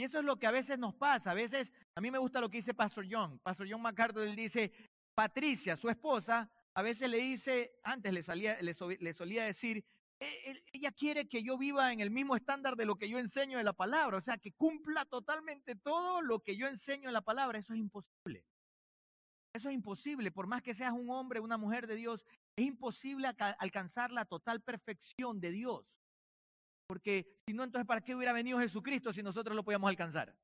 Y 0.00 0.04
eso 0.04 0.18
es 0.18 0.24
lo 0.24 0.38
que 0.38 0.46
a 0.46 0.50
veces 0.50 0.78
nos 0.78 0.94
pasa. 0.94 1.32
A 1.32 1.34
veces, 1.34 1.74
a 1.94 2.00
mí 2.00 2.10
me 2.10 2.16
gusta 2.16 2.40
lo 2.40 2.48
que 2.48 2.56
dice 2.56 2.72
Pastor 2.72 3.04
John. 3.06 3.38
Pastor 3.40 3.68
John 3.70 3.82
MacArthur, 3.82 4.22
él 4.22 4.34
dice, 4.34 4.72
Patricia, 5.14 5.76
su 5.76 5.90
esposa, 5.90 6.50
a 6.72 6.80
veces 6.80 7.10
le 7.10 7.18
dice, 7.18 7.78
antes 7.82 8.10
le, 8.10 8.22
salía, 8.22 8.56
le, 8.62 8.74
le 8.98 9.12
solía 9.12 9.44
decir, 9.44 9.84
e, 10.18 10.64
ella 10.72 10.90
quiere 10.92 11.28
que 11.28 11.42
yo 11.42 11.58
viva 11.58 11.92
en 11.92 12.00
el 12.00 12.10
mismo 12.10 12.34
estándar 12.34 12.76
de 12.76 12.86
lo 12.86 12.96
que 12.96 13.10
yo 13.10 13.18
enseño 13.18 13.58
en 13.58 13.66
la 13.66 13.74
palabra, 13.74 14.16
o 14.16 14.22
sea, 14.22 14.38
que 14.38 14.52
cumpla 14.52 15.04
totalmente 15.04 15.76
todo 15.76 16.22
lo 16.22 16.40
que 16.40 16.56
yo 16.56 16.66
enseño 16.66 17.08
en 17.08 17.12
la 17.12 17.20
palabra. 17.20 17.58
Eso 17.58 17.74
es 17.74 17.80
imposible. 17.80 18.46
Eso 19.52 19.68
es 19.68 19.74
imposible, 19.74 20.30
por 20.32 20.46
más 20.46 20.62
que 20.62 20.72
seas 20.72 20.94
un 20.94 21.10
hombre, 21.10 21.40
una 21.40 21.58
mujer 21.58 21.86
de 21.86 21.96
Dios, 21.96 22.24
es 22.56 22.64
imposible 22.64 23.28
alcanzar 23.58 24.12
la 24.12 24.24
total 24.24 24.62
perfección 24.62 25.40
de 25.40 25.50
Dios. 25.50 25.84
Porque 26.90 27.24
si 27.46 27.54
no, 27.54 27.62
entonces, 27.62 27.86
¿para 27.86 28.00
qué 28.00 28.16
hubiera 28.16 28.32
venido 28.32 28.58
Jesucristo 28.58 29.12
si 29.12 29.22
nosotros 29.22 29.54
lo 29.54 29.62
podíamos 29.62 29.88
alcanzar? 29.88 30.34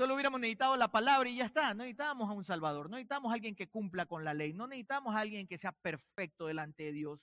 Solo 0.00 0.14
hubiéramos 0.14 0.38
necesitado 0.38 0.76
la 0.76 0.92
palabra 0.92 1.28
y 1.28 1.38
ya 1.38 1.46
está. 1.46 1.74
No 1.74 1.82
necesitamos 1.82 2.30
a 2.30 2.34
un 2.34 2.44
Salvador, 2.44 2.88
no 2.88 2.94
necesitamos 2.94 3.32
a 3.32 3.34
alguien 3.34 3.56
que 3.56 3.68
cumpla 3.68 4.06
con 4.06 4.24
la 4.24 4.32
ley, 4.32 4.52
no 4.52 4.68
necesitamos 4.68 5.16
a 5.16 5.18
alguien 5.18 5.48
que 5.48 5.58
sea 5.58 5.72
perfecto 5.72 6.46
delante 6.46 6.84
de 6.84 6.92
Dios. 6.92 7.20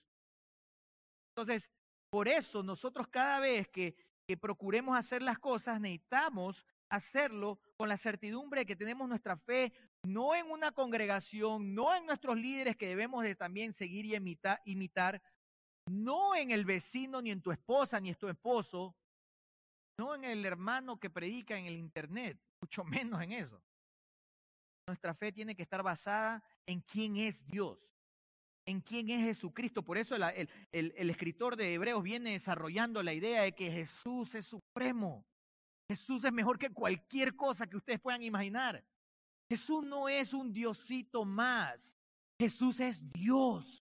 Entonces, 1.29 1.69
por 2.09 2.27
eso 2.27 2.63
nosotros 2.63 3.07
cada 3.07 3.39
vez 3.39 3.69
que, 3.69 3.95
procuremos 4.41 4.97
hacer 4.97 5.21
las 5.21 5.39
cosas, 5.39 5.79
necesitamos 5.79 6.65
hacerlo 6.89 7.61
con 7.77 7.87
la 7.87 7.95
certidumbre 7.95 8.61
de 8.61 8.65
que 8.65 8.75
tenemos 8.75 9.07
nuestra 9.07 9.37
fe 9.37 9.71
no 10.05 10.35
en 10.35 10.51
una 10.51 10.73
congregación, 10.73 11.73
no 11.73 11.95
en 11.95 12.05
nuestros 12.05 12.35
líderes 12.35 12.75
que 12.75 12.87
debemos 12.87 13.23
de 13.23 13.35
también 13.35 13.71
seguir 13.71 14.05
y 14.05 14.15
imitar, 14.65 15.21
no 15.89 16.35
en 16.35 16.51
el 16.51 16.65
vecino, 16.65 17.21
ni 17.21 17.31
en 17.31 17.41
tu 17.41 17.51
esposa, 17.51 17.99
ni 17.99 18.09
en 18.09 18.15
tu 18.15 18.27
esposo, 18.27 18.95
no 19.97 20.15
en 20.15 20.23
el 20.23 20.45
hermano 20.45 20.99
que 20.99 21.09
predica 21.09 21.57
en 21.57 21.65
el 21.65 21.75
internet, 21.75 22.39
mucho 22.61 22.83
menos 23.19 23.21
en 23.21 23.31
eso. 23.33 23.61
Nuestra 24.87 25.13
fe 25.13 25.31
tiene 25.31 25.55
que 25.55 25.63
estar 25.63 25.81
basada 25.81 26.43
en 26.65 26.81
quién 26.81 27.15
es 27.15 27.45
Dios, 27.45 27.79
en 28.65 28.81
quién 28.81 29.09
es 29.09 29.21
Jesucristo. 29.21 29.81
Por 29.83 29.97
eso 29.97 30.15
el, 30.15 31.09
escritor 31.09 31.55
de 31.55 31.73
Hebreos 31.73 32.03
viene 32.03 32.31
desarrollando 32.31 33.01
la 33.01 33.13
idea 33.13 33.43
de 33.43 33.53
que 33.53 33.71
Jesús 33.71 34.35
es 34.35 34.45
supremo. 34.45 35.25
Jesús 35.89 36.23
es 36.25 36.33
mejor 36.33 36.57
que 36.57 36.69
cualquier 36.69 37.35
cosa 37.35 37.67
que 37.67 37.77
ustedes 37.77 37.99
puedan 38.01 38.23
imaginar. 38.23 38.83
Jesús 39.49 39.85
no 39.85 40.09
es 40.09 40.33
un 40.33 40.51
diosito 40.51 41.23
más. 41.23 41.97
Jesús 42.39 42.79
es 42.79 43.09
Dios. 43.11 43.85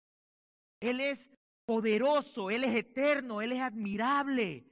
Él 0.80 1.00
es 1.00 1.30
poderoso, 1.66 2.50
Él 2.50 2.64
es 2.64 2.76
eterno, 2.76 3.42
Él 3.42 3.52
es 3.52 3.62
admirable. 3.62 4.66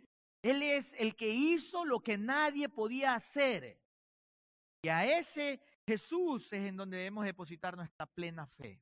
Él 0.43 0.63
es 0.63 0.95
el 0.97 1.15
que 1.15 1.29
hizo 1.29 1.85
lo 1.85 1.99
que 1.99 2.17
nadie 2.17 2.67
podía 2.67 3.13
hacer. 3.13 3.79
Y 4.83 4.89
a 4.89 5.05
ese 5.19 5.61
Jesús 5.87 6.51
es 6.51 6.67
en 6.67 6.77
donde 6.77 6.97
debemos 6.97 7.25
depositar 7.25 7.75
nuestra 7.75 8.05
plena 8.05 8.47
fe. 8.47 8.81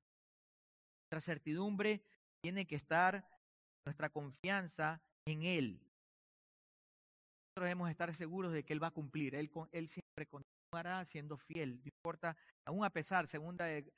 Nuestra 1.12 1.34
certidumbre 1.34 2.02
tiene 2.42 2.66
que 2.66 2.76
estar, 2.76 3.28
nuestra 3.86 4.10
confianza 4.10 5.02
en 5.26 5.44
Él. 5.44 5.82
Nosotros 7.50 7.66
debemos 7.66 7.90
estar 7.90 8.14
seguros 8.14 8.54
de 8.54 8.64
que 8.64 8.74
Él 8.74 8.82
va 8.82 8.88
a 8.88 8.92
cumplir. 8.92 9.36
Él, 9.36 9.50
siempre 9.90 10.28
continuará 10.28 11.04
siendo 11.06 11.38
fiel. 11.38 11.82
No 11.84 11.90
importa, 11.98 12.38
aún 12.66 12.86
a 12.86 12.90
pesar, 12.90 13.28
segunda 13.28 13.66
de, 13.66 13.92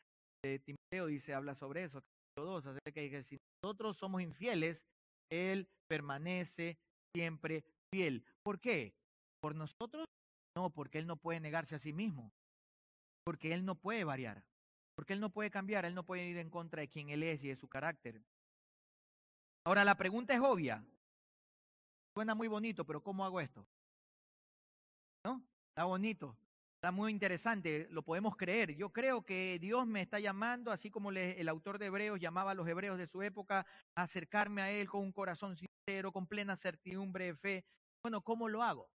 Timoteo 0.60 1.06
dice, 1.06 1.36
habla 1.36 1.54
sobre 1.54 1.84
eso, 1.84 2.02
dos, 2.44 2.66
acerca 2.66 3.02
de 3.02 3.10
que 3.10 3.24
si 3.24 3.38
nosotros 3.64 3.98
somos 3.98 4.22
infieles, 4.22 4.86
Él 5.30 5.68
permanece 5.88 6.78
siempre 7.16 7.64
fiel. 7.94 8.26
¿Por 8.44 8.60
qué? 8.60 8.94
¿Por 9.42 9.56
nosotros? 9.56 10.06
No, 10.56 10.70
porque 10.70 10.98
Él 10.98 11.08
no 11.08 11.18
puede 11.18 11.40
negarse 11.40 11.76
a 11.76 11.80
sí 11.80 11.94
mismo. 11.94 12.32
Porque 13.24 13.54
Él 13.54 13.66
no 13.66 13.76
puede 13.76 14.04
variar. 14.04 14.44
Porque 14.96 15.14
Él 15.14 15.20
no 15.20 15.30
puede 15.30 15.52
cambiar. 15.52 15.86
Él 15.86 15.96
no 15.96 16.04
puede 16.04 16.26
ir 16.26 16.38
en 16.38 16.50
contra 16.50 16.82
de 16.82 16.88
quien 16.88 17.10
Él 17.10 17.24
es 17.24 17.44
y 17.44 17.50
de 17.50 17.56
su 17.56 17.68
carácter. 17.68 18.22
Ahora, 19.66 19.86
la 19.86 19.96
pregunta 19.96 20.34
es 20.34 20.42
obvia. 20.42 20.84
Suena 22.14 22.36
muy 22.36 22.48
bonito, 22.48 22.86
pero 22.86 23.02
¿cómo 23.02 23.24
hago 23.24 23.40
esto? 23.40 23.66
¿No? 25.24 25.42
Está 25.70 25.86
bonito. 25.86 26.36
Está 26.82 26.92
muy 26.92 27.12
interesante, 27.12 27.88
lo 27.92 28.02
podemos 28.02 28.36
creer. 28.36 28.76
Yo 28.76 28.90
creo 28.90 29.24
que 29.24 29.60
Dios 29.62 29.86
me 29.86 30.02
está 30.02 30.20
llamando, 30.20 30.72
así 30.72 30.90
como 30.90 31.12
el 31.12 31.48
autor 31.48 31.78
de 31.78 31.86
Hebreos 31.86 32.20
llamaba 32.20 32.50
a 32.52 32.54
los 32.56 32.68
hebreos 32.68 32.98
de 32.98 33.06
su 33.06 33.22
época, 33.22 33.68
a 33.94 34.02
acercarme 34.02 34.64
a 34.64 34.72
Él 34.72 34.90
con 34.90 35.02
un 35.02 35.12
corazón 35.12 35.56
sincero, 35.56 36.12
con 36.12 36.26
plena 36.26 36.56
certidumbre 36.56 37.26
de 37.26 37.36
fe. 37.36 37.66
Bueno, 38.02 38.24
¿cómo 38.24 38.50
lo 38.50 38.64
hago? 38.64 38.90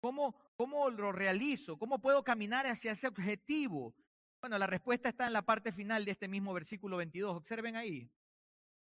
¿Cómo, 0.00 0.34
¿Cómo 0.56 0.88
lo 0.88 1.12
realizo? 1.12 1.78
¿Cómo 1.78 2.00
puedo 2.00 2.24
caminar 2.24 2.66
hacia 2.66 2.92
ese 2.92 3.08
objetivo? 3.08 3.94
Bueno, 4.40 4.56
la 4.56 4.66
respuesta 4.66 5.10
está 5.10 5.26
en 5.26 5.34
la 5.34 5.42
parte 5.42 5.70
final 5.70 6.06
de 6.06 6.12
este 6.12 6.28
mismo 6.28 6.54
versículo 6.54 6.96
22. 6.96 7.36
Observen 7.36 7.76
ahí. 7.76 8.10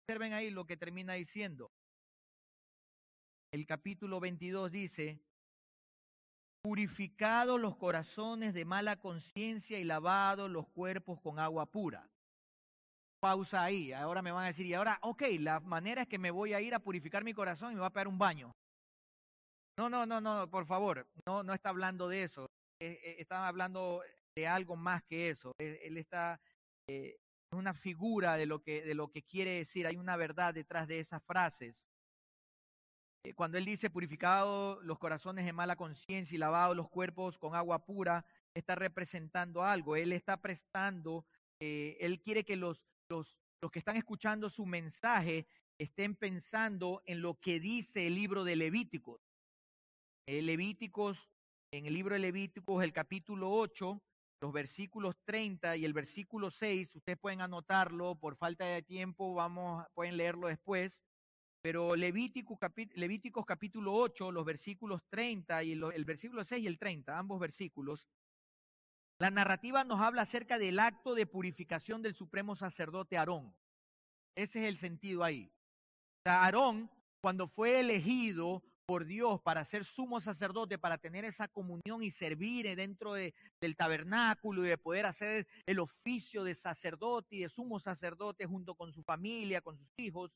Observen 0.04 0.34
ahí 0.34 0.50
lo 0.50 0.66
que 0.66 0.76
termina 0.76 1.14
diciendo. 1.14 1.72
El 3.50 3.66
capítulo 3.66 4.20
22 4.20 4.70
dice, 4.70 5.20
purificados 6.62 7.60
los 7.60 7.76
corazones 7.76 8.54
de 8.54 8.64
mala 8.64 8.96
conciencia 8.96 9.78
y 9.78 9.84
lavados 9.84 10.50
los 10.50 10.68
cuerpos 10.68 11.20
con 11.20 11.38
agua 11.38 11.66
pura. 11.66 12.08
Pausa 13.20 13.64
ahí. 13.64 13.92
Ahora 13.92 14.22
me 14.22 14.32
van 14.32 14.44
a 14.44 14.48
decir, 14.48 14.66
y 14.66 14.74
ahora, 14.74 14.98
ok, 15.02 15.22
la 15.40 15.60
manera 15.60 16.02
es 16.02 16.08
que 16.08 16.18
me 16.18 16.30
voy 16.30 16.54
a 16.54 16.60
ir 16.60 16.74
a 16.74 16.80
purificar 16.80 17.24
mi 17.24 17.34
corazón 17.34 17.72
y 17.72 17.74
me 17.74 17.80
voy 17.80 17.88
a 17.88 17.92
pegar 17.92 18.08
un 18.08 18.18
baño. 18.18 18.54
No, 19.78 19.88
no, 19.88 20.06
no, 20.06 20.20
no, 20.20 20.50
por 20.50 20.66
favor, 20.66 21.06
no, 21.26 21.42
no 21.42 21.54
está 21.54 21.70
hablando 21.70 22.08
de 22.08 22.24
eso. 22.24 22.46
Eh, 22.80 22.98
eh, 23.02 23.16
está 23.18 23.46
hablando 23.46 24.02
de 24.34 24.46
algo 24.46 24.76
más 24.76 25.02
que 25.04 25.30
eso. 25.30 25.52
Él, 25.58 25.96
está 25.96 26.40
eh, 26.86 27.18
una 27.52 27.74
figura 27.74 28.36
de 28.36 28.46
lo 28.46 28.62
que 28.62 28.82
de 28.82 28.94
lo 28.94 29.10
que 29.10 29.22
quiere 29.22 29.52
decir. 29.52 29.86
Hay 29.86 29.96
una 29.96 30.16
verdad 30.16 30.54
detrás 30.54 30.88
de 30.88 31.00
esas 31.00 31.22
frases. 31.22 31.90
Eh, 33.22 33.34
cuando 33.34 33.58
él 33.58 33.66
dice 33.66 33.90
purificado 33.90 34.80
los 34.82 34.98
corazones 34.98 35.44
de 35.44 35.52
mala 35.52 35.76
conciencia 35.76 36.34
y 36.34 36.38
lavado 36.38 36.74
los 36.74 36.88
cuerpos 36.88 37.38
con 37.38 37.54
agua 37.54 37.84
pura, 37.84 38.24
está 38.54 38.74
representando 38.74 39.62
algo. 39.62 39.96
Él 39.96 40.12
está 40.12 40.38
prestando, 40.38 41.26
eh, 41.60 41.96
él 42.00 42.20
quiere 42.20 42.44
que 42.44 42.56
los, 42.56 42.82
los, 43.10 43.38
los 43.60 43.70
que 43.70 43.78
están 43.78 43.96
escuchando 43.96 44.48
su 44.48 44.64
mensaje 44.64 45.46
estén 45.78 46.14
pensando 46.14 47.02
en 47.06 47.20
lo 47.20 47.34
que 47.40 47.60
dice 47.60 48.06
el 48.06 48.14
libro 48.14 48.44
de 48.44 48.56
Levíticos. 48.56 49.20
El 50.26 50.46
Levíticos, 50.46 51.30
en 51.72 51.86
el 51.86 51.94
libro 51.94 52.14
de 52.14 52.20
Levíticos, 52.20 52.82
el 52.82 52.92
capítulo 52.92 53.50
8, 53.52 54.02
los 54.42 54.52
versículos 54.52 55.16
30 55.24 55.76
y 55.76 55.84
el 55.84 55.92
versículo 55.92 56.50
6, 56.50 56.96
ustedes 56.96 57.18
pueden 57.18 57.42
anotarlo, 57.42 58.14
por 58.14 58.36
falta 58.36 58.64
de 58.64 58.82
tiempo, 58.82 59.34
vamos, 59.34 59.86
pueden 59.94 60.16
leerlo 60.16 60.48
después. 60.48 61.02
Pero 61.62 61.94
Levítico, 61.94 62.58
Levíticos 62.94 63.44
capítulo 63.44 63.94
8, 63.94 64.32
los 64.32 64.44
versículos 64.44 65.02
30 65.10 65.62
y 65.64 65.72
el, 65.72 66.04
versículo 66.04 66.44
6 66.44 66.64
y 66.64 66.66
el 66.66 66.78
30, 66.78 67.18
ambos 67.18 67.38
versículos, 67.38 68.06
la 69.18 69.30
narrativa 69.30 69.84
nos 69.84 70.00
habla 70.00 70.22
acerca 70.22 70.58
del 70.58 70.78
acto 70.78 71.14
de 71.14 71.26
purificación 71.26 72.00
del 72.00 72.14
supremo 72.14 72.56
sacerdote 72.56 73.18
Aarón. 73.18 73.54
Ese 74.34 74.62
es 74.62 74.68
el 74.68 74.78
sentido 74.78 75.22
ahí. 75.22 75.52
Aarón, 76.24 76.90
cuando 77.20 77.46
fue 77.46 77.80
elegido 77.80 78.62
por 78.86 79.04
Dios 79.04 79.38
para 79.42 79.64
ser 79.66 79.84
sumo 79.84 80.20
sacerdote, 80.20 80.78
para 80.78 80.96
tener 80.96 81.26
esa 81.26 81.48
comunión 81.48 82.02
y 82.02 82.10
servir 82.10 82.74
dentro 82.74 83.12
de, 83.12 83.34
del 83.60 83.76
tabernáculo 83.76 84.64
y 84.64 84.68
de 84.68 84.78
poder 84.78 85.04
hacer 85.04 85.46
el 85.66 85.78
oficio 85.78 86.42
de 86.42 86.54
sacerdote 86.54 87.36
y 87.36 87.40
de 87.40 87.50
sumo 87.50 87.78
sacerdote 87.78 88.46
junto 88.46 88.74
con 88.74 88.92
su 88.92 89.02
familia, 89.02 89.60
con 89.60 89.76
sus 89.76 89.88
hijos, 89.98 90.32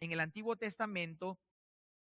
en 0.00 0.12
el 0.12 0.20
Antiguo 0.20 0.56
Testamento 0.56 1.38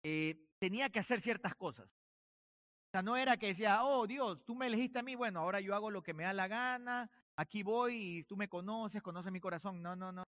eh, 0.02 0.36
tenía 0.58 0.90
que 0.90 0.98
hacer 0.98 1.20
ciertas 1.20 1.54
cosas. 1.54 1.92
O 1.92 2.90
sea, 2.92 3.02
no 3.02 3.16
era 3.16 3.36
que 3.36 3.48
decía, 3.48 3.84
oh 3.84 4.06
Dios, 4.06 4.44
tú 4.44 4.54
me 4.54 4.66
elegiste 4.66 4.98
a 5.00 5.02
mí, 5.02 5.14
bueno, 5.14 5.40
ahora 5.40 5.60
yo 5.60 5.74
hago 5.74 5.90
lo 5.90 6.02
que 6.02 6.14
me 6.14 6.24
da 6.24 6.32
la 6.32 6.48
gana, 6.48 7.10
aquí 7.36 7.62
voy 7.62 8.18
y 8.18 8.24
tú 8.24 8.36
me 8.36 8.48
conoces, 8.48 9.02
conoces 9.02 9.32
mi 9.32 9.40
corazón. 9.40 9.82
No, 9.82 9.96
no, 9.96 10.12
no. 10.12 10.22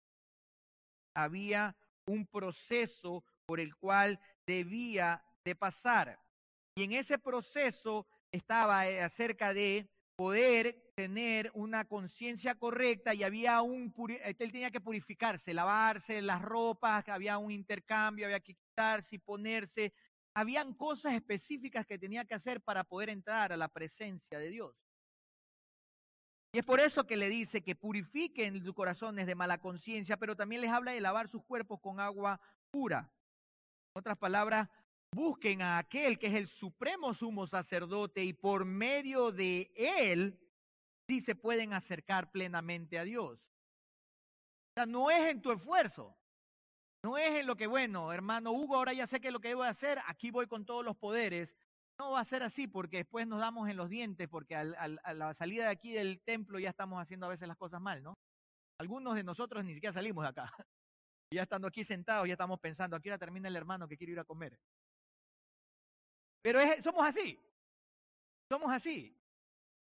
Había 1.14 1.76
un 2.06 2.26
proceso 2.26 3.24
por 3.46 3.60
el 3.60 3.76
cual 3.76 4.20
debía 4.46 5.22
de 5.44 5.54
pasar. 5.54 6.18
Y 6.74 6.84
en 6.84 6.92
ese 6.92 7.18
proceso 7.18 8.06
estaba 8.30 8.88
eh, 8.88 9.02
acerca 9.02 9.52
de 9.52 9.90
poder 10.16 10.92
tener 10.94 11.50
una 11.54 11.84
conciencia 11.84 12.54
correcta 12.54 13.14
y 13.14 13.22
había 13.22 13.62
un, 13.62 13.92
él 14.22 14.36
tenía 14.36 14.70
que 14.70 14.80
purificarse, 14.80 15.54
lavarse 15.54 16.20
las 16.22 16.42
ropas, 16.42 17.08
había 17.08 17.38
un 17.38 17.50
intercambio, 17.50 18.26
había 18.26 18.40
que 18.40 18.54
quitarse 18.54 19.16
y 19.16 19.18
ponerse. 19.18 19.92
Habían 20.34 20.74
cosas 20.74 21.14
específicas 21.14 21.86
que 21.86 21.98
tenía 21.98 22.24
que 22.24 22.34
hacer 22.34 22.60
para 22.60 22.84
poder 22.84 23.10
entrar 23.10 23.52
a 23.52 23.56
la 23.56 23.68
presencia 23.68 24.38
de 24.38 24.50
Dios. 24.50 24.74
Y 26.54 26.58
es 26.58 26.66
por 26.66 26.80
eso 26.80 27.06
que 27.06 27.16
le 27.16 27.30
dice 27.30 27.62
que 27.62 27.74
purifiquen 27.74 28.62
sus 28.62 28.74
corazones 28.74 29.26
de 29.26 29.34
mala 29.34 29.58
conciencia, 29.58 30.18
pero 30.18 30.36
también 30.36 30.60
les 30.60 30.70
habla 30.70 30.92
de 30.92 31.00
lavar 31.00 31.28
sus 31.28 31.42
cuerpos 31.44 31.80
con 31.80 31.98
agua 31.98 32.40
pura. 32.70 33.10
En 33.94 34.00
otras 34.00 34.18
palabras, 34.18 34.68
busquen 35.14 35.62
a 35.62 35.78
aquel 35.78 36.18
que 36.18 36.28
es 36.28 36.34
el 36.34 36.48
supremo 36.48 37.14
sumo 37.14 37.46
sacerdote 37.46 38.24
y 38.24 38.32
por 38.32 38.64
medio 38.64 39.30
de 39.30 39.72
él 39.76 40.38
sí 41.08 41.20
se 41.20 41.34
pueden 41.34 41.72
acercar 41.72 42.30
plenamente 42.30 42.98
a 42.98 43.04
Dios. 43.04 43.38
O 43.38 44.74
sea, 44.74 44.86
no 44.86 45.10
es 45.10 45.30
en 45.30 45.42
tu 45.42 45.52
esfuerzo, 45.52 46.16
no 47.04 47.18
es 47.18 47.40
en 47.40 47.46
lo 47.46 47.56
que, 47.56 47.66
bueno, 47.66 48.12
hermano 48.12 48.52
Hugo, 48.52 48.76
ahora 48.76 48.94
ya 48.94 49.06
sé 49.06 49.20
que 49.20 49.30
lo 49.30 49.40
que 49.40 49.48
debo 49.48 49.64
hacer, 49.64 50.00
aquí 50.06 50.30
voy 50.30 50.46
con 50.46 50.64
todos 50.64 50.84
los 50.84 50.96
poderes, 50.96 51.54
no 51.98 52.12
va 52.12 52.20
a 52.20 52.24
ser 52.24 52.42
así 52.42 52.66
porque 52.66 52.98
después 52.98 53.26
nos 53.26 53.40
damos 53.40 53.68
en 53.68 53.76
los 53.76 53.90
dientes 53.90 54.28
porque 54.28 54.56
a 54.56 54.64
la 54.64 55.34
salida 55.34 55.64
de 55.64 55.70
aquí 55.70 55.92
del 55.92 56.22
templo 56.24 56.58
ya 56.58 56.70
estamos 56.70 57.00
haciendo 57.00 57.26
a 57.26 57.28
veces 57.28 57.46
las 57.46 57.58
cosas 57.58 57.80
mal, 57.80 58.02
¿no? 58.02 58.14
Algunos 58.80 59.14
de 59.14 59.24
nosotros 59.24 59.64
ni 59.64 59.74
siquiera 59.74 59.92
salimos 59.92 60.24
de 60.24 60.30
acá. 60.30 60.52
Ya 61.34 61.44
estando 61.44 61.66
aquí 61.66 61.82
sentados, 61.82 62.28
ya 62.28 62.34
estamos 62.34 62.60
pensando, 62.60 62.94
aquí 62.94 63.08
ahora 63.08 63.16
termina 63.16 63.48
el 63.48 63.56
hermano 63.56 63.88
que 63.88 63.96
quiere 63.96 64.12
ir 64.12 64.20
a 64.20 64.24
comer. 64.24 64.58
Pero 66.42 66.60
somos 66.82 67.06
así. 67.06 67.38
Somos 68.50 68.70
así. 68.70 69.16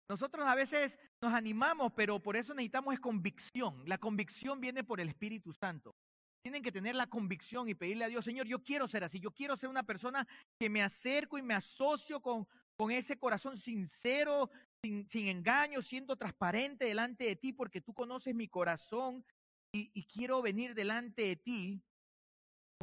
Nosotros 0.09 0.46
a 0.46 0.54
veces 0.54 0.98
nos 1.20 1.33
animamos, 1.33 1.92
pero 1.96 2.22
por 2.22 2.37
eso 2.37 2.54
necesitamos 2.54 2.94
es 2.94 3.00
convicción. 3.00 3.83
La 3.87 3.98
convicción 3.98 4.61
viene 4.61 4.85
por 4.85 5.00
el 5.00 5.09
Espíritu 5.09 5.52
Santo. 5.54 5.96
Tienen 6.42 6.62
que 6.62 6.72
tener 6.72 6.94
la 6.94 7.07
convicción 7.07 7.68
y 7.68 7.74
pedirle 7.74 8.04
a 8.04 8.09
Dios, 8.09 8.22
Señor, 8.22 8.46
yo 8.46 8.62
quiero 8.62 8.87
ser 8.87 9.02
así, 9.02 9.18
yo 9.18 9.30
quiero 9.30 9.57
ser 9.57 9.70
una 9.70 9.83
persona 9.83 10.28
que 10.59 10.68
me 10.68 10.83
acerco 10.83 11.38
y 11.38 11.42
me 11.42 11.54
asocio 11.54 12.20
con, 12.20 12.46
con 12.76 12.90
ese 12.90 13.18
corazón 13.18 13.57
sincero, 13.57 14.50
sin, 14.83 15.09
sin 15.09 15.28
engaño, 15.28 15.80
siendo 15.80 16.16
transparente 16.16 16.85
delante 16.85 17.24
de 17.24 17.37
ti, 17.37 17.54
porque 17.54 17.80
tú 17.80 17.94
conoces 17.94 18.35
mi 18.35 18.46
corazón 18.46 19.24
y, 19.72 19.90
y 19.94 20.04
quiero 20.04 20.42
venir 20.42 20.74
delante 20.74 21.22
de 21.22 21.37
ti 21.37 21.83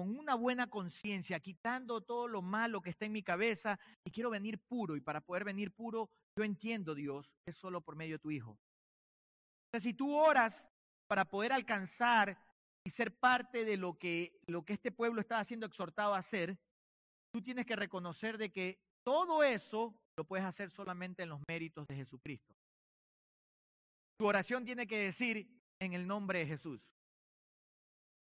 con 0.01 0.17
una 0.17 0.33
buena 0.33 0.65
conciencia, 0.65 1.39
quitando 1.39 2.01
todo 2.01 2.27
lo 2.27 2.41
malo 2.41 2.81
que 2.81 2.89
está 2.89 3.05
en 3.05 3.11
mi 3.11 3.21
cabeza 3.21 3.79
y 4.03 4.09
quiero 4.09 4.31
venir 4.31 4.57
puro. 4.57 4.95
Y 4.95 5.01
para 5.01 5.21
poder 5.21 5.43
venir 5.43 5.71
puro, 5.71 6.09
yo 6.35 6.43
entiendo, 6.43 6.95
Dios, 6.95 7.31
es 7.45 7.55
solo 7.55 7.81
por 7.81 7.95
medio 7.95 8.15
de 8.15 8.19
tu 8.19 8.31
Hijo. 8.31 8.57
O 9.71 9.79
si 9.79 9.93
tú 9.93 10.15
oras 10.15 10.67
para 11.05 11.25
poder 11.25 11.53
alcanzar 11.53 12.35
y 12.83 12.89
ser 12.89 13.15
parte 13.15 13.63
de 13.63 13.77
lo 13.77 13.99
que, 13.99 14.41
lo 14.47 14.65
que 14.65 14.73
este 14.73 14.91
pueblo 14.91 15.21
está 15.21 15.45
siendo 15.45 15.67
exhortado 15.67 16.15
a 16.15 16.17
hacer, 16.17 16.57
tú 17.31 17.43
tienes 17.43 17.67
que 17.67 17.75
reconocer 17.75 18.39
de 18.39 18.51
que 18.51 18.79
todo 19.03 19.43
eso 19.43 19.93
lo 20.17 20.23
puedes 20.23 20.47
hacer 20.47 20.71
solamente 20.71 21.21
en 21.21 21.29
los 21.29 21.41
méritos 21.47 21.85
de 21.87 21.95
Jesucristo. 21.95 22.55
Tu 24.17 24.25
oración 24.25 24.65
tiene 24.65 24.87
que 24.87 24.97
decir 24.97 25.47
en 25.79 25.93
el 25.93 26.07
nombre 26.07 26.39
de 26.39 26.47
Jesús 26.47 26.81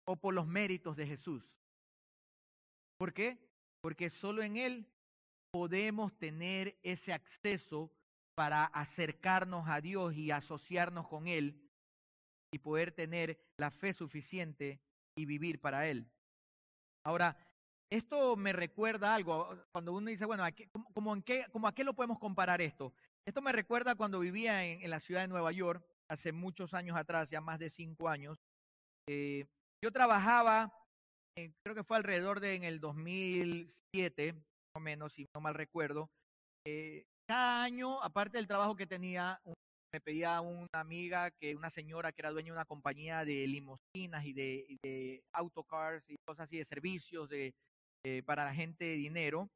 o 0.03 0.17
por 0.17 0.33
los 0.33 0.45
méritos 0.47 0.97
de 0.97 1.07
Jesús. 1.07 1.49
¿Por 3.01 3.15
qué? 3.15 3.39
Porque 3.81 4.11
solo 4.11 4.43
en 4.43 4.57
Él 4.57 4.85
podemos 5.49 6.15
tener 6.19 6.77
ese 6.83 7.13
acceso 7.13 7.91
para 8.35 8.65
acercarnos 8.65 9.67
a 9.67 9.81
Dios 9.81 10.13
y 10.13 10.29
asociarnos 10.29 11.07
con 11.07 11.27
Él 11.27 11.67
y 12.53 12.59
poder 12.59 12.91
tener 12.91 13.39
la 13.57 13.71
fe 13.71 13.93
suficiente 13.93 14.79
y 15.17 15.25
vivir 15.25 15.59
para 15.59 15.87
Él. 15.87 16.05
Ahora, 17.03 17.35
esto 17.89 18.35
me 18.35 18.53
recuerda 18.53 19.15
algo, 19.15 19.49
cuando 19.71 19.93
uno 19.93 20.11
dice, 20.11 20.25
bueno, 20.25 20.43
¿cómo, 20.93 21.15
en 21.15 21.23
qué, 21.23 21.47
¿cómo 21.51 21.67
a 21.67 21.73
qué 21.73 21.83
lo 21.83 21.95
podemos 21.95 22.19
comparar 22.19 22.61
esto? 22.61 22.93
Esto 23.25 23.41
me 23.41 23.51
recuerda 23.51 23.95
cuando 23.95 24.19
vivía 24.19 24.63
en, 24.63 24.87
la 24.91 24.99
ciudad 24.99 25.21
de 25.21 25.27
Nueva 25.27 25.51
York, 25.51 25.83
hace 26.07 26.31
muchos 26.31 26.75
años 26.75 26.95
atrás, 26.95 27.31
ya 27.31 27.41
más 27.41 27.57
de 27.57 27.71
cinco 27.71 28.09
años. 28.09 28.37
Eh, 29.07 29.47
yo 29.81 29.91
trabajaba, 29.91 30.71
creo 31.35 31.75
que 31.75 31.83
fue 31.83 31.97
alrededor 31.97 32.39
de 32.39 32.55
en 32.55 32.63
el 32.63 32.79
2007, 32.79 34.33
más 34.33 34.43
o 34.75 34.79
menos, 34.79 35.13
si 35.13 35.25
no 35.33 35.41
mal 35.41 35.53
recuerdo. 35.53 36.09
Eh, 36.65 37.05
cada 37.27 37.63
año, 37.63 38.01
aparte 38.03 38.37
del 38.37 38.47
trabajo 38.47 38.75
que 38.75 38.87
tenía, 38.87 39.39
me 39.93 40.01
pedía 40.01 40.41
una 40.41 40.67
amiga, 40.73 41.31
que 41.31 41.55
una 41.55 41.69
señora 41.69 42.11
que 42.11 42.21
era 42.21 42.31
dueña 42.31 42.47
de 42.47 42.57
una 42.57 42.65
compañía 42.65 43.25
de 43.25 43.47
limusinas 43.47 44.25
y 44.25 44.33
de, 44.33 45.23
autocars 45.33 46.03
y 46.09 46.17
cosas 46.25 46.45
así, 46.45 46.57
de 46.57 46.65
servicios 46.65 47.29
de, 47.29 47.53
eh, 48.05 48.23
para 48.23 48.45
la 48.45 48.53
gente 48.53 48.85
de 48.85 48.95
dinero. 48.95 49.49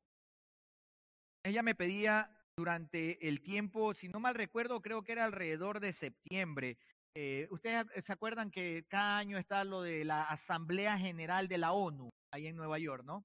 Ella 1.43 1.61
me 1.63 1.75
pedía 1.75 2.29
durante 2.57 3.27
el 3.27 3.41
tiempo, 3.41 3.93
si 3.93 4.07
no 4.07 4.19
mal 4.19 4.35
recuerdo, 4.35 4.81
creo 4.81 5.03
que 5.03 5.11
era 5.11 5.25
alrededor 5.25 5.79
de 5.79 5.93
septiembre. 5.93 6.77
Eh, 7.15 7.47
Ustedes 7.49 7.85
se 8.03 8.11
acuerdan 8.11 8.51
que 8.51 8.83
cada 8.89 9.17
año 9.17 9.37
está 9.37 9.63
lo 9.63 9.81
de 9.81 10.03
la 10.03 10.23
Asamblea 10.23 10.97
General 10.97 11.47
de 11.47 11.57
la 11.57 11.71
ONU, 11.71 12.09
ahí 12.31 12.47
en 12.47 12.57
Nueva 12.57 12.77
York, 12.77 13.03
¿no? 13.05 13.23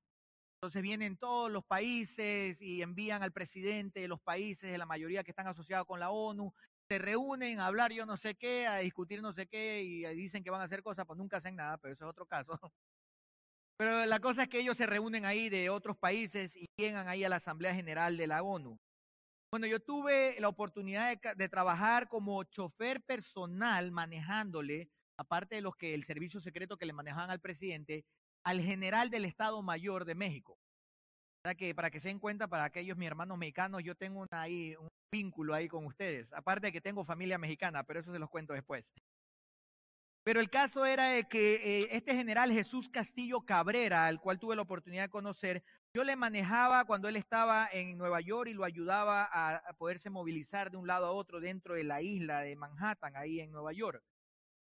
Entonces 0.62 0.82
vienen 0.82 1.16
todos 1.16 1.50
los 1.50 1.64
países 1.64 2.60
y 2.62 2.82
envían 2.82 3.22
al 3.22 3.32
presidente 3.32 4.00
de 4.00 4.08
los 4.08 4.20
países, 4.20 4.70
de 4.70 4.78
la 4.78 4.86
mayoría 4.86 5.24
que 5.24 5.32
están 5.32 5.46
asociados 5.48 5.86
con 5.86 6.00
la 6.00 6.10
ONU, 6.10 6.52
se 6.88 6.98
reúnen 6.98 7.60
a 7.60 7.66
hablar 7.66 7.92
yo 7.92 8.06
no 8.06 8.16
sé 8.16 8.34
qué, 8.34 8.66
a 8.66 8.76
discutir 8.78 9.22
no 9.22 9.32
sé 9.32 9.46
qué 9.46 9.82
y 9.82 10.04
dicen 10.14 10.44
que 10.44 10.50
van 10.50 10.60
a 10.60 10.64
hacer 10.64 10.82
cosas, 10.82 11.06
pues 11.06 11.18
nunca 11.18 11.38
hacen 11.38 11.56
nada, 11.56 11.78
pero 11.78 11.94
eso 11.94 12.04
es 12.04 12.10
otro 12.10 12.26
caso. 12.26 12.52
Pero 13.78 14.04
la 14.04 14.20
cosa 14.20 14.42
es 14.42 14.48
que 14.50 14.60
ellos 14.60 14.76
se 14.76 14.86
reúnen 14.86 15.24
ahí 15.24 15.48
de 15.48 15.70
otros 15.70 15.96
países 15.96 16.54
y 16.54 16.66
llegan 16.76 17.08
ahí 17.08 17.24
a 17.24 17.30
la 17.30 17.36
Asamblea 17.36 17.74
General 17.74 18.14
de 18.18 18.26
la 18.26 18.42
ONU. 18.42 18.78
Bueno, 19.52 19.66
yo 19.66 19.80
tuve 19.80 20.38
la 20.38 20.48
oportunidad 20.48 21.18
de, 21.36 21.48
trabajar 21.48 22.08
como 22.08 22.44
chofer 22.44 23.02
personal 23.02 23.90
manejándole, 23.90 24.88
aparte 25.18 25.56
de 25.56 25.60
los 25.60 25.74
que 25.74 25.92
el 25.92 26.04
servicio 26.04 26.40
secreto 26.40 26.76
que 26.76 26.86
le 26.86 26.92
manejaban 26.92 27.30
al 27.30 27.40
presidente, 27.40 28.04
al 28.44 28.60
general 28.60 29.10
del 29.10 29.24
Estado 29.24 29.60
Mayor 29.60 30.04
de 30.04 30.14
México. 30.14 30.56
Sea 31.44 31.56
que 31.56 31.74
para 31.74 31.90
que 31.90 31.98
se 31.98 32.08
den 32.08 32.20
cuenta, 32.20 32.46
para 32.46 32.64
aquellos 32.64 32.96
mis 32.96 33.08
hermanos 33.08 33.38
mexicanos, 33.38 33.82
yo 33.82 33.96
tengo 33.96 34.24
ahí 34.30 34.76
un 34.76 34.88
vínculo 35.10 35.52
ahí 35.52 35.66
con 35.66 35.84
ustedes. 35.84 36.32
Aparte 36.32 36.68
de 36.68 36.72
que 36.72 36.80
tengo 36.80 37.04
familia 37.04 37.36
mexicana, 37.36 37.82
pero 37.82 37.98
eso 37.98 38.12
se 38.12 38.20
los 38.20 38.30
cuento 38.30 38.52
después. 38.52 38.92
Pero 40.22 40.38
el 40.38 40.50
caso 40.50 40.86
era 40.86 41.08
de 41.08 41.24
que 41.24 41.54
eh, 41.54 41.88
este 41.90 42.14
general 42.14 42.52
Jesús 42.52 42.88
Castillo 42.88 43.40
Cabrera, 43.40 44.06
al 44.06 44.20
cual 44.20 44.38
tuve 44.38 44.54
la 44.54 44.62
oportunidad 44.62 45.04
de 45.04 45.10
conocer, 45.10 45.64
yo 45.92 46.04
le 46.04 46.14
manejaba 46.14 46.84
cuando 46.84 47.08
él 47.08 47.16
estaba 47.16 47.68
en 47.72 47.98
Nueva 47.98 48.20
York 48.20 48.48
y 48.48 48.54
lo 48.54 48.64
ayudaba 48.64 49.28
a, 49.32 49.72
poderse 49.74 50.08
movilizar 50.08 50.70
de 50.70 50.76
un 50.76 50.86
lado 50.86 51.06
a 51.06 51.12
otro 51.12 51.40
dentro 51.40 51.74
de 51.74 51.84
la 51.84 52.00
isla 52.00 52.40
de 52.40 52.54
Manhattan, 52.54 53.16
ahí 53.16 53.40
en 53.40 53.50
Nueva 53.50 53.72
York. 53.72 54.02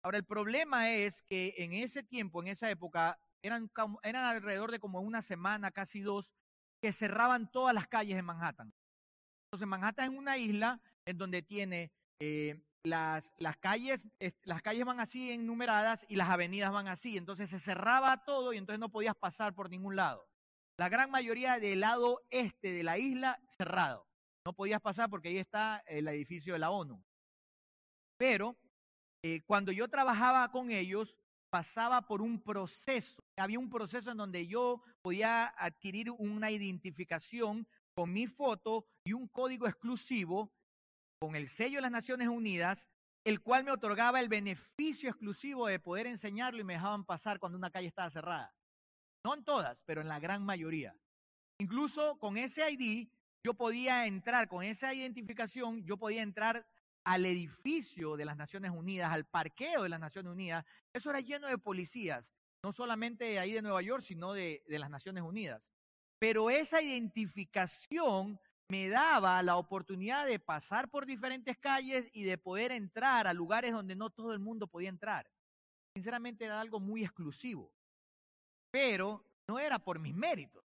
Ahora, 0.02 0.16
el 0.16 0.24
problema 0.24 0.90
es 0.90 1.22
que 1.22 1.54
en 1.58 1.74
ese 1.74 2.02
tiempo, 2.02 2.40
en 2.40 2.48
esa 2.48 2.70
época, 2.70 3.18
eran, 3.42 3.70
eran 4.02 4.24
alrededor 4.24 4.70
de 4.70 4.80
como 4.80 5.00
una 5.00 5.20
semana, 5.20 5.70
casi 5.70 6.00
dos, 6.00 6.30
que 6.80 6.92
cerraban 6.92 7.50
todas 7.50 7.74
las 7.74 7.88
calles 7.88 8.16
de 8.16 8.22
Manhattan. 8.22 8.72
Entonces, 9.46 9.68
Manhattan 9.68 10.12
es 10.12 10.18
una 10.18 10.38
isla 10.38 10.80
en 11.04 11.18
donde 11.18 11.42
tiene 11.42 11.90
eh, 12.20 12.62
las, 12.84 13.32
las, 13.38 13.56
calles, 13.58 14.06
las 14.44 14.62
calles 14.62 14.84
van 14.84 15.00
así 15.00 15.32
enumeradas 15.32 16.06
y 16.08 16.16
las 16.16 16.30
avenidas 16.30 16.72
van 16.72 16.88
así. 16.88 17.18
Entonces 17.18 17.50
se 17.50 17.58
cerraba 17.58 18.24
todo 18.24 18.52
y 18.52 18.56
entonces 18.56 18.78
no 18.78 18.88
podías 18.88 19.16
pasar 19.16 19.54
por 19.54 19.68
ningún 19.68 19.96
lado. 19.96 20.27
La 20.78 20.88
gran 20.88 21.10
mayoría 21.10 21.58
del 21.58 21.80
lado 21.80 22.22
este 22.30 22.72
de 22.72 22.84
la 22.84 22.98
isla 22.98 23.40
cerrado. 23.50 24.06
No 24.46 24.52
podías 24.52 24.80
pasar 24.80 25.10
porque 25.10 25.28
ahí 25.28 25.38
está 25.38 25.82
el 25.88 26.06
edificio 26.06 26.52
de 26.52 26.60
la 26.60 26.70
ONU. 26.70 27.02
Pero 28.16 28.56
eh, 29.24 29.40
cuando 29.44 29.72
yo 29.72 29.88
trabajaba 29.88 30.48
con 30.52 30.70
ellos, 30.70 31.16
pasaba 31.50 32.02
por 32.02 32.22
un 32.22 32.40
proceso. 32.40 33.24
Había 33.36 33.58
un 33.58 33.70
proceso 33.70 34.12
en 34.12 34.18
donde 34.18 34.46
yo 34.46 34.80
podía 35.02 35.46
adquirir 35.58 36.12
una 36.12 36.52
identificación 36.52 37.66
con 37.96 38.12
mi 38.12 38.28
foto 38.28 38.86
y 39.04 39.14
un 39.14 39.26
código 39.26 39.66
exclusivo 39.66 40.52
con 41.20 41.34
el 41.34 41.48
sello 41.48 41.78
de 41.78 41.82
las 41.82 41.90
Naciones 41.90 42.28
Unidas, 42.28 42.88
el 43.24 43.40
cual 43.40 43.64
me 43.64 43.72
otorgaba 43.72 44.20
el 44.20 44.28
beneficio 44.28 45.10
exclusivo 45.10 45.66
de 45.66 45.80
poder 45.80 46.06
enseñarlo 46.06 46.60
y 46.60 46.64
me 46.64 46.74
dejaban 46.74 47.04
pasar 47.04 47.40
cuando 47.40 47.58
una 47.58 47.70
calle 47.70 47.88
estaba 47.88 48.10
cerrada. 48.10 48.54
No 49.24 49.34
en 49.34 49.44
todas, 49.44 49.82
pero 49.82 50.00
en 50.00 50.08
la 50.08 50.20
gran 50.20 50.44
mayoría. 50.44 50.96
Incluso 51.60 52.18
con 52.18 52.36
ese 52.36 52.70
ID, 52.70 53.08
yo 53.44 53.54
podía 53.54 54.06
entrar, 54.06 54.48
con 54.48 54.62
esa 54.64 54.94
identificación, 54.94 55.84
yo 55.84 55.96
podía 55.96 56.22
entrar 56.22 56.66
al 57.04 57.26
edificio 57.26 58.16
de 58.16 58.24
las 58.24 58.36
Naciones 58.36 58.70
Unidas, 58.70 59.12
al 59.12 59.26
parqueo 59.26 59.82
de 59.82 59.88
las 59.88 60.00
Naciones 60.00 60.32
Unidas. 60.32 60.64
Eso 60.92 61.10
era 61.10 61.20
lleno 61.20 61.46
de 61.48 61.58
policías, 61.58 62.32
no 62.62 62.72
solamente 62.72 63.24
de 63.24 63.38
ahí 63.38 63.52
de 63.52 63.62
Nueva 63.62 63.82
York, 63.82 64.02
sino 64.04 64.32
de, 64.32 64.62
de 64.66 64.78
las 64.78 64.90
Naciones 64.90 65.22
Unidas. 65.22 65.68
pero 66.18 66.50
esa 66.50 66.82
identificación 66.82 68.40
me 68.70 68.88
daba 68.88 69.42
la 69.42 69.56
oportunidad 69.56 70.26
de 70.26 70.38
pasar 70.38 70.90
por 70.90 71.06
diferentes 71.06 71.56
calles 71.58 72.10
y 72.12 72.24
de 72.24 72.38
poder 72.38 72.72
entrar 72.72 73.26
a 73.26 73.32
lugares 73.32 73.72
donde 73.72 73.96
no 73.96 74.10
todo 74.10 74.32
el 74.32 74.40
mundo 74.40 74.66
podía 74.66 74.90
entrar. 74.90 75.30
Sinceramente 75.94 76.44
era 76.44 76.60
algo 76.60 76.80
muy 76.80 77.04
exclusivo, 77.04 77.72
pero 78.70 79.24
no 79.48 79.58
era 79.58 79.78
por 79.78 79.98
mis 79.98 80.14
méritos. 80.14 80.64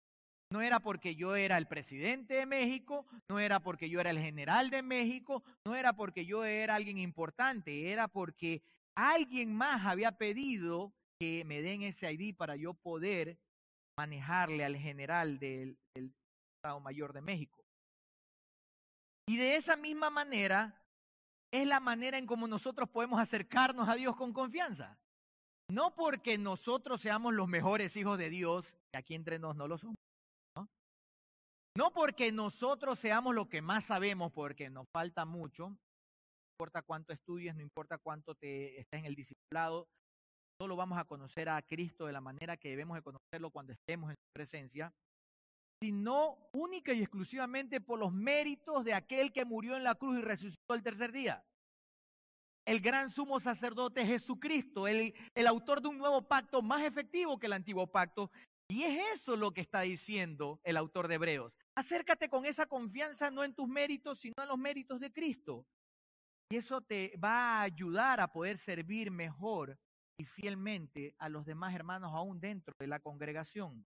No 0.51 0.63
era 0.63 0.81
porque 0.81 1.15
yo 1.15 1.37
era 1.37 1.59
el 1.59 1.67
presidente 1.67 2.35
de 2.35 2.47
México, 2.47 3.07
no 3.29 3.39
era 3.39 3.61
porque 3.61 3.91
yo 3.91 4.01
era 4.01 4.11
el 4.11 4.19
general 4.19 4.71
de 4.71 4.83
México, 4.83 5.43
no 5.65 5.75
era 5.75 5.93
porque 5.93 6.25
yo 6.25 6.45
era 6.45 6.75
alguien 6.75 6.99
importante, 6.99 7.93
era 7.93 8.09
porque 8.09 8.63
alguien 8.95 9.55
más 9.55 9.85
había 9.85 10.13
pedido 10.13 10.95
que 11.21 11.45
me 11.45 11.61
den 11.61 11.83
ese 11.83 12.11
ID 12.11 12.35
para 12.35 12.57
yo 12.57 12.73
poder 12.73 13.39
manejarle 13.99 14.65
al 14.65 14.77
general 14.77 15.39
del, 15.39 15.77
Estado 15.95 16.81
Mayor 16.81 17.13
de 17.13 17.21
México. 17.21 17.65
Y 19.29 19.37
de 19.37 19.57
esa 19.57 19.77
misma 19.77 20.11
manera 20.11 20.83
es 21.53 21.67
la 21.67 21.79
manera 21.79 22.19
en 22.19 22.27
cómo 22.27 22.49
nosotros 22.49 22.89
podemos 22.89 23.21
acercarnos 23.21 23.89
a 23.89 23.95
Dios 23.95 24.17
con 24.17 24.33
confianza. 24.33 24.99
No 25.71 25.95
porque 25.95 26.39
nosotros 26.39 27.01
seamos 27.01 27.35
los 27.35 27.49
mejores 27.49 27.97
hijos 27.97 28.19
de 28.19 28.31
Dios, 28.31 28.73
que 28.93 28.99
aquí 28.99 29.15
entre 29.15 29.39
nos 29.39 29.57
no 29.57 29.69
lo 29.69 29.79
somos. 29.79 29.97
¿no? 31.77 31.93
porque 31.93 32.33
nosotros 32.33 32.99
seamos 32.99 33.35
lo 33.37 33.49
que 33.49 33.63
más 33.63 33.85
sabemos, 33.85 34.33
porque 34.33 34.69
nos 34.69 34.87
falta 34.93 35.25
mucho. 35.25 35.69
No 35.69 35.77
importa 36.59 36.83
cuánto 36.83 37.13
estudies, 37.13 37.55
no 37.55 37.63
importa 37.63 37.99
cuánto 37.99 38.35
te 38.35 38.81
estés 38.81 39.01
en 39.01 39.07
el 39.07 39.15
discipulado, 39.15 39.87
solo 40.61 40.75
vamos 40.75 40.99
a 40.99 41.05
conocer 41.05 41.49
a 41.49 41.63
Cristo 41.63 42.07
de 42.07 42.13
la 42.13 42.21
manera 42.21 42.57
que 42.57 42.71
debemos 42.71 42.97
de 42.97 43.03
conocerlo 43.03 43.51
cuando 43.51 43.73
estemos 43.73 44.11
en 44.11 44.17
su 44.17 44.33
presencia 44.35 44.93
sino 45.83 46.39
única 46.53 46.93
y 46.93 47.01
exclusivamente 47.01 47.81
por 47.81 47.99
los 47.99 48.13
méritos 48.13 48.85
de 48.85 48.95
aquel 48.95 49.33
que 49.33 49.45
murió 49.45 49.77
en 49.77 49.85
la 49.85 49.95
cruz 49.95 50.19
y 50.19 50.23
resucitó 50.23 50.75
el 50.75 50.83
tercer 50.83 51.13
día. 51.13 51.45
El 52.69 52.83
gran 52.83 53.09
sumo 53.09 53.41
sacerdote 53.41 54.05
Jesucristo, 54.05 54.87
el, 54.87 55.15
el 55.35 55.47
autor 55.47 55.81
de 55.81 55.89
un 55.89 55.97
nuevo 55.97 56.21
pacto 56.21 56.61
más 56.61 56.85
efectivo 56.85 57.39
que 57.39 57.47
el 57.47 57.55
antiguo 57.55 57.87
pacto. 57.87 58.31
Y 58.71 58.83
es 58.83 59.15
eso 59.15 59.37
lo 59.37 59.55
que 59.55 59.63
está 59.63 59.81
diciendo 59.81 60.61
el 60.65 60.77
autor 60.77 61.09
de 61.09 61.15
Hebreos. 61.15 61.51
Acércate 61.75 62.29
con 62.29 62.45
esa 62.45 62.67
confianza 62.67 63.31
no 63.31 63.43
en 63.43 63.55
tus 63.55 63.67
méritos, 63.67 64.19
sino 64.19 64.35
en 64.37 64.49
los 64.49 64.59
méritos 64.59 65.01
de 65.01 65.11
Cristo. 65.11 65.65
Y 66.53 66.57
eso 66.57 66.83
te 66.83 67.17
va 67.17 67.61
a 67.61 67.63
ayudar 67.63 68.21
a 68.21 68.31
poder 68.31 68.59
servir 68.59 69.11
mejor 69.11 69.79
y 70.21 70.27
fielmente 70.27 71.15
a 71.19 71.31
los 71.31 71.47
demás 71.47 71.75
hermanos 71.75 72.13
aún 72.13 72.39
dentro 72.39 72.75
de 72.79 72.87
la 72.87 73.01
congregación. 73.01 73.87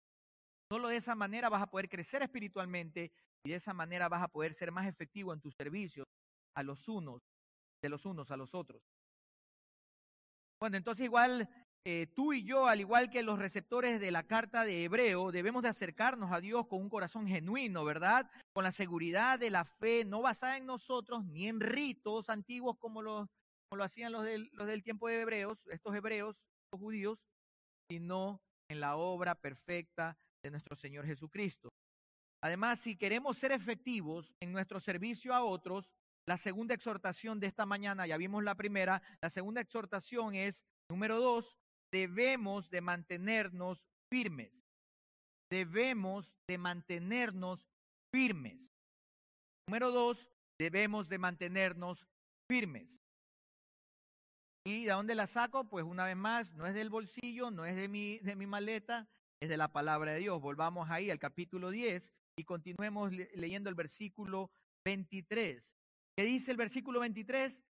Solo 0.71 0.87
de 0.87 0.95
esa 0.95 1.15
manera 1.15 1.49
vas 1.49 1.63
a 1.63 1.69
poder 1.69 1.89
crecer 1.89 2.21
espiritualmente 2.21 3.11
y 3.45 3.49
de 3.49 3.57
esa 3.57 3.73
manera 3.73 4.07
vas 4.07 4.23
a 4.23 4.29
poder 4.29 4.53
ser 4.53 4.71
más 4.71 4.87
efectivo 4.87 5.33
en 5.33 5.41
tus 5.41 5.53
servicios 5.55 6.05
a 6.55 6.63
los 6.63 6.87
unos, 6.87 7.21
de 7.81 7.89
los 7.89 8.05
unos 8.05 8.31
a 8.31 8.37
los 8.37 8.53
otros. 8.53 8.81
Bueno, 10.59 10.77
entonces 10.77 11.05
igual 11.05 11.49
eh, 11.85 12.07
tú 12.07 12.33
y 12.33 12.43
yo, 12.43 12.67
al 12.67 12.81
igual 12.81 13.09
que 13.09 13.23
los 13.23 13.39
receptores 13.39 14.01
de 14.01 14.11
la 14.11 14.27
carta 14.27 14.65
de 14.65 14.83
Hebreo, 14.83 15.31
debemos 15.31 15.63
de 15.63 15.69
acercarnos 15.69 16.31
a 16.31 16.41
Dios 16.41 16.67
con 16.67 16.81
un 16.81 16.89
corazón 16.89 17.27
genuino, 17.27 17.85
¿verdad? 17.85 18.29
Con 18.53 18.65
la 18.65 18.71
seguridad 18.71 19.39
de 19.39 19.49
la 19.49 19.63
fe, 19.63 20.03
no 20.03 20.21
basada 20.21 20.57
en 20.57 20.65
nosotros, 20.65 21.23
ni 21.25 21.47
en 21.47 21.61
ritos 21.61 22.29
antiguos 22.29 22.77
como, 22.77 23.01
los, 23.01 23.29
como 23.69 23.77
lo 23.77 23.83
hacían 23.85 24.11
los 24.11 24.25
del, 24.25 24.49
los 24.53 24.67
del 24.67 24.83
tiempo 24.83 25.07
de 25.07 25.21
Hebreos, 25.21 25.57
estos 25.67 25.95
hebreos, 25.95 26.35
los 26.73 26.81
judíos, 26.81 27.17
sino 27.89 28.41
en 28.69 28.81
la 28.81 28.97
obra 28.97 29.35
perfecta 29.35 30.17
de 30.43 30.51
nuestro 30.51 30.75
Señor 30.75 31.05
Jesucristo. 31.05 31.69
Además, 32.41 32.79
si 32.79 32.97
queremos 32.97 33.37
ser 33.37 33.51
efectivos 33.51 34.33
en 34.41 34.51
nuestro 34.51 34.79
servicio 34.79 35.33
a 35.33 35.43
otros, 35.43 35.89
la 36.29 36.37
segunda 36.37 36.75
exhortación 36.75 37.39
de 37.39 37.47
esta 37.47 37.65
mañana, 37.65 38.05
ya 38.05 38.15
vimos 38.15 38.43
la 38.43 38.53
primera, 38.53 39.01
la 39.19 39.31
segunda 39.31 39.61
exhortación 39.61 40.35
es, 40.35 40.63
número 40.87 41.19
dos, 41.19 41.57
debemos 41.91 42.69
de 42.69 42.81
mantenernos 42.81 43.83
firmes. 44.11 44.53
Debemos 45.49 46.31
de 46.47 46.59
mantenernos 46.59 47.67
firmes. 48.13 48.69
Número 49.67 49.89
dos, 49.89 50.31
debemos 50.59 51.09
de 51.09 51.17
mantenernos 51.17 52.05
firmes. 52.47 53.01
¿Y 54.67 54.85
de 54.85 54.91
dónde 54.91 55.15
la 55.15 55.25
saco? 55.25 55.67
Pues 55.67 55.83
una 55.83 56.05
vez 56.05 56.15
más, 56.15 56.53
no 56.53 56.67
es 56.67 56.75
del 56.75 56.91
bolsillo, 56.91 57.49
no 57.49 57.65
es 57.65 57.75
de 57.75 57.87
mi, 57.87 58.19
de 58.19 58.35
mi 58.35 58.45
maleta, 58.45 59.09
es 59.41 59.49
de 59.49 59.57
la 59.57 59.71
palabra 59.71 60.11
de 60.11 60.19
Dios. 60.19 60.39
Volvamos 60.39 60.91
ahí 60.91 61.09
al 61.09 61.17
capítulo 61.17 61.71
10 61.71 62.13
y 62.37 62.43
continuemos 62.43 63.11
leyendo 63.33 63.67
el 63.67 63.75
versículo 63.75 64.51
23. 64.85 65.78
¿Qué 66.19 66.25
dice 66.25 66.51
el 66.51 66.57
versículo 66.57 66.99
23? 66.99 67.63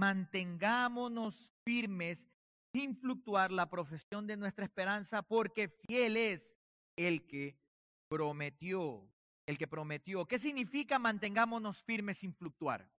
Mantengámonos 0.00 1.48
firmes 1.64 2.26
sin 2.74 2.96
fluctuar 2.96 3.52
la 3.52 3.70
profesión 3.70 4.26
de 4.26 4.36
nuestra 4.36 4.64
esperanza, 4.64 5.22
porque 5.22 5.68
fiel 5.86 6.16
es 6.16 6.56
el 6.98 7.24
que 7.28 7.56
prometió, 8.10 9.08
el 9.48 9.56
que 9.58 9.68
prometió. 9.68 10.26
¿Qué 10.26 10.40
significa 10.40 10.98
mantengámonos 10.98 11.84
firmes 11.84 12.18
sin 12.18 12.34
fluctuar? 12.34 12.90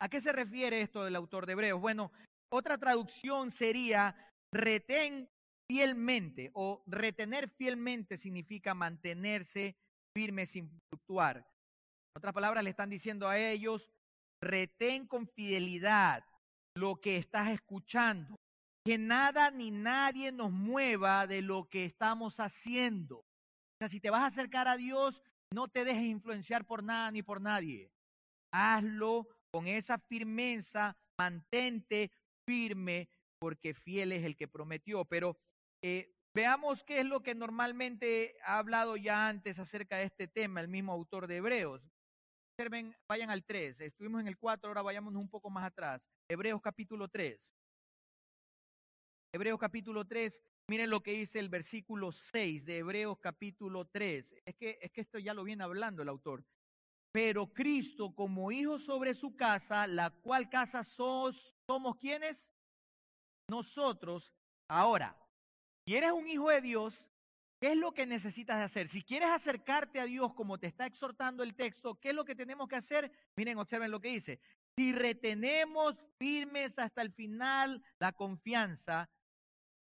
¿A 0.00 0.08
qué 0.08 0.18
se 0.18 0.32
refiere 0.32 0.80
esto 0.80 1.04
del 1.04 1.16
autor 1.16 1.44
de 1.44 1.52
Hebreos? 1.52 1.78
Bueno, 1.78 2.10
otra 2.50 2.78
traducción 2.78 3.50
sería 3.50 4.16
retén 4.50 5.28
fielmente 5.70 6.50
o 6.54 6.82
retener 6.86 7.50
fielmente 7.50 8.16
significa 8.16 8.72
mantenerse 8.72 9.76
firme 10.16 10.46
sin 10.46 10.70
fluctuar. 10.88 11.36
En 11.36 12.18
otras 12.18 12.32
palabras, 12.32 12.64
le 12.64 12.70
están 12.70 12.88
diciendo 12.88 13.28
a 13.28 13.38
ellos, 13.38 13.92
retén 14.42 15.06
con 15.06 15.26
fidelidad 15.28 16.24
lo 16.74 17.00
que 17.00 17.16
estás 17.16 17.50
escuchando, 17.50 18.36
que 18.84 18.98
nada 18.98 19.50
ni 19.50 19.70
nadie 19.70 20.32
nos 20.32 20.50
mueva 20.50 21.26
de 21.26 21.40
lo 21.40 21.68
que 21.68 21.84
estamos 21.84 22.40
haciendo. 22.40 23.18
O 23.18 23.24
sea, 23.78 23.88
si 23.88 24.00
te 24.00 24.10
vas 24.10 24.22
a 24.22 24.26
acercar 24.26 24.68
a 24.68 24.76
Dios, 24.76 25.22
no 25.54 25.68
te 25.68 25.84
dejes 25.84 26.04
influenciar 26.04 26.66
por 26.66 26.82
nada 26.82 27.10
ni 27.10 27.22
por 27.22 27.40
nadie. 27.40 27.90
Hazlo 28.52 29.28
con 29.52 29.66
esa 29.66 29.98
firmeza, 29.98 30.96
mantente 31.18 32.10
firme, 32.46 33.08
porque 33.38 33.74
fiel 33.74 34.12
es 34.12 34.24
el 34.24 34.36
que 34.36 34.48
prometió. 34.48 35.04
Pero 35.04 35.36
eh, 35.82 36.12
veamos 36.34 36.82
qué 36.84 37.00
es 37.00 37.06
lo 37.06 37.22
que 37.22 37.34
normalmente 37.34 38.34
ha 38.44 38.58
hablado 38.58 38.96
ya 38.96 39.28
antes 39.28 39.58
acerca 39.58 39.96
de 39.98 40.04
este 40.04 40.26
tema, 40.26 40.60
el 40.60 40.68
mismo 40.68 40.92
autor 40.92 41.26
de 41.26 41.36
Hebreos. 41.36 41.91
Vayan 43.08 43.30
al 43.30 43.44
3, 43.44 43.80
estuvimos 43.80 44.20
en 44.20 44.28
el 44.28 44.38
4, 44.38 44.68
ahora 44.68 44.82
vayámonos 44.82 45.20
un 45.20 45.28
poco 45.28 45.50
más 45.50 45.64
atrás. 45.64 46.08
Hebreos 46.28 46.60
capítulo 46.62 47.08
3. 47.08 47.56
Hebreos 49.32 49.58
capítulo 49.58 50.06
3, 50.06 50.40
miren 50.68 50.88
lo 50.88 51.02
que 51.02 51.12
dice 51.12 51.40
el 51.40 51.48
versículo 51.48 52.12
6 52.12 52.64
de 52.64 52.78
Hebreos 52.78 53.18
capítulo 53.18 53.86
3. 53.86 54.36
Es 54.44 54.54
que, 54.54 54.78
es 54.80 54.92
que 54.92 55.00
esto 55.00 55.18
ya 55.18 55.34
lo 55.34 55.42
viene 55.42 55.64
hablando 55.64 56.02
el 56.02 56.08
autor. 56.08 56.44
Pero 57.10 57.52
Cristo 57.52 58.14
como 58.14 58.52
hijo 58.52 58.78
sobre 58.78 59.14
su 59.14 59.34
casa, 59.34 59.88
la 59.88 60.10
cual 60.10 60.48
casa 60.48 60.84
sos, 60.84 61.56
somos 61.66 61.96
quienes? 61.96 62.52
Nosotros. 63.48 64.32
Ahora, 64.68 65.18
si 65.84 65.96
eres 65.96 66.12
un 66.12 66.28
hijo 66.28 66.48
de 66.48 66.60
Dios, 66.60 66.94
¿qué 67.62 67.68
es 67.68 67.76
lo 67.76 67.94
que 67.94 68.06
necesitas 68.06 68.58
hacer? 68.58 68.88
Si 68.88 69.04
quieres 69.04 69.28
acercarte 69.28 70.00
a 70.00 70.04
Dios 70.04 70.34
como 70.34 70.58
te 70.58 70.66
está 70.66 70.84
exhortando 70.84 71.44
el 71.44 71.54
texto, 71.54 71.94
¿qué 71.94 72.08
es 72.08 72.14
lo 72.14 72.24
que 72.24 72.34
tenemos 72.34 72.66
que 72.66 72.74
hacer? 72.74 73.12
Miren, 73.36 73.56
observen 73.56 73.92
lo 73.92 74.00
que 74.00 74.08
dice. 74.08 74.40
Si 74.76 74.92
retenemos 74.92 75.94
firmes 76.18 76.80
hasta 76.80 77.02
el 77.02 77.12
final 77.12 77.80
la 78.00 78.10
confianza 78.10 79.08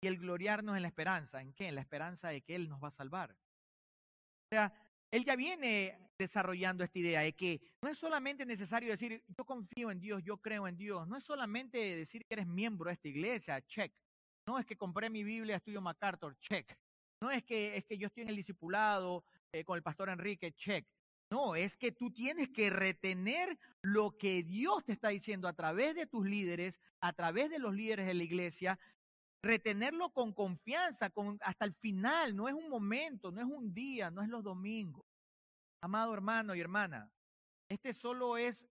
y 0.01 0.07
el 0.07 0.17
gloriarnos 0.17 0.75
en 0.75 0.83
la 0.83 0.89
esperanza. 0.89 1.43
¿En 1.43 1.53
qué? 1.53 1.69
En 1.69 1.75
la 1.75 1.83
esperanza 1.83 2.31
de 2.31 2.41
que 2.41 2.55
Él 2.55 2.67
nos 2.67 2.83
va 2.83 2.89
a 2.89 2.93
salvar. 2.93 3.33
O 3.33 4.49
sea, 4.55 4.73
Él 5.11 5.27
ya 5.27 5.37
viene 5.37 5.99
desarrollando 6.19 6.83
esta 6.83 6.99
idea 6.99 7.21
de 7.21 7.35
que 7.35 7.61
no 7.83 7.91
es 7.91 7.99
solamente 7.99 8.47
necesario 8.47 8.89
decir, 8.89 9.22
yo 9.37 9.45
confío 9.45 9.91
en 9.91 10.01
Dios, 10.01 10.22
yo 10.22 10.39
creo 10.39 10.66
en 10.66 10.79
Dios. 10.79 11.07
No 11.07 11.18
es 11.18 11.24
solamente 11.24 11.77
decir 11.77 12.24
que 12.24 12.37
eres 12.37 12.47
miembro 12.47 12.89
de 12.89 12.95
esta 12.95 13.09
iglesia, 13.09 13.61
check. 13.66 13.93
No 14.47 14.59
es 14.59 14.64
que 14.64 14.79
compré 14.79 15.11
mi 15.11 15.22
Biblia, 15.22 15.57
estudio 15.57 15.83
MacArthur, 15.83 16.39
check. 16.39 16.74
No 17.27 17.33
es 17.33 17.43
que, 17.43 17.77
es 17.77 17.85
que 17.85 17.99
yo 17.99 18.07
estoy 18.07 18.22
en 18.22 18.29
el 18.29 18.37
discipulado 18.37 19.24
eh, 19.51 19.64
con 19.64 19.77
el 19.77 19.83
pastor 19.83 20.11
Enrique, 20.11 20.53
check. 20.53 20.87
No, 21.29 21.57
es 21.57 21.77
que 21.77 21.91
tú 21.91 22.12
tienes 22.12 22.51
que 22.51 22.70
retener 22.70 23.59
lo 23.83 24.16
que 24.16 24.45
Dios 24.45 24.85
te 24.85 24.93
está 24.93 25.09
diciendo 25.09 25.49
a 25.49 25.53
través 25.53 25.97
de 25.97 26.07
tus 26.07 26.24
líderes, 26.24 26.81
a 27.01 27.12
través 27.12 27.51
de 27.51 27.59
los 27.59 27.74
líderes 27.74 28.07
de 28.07 28.14
la 28.14 28.22
iglesia, 28.22 28.79
retenerlo 29.43 30.11
con 30.11 30.33
confianza, 30.33 31.11
con, 31.11 31.37
hasta 31.43 31.64
el 31.64 31.74
final, 31.74 32.37
no 32.37 32.47
es 32.47 32.55
un 32.55 32.68
momento, 32.68 33.33
no 33.33 33.41
es 33.41 33.47
un 33.49 33.74
día, 33.74 34.09
no 34.09 34.22
es 34.22 34.29
los 34.29 34.45
domingos. 34.45 35.05
Amado 35.83 36.14
hermano 36.14 36.55
y 36.55 36.61
hermana, 36.61 37.11
este 37.68 37.93
solo 37.93 38.37
es, 38.37 38.68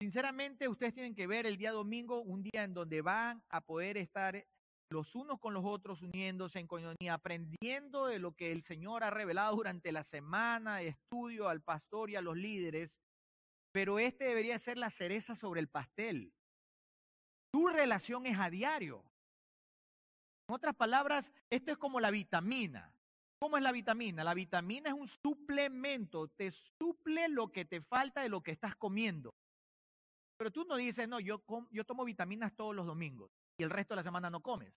sinceramente, 0.00 0.68
ustedes 0.68 0.94
tienen 0.94 1.16
que 1.16 1.26
ver 1.26 1.44
el 1.44 1.56
día 1.56 1.72
domingo, 1.72 2.20
un 2.20 2.44
día 2.44 2.62
en 2.62 2.72
donde 2.72 3.02
van 3.02 3.42
a 3.48 3.60
poder 3.60 3.96
estar 3.96 4.46
los 4.90 5.14
unos 5.14 5.40
con 5.40 5.54
los 5.54 5.64
otros, 5.64 6.02
uniéndose 6.02 6.60
en 6.60 6.66
comunidad, 6.66 7.14
aprendiendo 7.14 8.06
de 8.06 8.18
lo 8.18 8.32
que 8.32 8.52
el 8.52 8.62
Señor 8.62 9.02
ha 9.04 9.10
revelado 9.10 9.56
durante 9.56 9.92
la 9.92 10.02
semana 10.02 10.76
de 10.76 10.88
estudio 10.88 11.48
al 11.48 11.62
pastor 11.62 12.10
y 12.10 12.16
a 12.16 12.20
los 12.20 12.36
líderes, 12.36 12.98
pero 13.72 13.98
este 13.98 14.24
debería 14.24 14.58
ser 14.58 14.78
la 14.78 14.90
cereza 14.90 15.34
sobre 15.34 15.60
el 15.60 15.68
pastel. 15.68 16.32
Tu 17.52 17.66
relación 17.68 18.26
es 18.26 18.38
a 18.38 18.48
diario. 18.48 19.04
En 20.48 20.54
otras 20.54 20.76
palabras, 20.76 21.32
esto 21.50 21.72
es 21.72 21.78
como 21.78 21.98
la 21.98 22.10
vitamina. 22.10 22.92
¿Cómo 23.38 23.56
es 23.56 23.62
la 23.62 23.72
vitamina? 23.72 24.24
La 24.24 24.34
vitamina 24.34 24.90
es 24.90 24.94
un 24.94 25.08
suplemento, 25.08 26.28
te 26.28 26.50
suple 26.52 27.28
lo 27.28 27.48
que 27.48 27.64
te 27.64 27.82
falta 27.82 28.22
de 28.22 28.28
lo 28.28 28.42
que 28.42 28.52
estás 28.52 28.76
comiendo. 28.76 29.34
Pero 30.38 30.50
tú 30.50 30.64
no 30.64 30.76
dices, 30.76 31.08
no, 31.08 31.18
yo, 31.20 31.42
yo 31.70 31.84
tomo 31.84 32.04
vitaminas 32.04 32.54
todos 32.54 32.74
los 32.74 32.86
domingos 32.86 33.30
y 33.58 33.62
el 33.62 33.70
resto 33.70 33.94
de 33.94 33.96
la 33.96 34.02
semana 34.02 34.30
no 34.30 34.40
comes. 34.40 34.72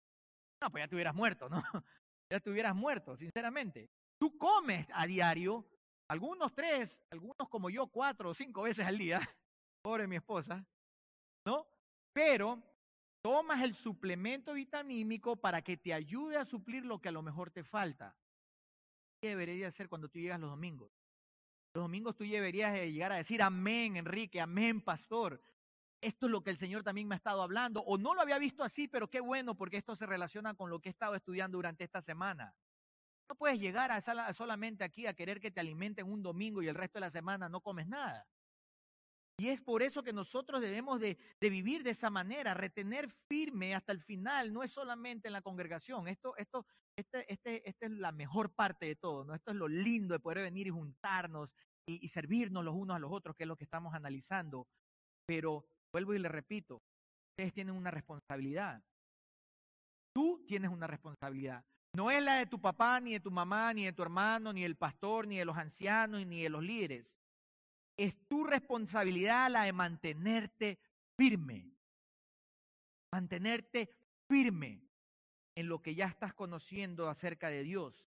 No, 0.60 0.70
pues 0.70 0.82
ya 0.82 0.88
te 0.88 0.94
hubieras 0.94 1.14
muerto, 1.14 1.48
¿no? 1.48 1.62
Ya 2.30 2.38
te 2.40 2.50
hubieras 2.50 2.74
muerto, 2.74 3.16
sinceramente. 3.16 3.88
Tú 4.18 4.36
comes 4.36 4.86
a 4.92 5.06
diario, 5.06 5.66
algunos 6.08 6.54
tres, 6.54 7.02
algunos 7.10 7.48
como 7.48 7.70
yo, 7.70 7.86
cuatro 7.86 8.28
o 8.28 8.34
cinco 8.34 8.62
veces 8.62 8.86
al 8.86 8.98
día, 8.98 9.18
pobre 9.82 10.06
mi 10.06 10.16
esposa, 10.16 10.62
¿no? 11.46 11.66
Pero 12.12 12.62
tomas 13.22 13.62
el 13.62 13.74
suplemento 13.74 14.52
vitamínico 14.52 15.36
para 15.36 15.62
que 15.62 15.78
te 15.78 15.94
ayude 15.94 16.36
a 16.36 16.44
suplir 16.44 16.84
lo 16.84 17.00
que 17.00 17.08
a 17.08 17.12
lo 17.12 17.22
mejor 17.22 17.50
te 17.50 17.64
falta. 17.64 18.14
¿Qué 19.22 19.30
debería 19.30 19.68
hacer 19.68 19.88
cuando 19.88 20.10
tú 20.10 20.18
llegas 20.18 20.38
los 20.38 20.50
domingos? 20.50 20.92
Los 21.74 21.84
domingos 21.84 22.14
tú 22.14 22.24
deberías 22.24 22.74
llegar 22.74 23.12
a 23.12 23.16
decir 23.16 23.40
amén, 23.42 23.96
Enrique, 23.96 24.38
amén, 24.40 24.82
pastor. 24.82 25.42
Esto 26.00 26.26
es 26.26 26.32
lo 26.32 26.42
que 26.42 26.50
el 26.50 26.56
Señor 26.56 26.84
también 26.84 27.08
me 27.08 27.14
ha 27.14 27.16
estado 27.16 27.42
hablando. 27.42 27.82
O 27.82 27.98
no 27.98 28.14
lo 28.14 28.20
había 28.20 28.38
visto 28.38 28.62
así, 28.62 28.86
pero 28.88 29.10
qué 29.10 29.20
bueno 29.20 29.56
porque 29.56 29.78
esto 29.78 29.96
se 29.96 30.06
relaciona 30.06 30.54
con 30.54 30.70
lo 30.70 30.80
que 30.80 30.88
he 30.88 30.92
estado 30.92 31.14
estudiando 31.14 31.58
durante 31.58 31.84
esta 31.84 32.00
semana. 32.00 32.54
No 33.28 33.34
puedes 33.34 33.58
llegar 33.60 33.90
a 33.90 34.00
solamente 34.32 34.84
aquí 34.84 35.06
a 35.06 35.14
querer 35.14 35.40
que 35.40 35.50
te 35.50 35.60
alimenten 35.60 36.06
un 36.06 36.22
domingo 36.22 36.62
y 36.62 36.68
el 36.68 36.74
resto 36.74 36.98
de 36.98 37.02
la 37.06 37.10
semana 37.10 37.48
no 37.48 37.60
comes 37.60 37.86
nada. 37.86 38.26
Y 39.40 39.50
es 39.50 39.60
por 39.60 39.82
eso 39.82 40.02
que 40.02 40.12
nosotros 40.12 40.60
debemos 40.60 40.98
de, 40.98 41.16
vivir 41.40 41.84
de 41.84 41.90
esa 41.90 42.10
manera, 42.10 42.54
retener 42.54 43.08
firme 43.28 43.72
hasta 43.74 43.92
el 43.92 44.00
final, 44.00 44.52
no 44.52 44.64
es 44.64 44.72
solamente 44.72 45.28
en 45.28 45.32
la 45.32 45.42
congregación. 45.42 46.08
Esto, 46.08 46.36
esto, 46.36 46.66
este, 46.96 47.32
este, 47.32 47.68
esta 47.68 47.86
es 47.86 47.92
la 47.92 48.10
mejor 48.10 48.52
parte 48.52 48.86
de 48.86 48.96
todo, 48.96 49.24
¿no? 49.24 49.34
Esto 49.34 49.52
es 49.52 49.56
lo 49.56 49.68
lindo 49.68 50.12
de 50.14 50.18
poder 50.18 50.38
venir 50.38 50.66
y 50.66 50.70
juntarnos 50.70 51.52
y, 51.86 52.04
y 52.04 52.08
servirnos 52.08 52.64
los 52.64 52.74
unos 52.74 52.96
a 52.96 52.98
los 52.98 53.12
otros, 53.12 53.36
que 53.36 53.44
es 53.44 53.48
lo 53.48 53.56
que 53.56 53.62
estamos 53.62 53.94
analizando. 53.94 54.66
Pero 55.24 55.64
vuelvo 55.92 56.14
y 56.14 56.18
le 56.18 56.28
repito, 56.28 56.80
ustedes 57.32 57.52
tienen 57.52 57.74
una 57.74 57.90
responsabilidad. 57.90 58.82
Tú 60.14 60.44
tienes 60.46 60.70
una 60.70 60.86
responsabilidad. 60.86 61.64
No 61.94 62.10
es 62.10 62.22
la 62.22 62.36
de 62.36 62.46
tu 62.46 62.60
papá, 62.60 63.00
ni 63.00 63.12
de 63.12 63.20
tu 63.20 63.30
mamá, 63.30 63.72
ni 63.72 63.84
de 63.84 63.92
tu 63.92 64.02
hermano, 64.02 64.52
ni 64.52 64.62
del 64.62 64.76
pastor, 64.76 65.26
ni 65.26 65.38
de 65.38 65.44
los 65.44 65.56
ancianos, 65.56 66.24
ni 66.26 66.42
de 66.42 66.48
los 66.48 66.62
líderes 66.62 67.18
es 67.98 68.16
tu 68.28 68.44
responsabilidad 68.44 69.50
la 69.50 69.64
de 69.64 69.72
mantenerte 69.72 70.78
firme. 71.16 71.74
Mantenerte 73.12 73.90
firme 74.28 74.88
en 75.56 75.68
lo 75.68 75.82
que 75.82 75.96
ya 75.96 76.06
estás 76.06 76.32
conociendo 76.32 77.08
acerca 77.08 77.48
de 77.48 77.64
Dios. 77.64 78.06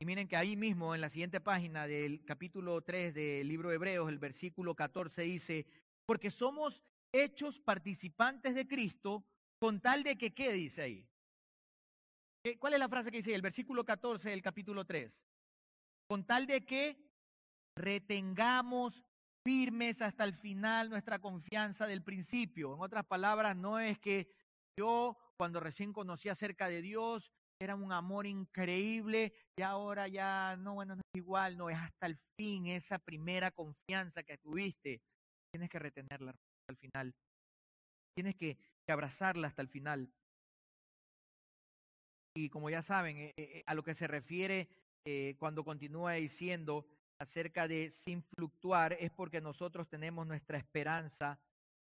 Y 0.00 0.04
miren 0.04 0.28
que 0.28 0.36
ahí 0.36 0.56
mismo, 0.56 0.94
en 0.94 1.00
la 1.00 1.08
siguiente 1.08 1.40
página 1.40 1.88
del 1.88 2.24
capítulo 2.24 2.82
3 2.82 3.14
del 3.14 3.48
libro 3.48 3.68
de 3.68 3.74
Hebreos, 3.74 4.08
el 4.08 4.18
versículo 4.18 4.76
14 4.76 5.22
dice, 5.22 5.66
porque 6.06 6.30
somos 6.30 6.80
hechos 7.12 7.58
participantes 7.58 8.54
de 8.54 8.68
Cristo 8.68 9.24
con 9.58 9.80
tal 9.80 10.04
de 10.04 10.16
que, 10.16 10.32
¿qué 10.32 10.52
dice 10.52 10.82
ahí? 10.82 11.08
¿Cuál 12.60 12.74
es 12.74 12.78
la 12.78 12.88
frase 12.88 13.10
que 13.10 13.16
dice 13.16 13.34
el 13.34 13.42
versículo 13.42 13.84
14 13.84 14.30
del 14.30 14.40
capítulo 14.40 14.84
3? 14.84 15.20
Con 16.08 16.24
tal 16.24 16.46
de 16.46 16.64
que 16.64 16.96
retengamos 17.76 19.04
firmes 19.44 20.00
hasta 20.00 20.22
el 20.22 20.34
final 20.34 20.90
nuestra 20.90 21.18
confianza 21.18 21.88
del 21.88 22.04
principio. 22.04 22.74
En 22.74 22.82
otras 22.82 23.04
palabras, 23.04 23.56
no 23.56 23.80
es 23.80 23.98
que 23.98 24.30
yo 24.78 25.18
cuando 25.36 25.58
recién 25.58 25.92
conocí 25.92 26.28
acerca 26.28 26.68
de 26.68 26.82
Dios 26.82 27.32
era 27.60 27.74
un 27.74 27.92
amor 27.92 28.26
increíble 28.26 29.32
y 29.56 29.62
ahora 29.62 30.06
ya 30.08 30.56
no, 30.56 30.74
bueno, 30.74 30.94
no 30.94 31.02
es 31.02 31.18
igual, 31.18 31.56
no, 31.56 31.68
es 31.70 31.76
hasta 31.76 32.06
el 32.06 32.18
fin 32.36 32.66
esa 32.66 32.98
primera 32.98 33.50
confianza 33.50 34.22
que 34.22 34.38
tuviste. 34.38 35.00
Tienes 35.52 35.68
que 35.68 35.78
retenerla 35.78 36.30
hasta 36.30 36.70
el 36.70 36.76
final. 36.76 37.14
Tienes 38.14 38.36
que, 38.36 38.56
abrazarla 38.88 39.48
hasta 39.48 39.60
el 39.60 39.68
final. 39.68 40.10
Y 42.34 42.48
como 42.48 42.70
ya 42.70 42.80
saben, 42.80 43.18
eh, 43.18 43.32
eh, 43.36 43.62
a 43.66 43.74
lo 43.74 43.82
que 43.82 43.94
se 43.94 44.06
refiere 44.06 44.68
eh, 45.04 45.36
cuando 45.38 45.62
continúa 45.62 46.14
diciendo, 46.14 46.86
acerca 47.20 47.68
de 47.68 47.90
sin 47.90 48.22
fluctuar 48.22 48.94
es 48.94 49.10
porque 49.10 49.40
nosotros 49.40 49.88
tenemos 49.88 50.26
nuestra 50.26 50.56
esperanza 50.56 51.38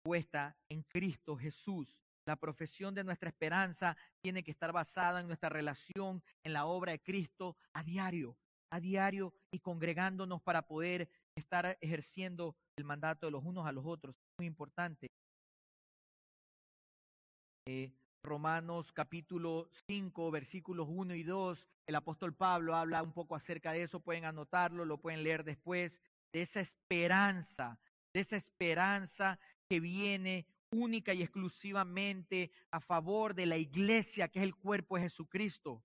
puesta 0.03 0.55
en 0.69 0.83
Cristo 0.83 1.37
Jesús. 1.37 2.03
La 2.25 2.37
profesión 2.37 2.95
de 2.95 3.05
nuestra 3.05 3.29
esperanza 3.29 3.97
tiene 4.21 4.45
que 4.45 4.53
estar 4.53 4.73
basada 4.73 5.21
en 5.21 5.27
nuestra 5.27 5.49
relación 5.49 6.23
en 6.45 6.53
la 6.53 6.67
obra 6.67 6.93
de 6.93 7.01
Cristo 7.01 7.57
a 7.73 7.83
diario, 7.83 8.37
a 8.71 8.79
diario 8.79 9.35
y 9.51 9.59
congregándonos 9.59 10.41
para 10.43 10.63
poder 10.63 11.11
estar 11.35 11.77
ejerciendo 11.81 12.57
el 12.77 12.85
mandato 12.85 13.27
de 13.27 13.33
los 13.33 13.45
unos 13.45 13.67
a 13.67 13.73
los 13.73 13.85
otros. 13.85 14.15
Muy 14.39 14.47
importante. 14.47 15.09
Eh, 17.67 17.93
Romanos 18.25 18.93
capítulo 18.93 19.69
5, 19.89 20.31
versículos 20.31 20.87
1 20.89 21.15
y 21.15 21.25
2, 21.25 21.67
el 21.87 21.95
apóstol 21.97 22.35
Pablo 22.35 22.77
habla 22.77 23.03
un 23.03 23.13
poco 23.13 23.35
acerca 23.35 23.73
de 23.73 23.83
eso, 23.83 24.01
pueden 24.01 24.25
anotarlo, 24.25 24.85
lo 24.85 24.99
pueden 24.99 25.25
leer 25.25 25.43
después, 25.43 26.01
de 26.33 26.43
esa 26.43 26.61
esperanza, 26.61 27.81
de 28.15 28.21
esa 28.21 28.37
esperanza 28.37 29.41
que 29.69 29.81
viene 29.81 30.47
única 30.73 31.15
y 31.15 31.23
exclusivamente 31.23 32.51
a 32.71 32.81
favor 32.81 33.35
de 33.35 33.47
la 33.47 33.57
iglesia, 33.57 34.29
que 34.29 34.41
es 34.41 34.45
el 34.45 34.57
cuerpo 34.57 34.97
de 34.97 35.03
Jesucristo. 35.03 35.85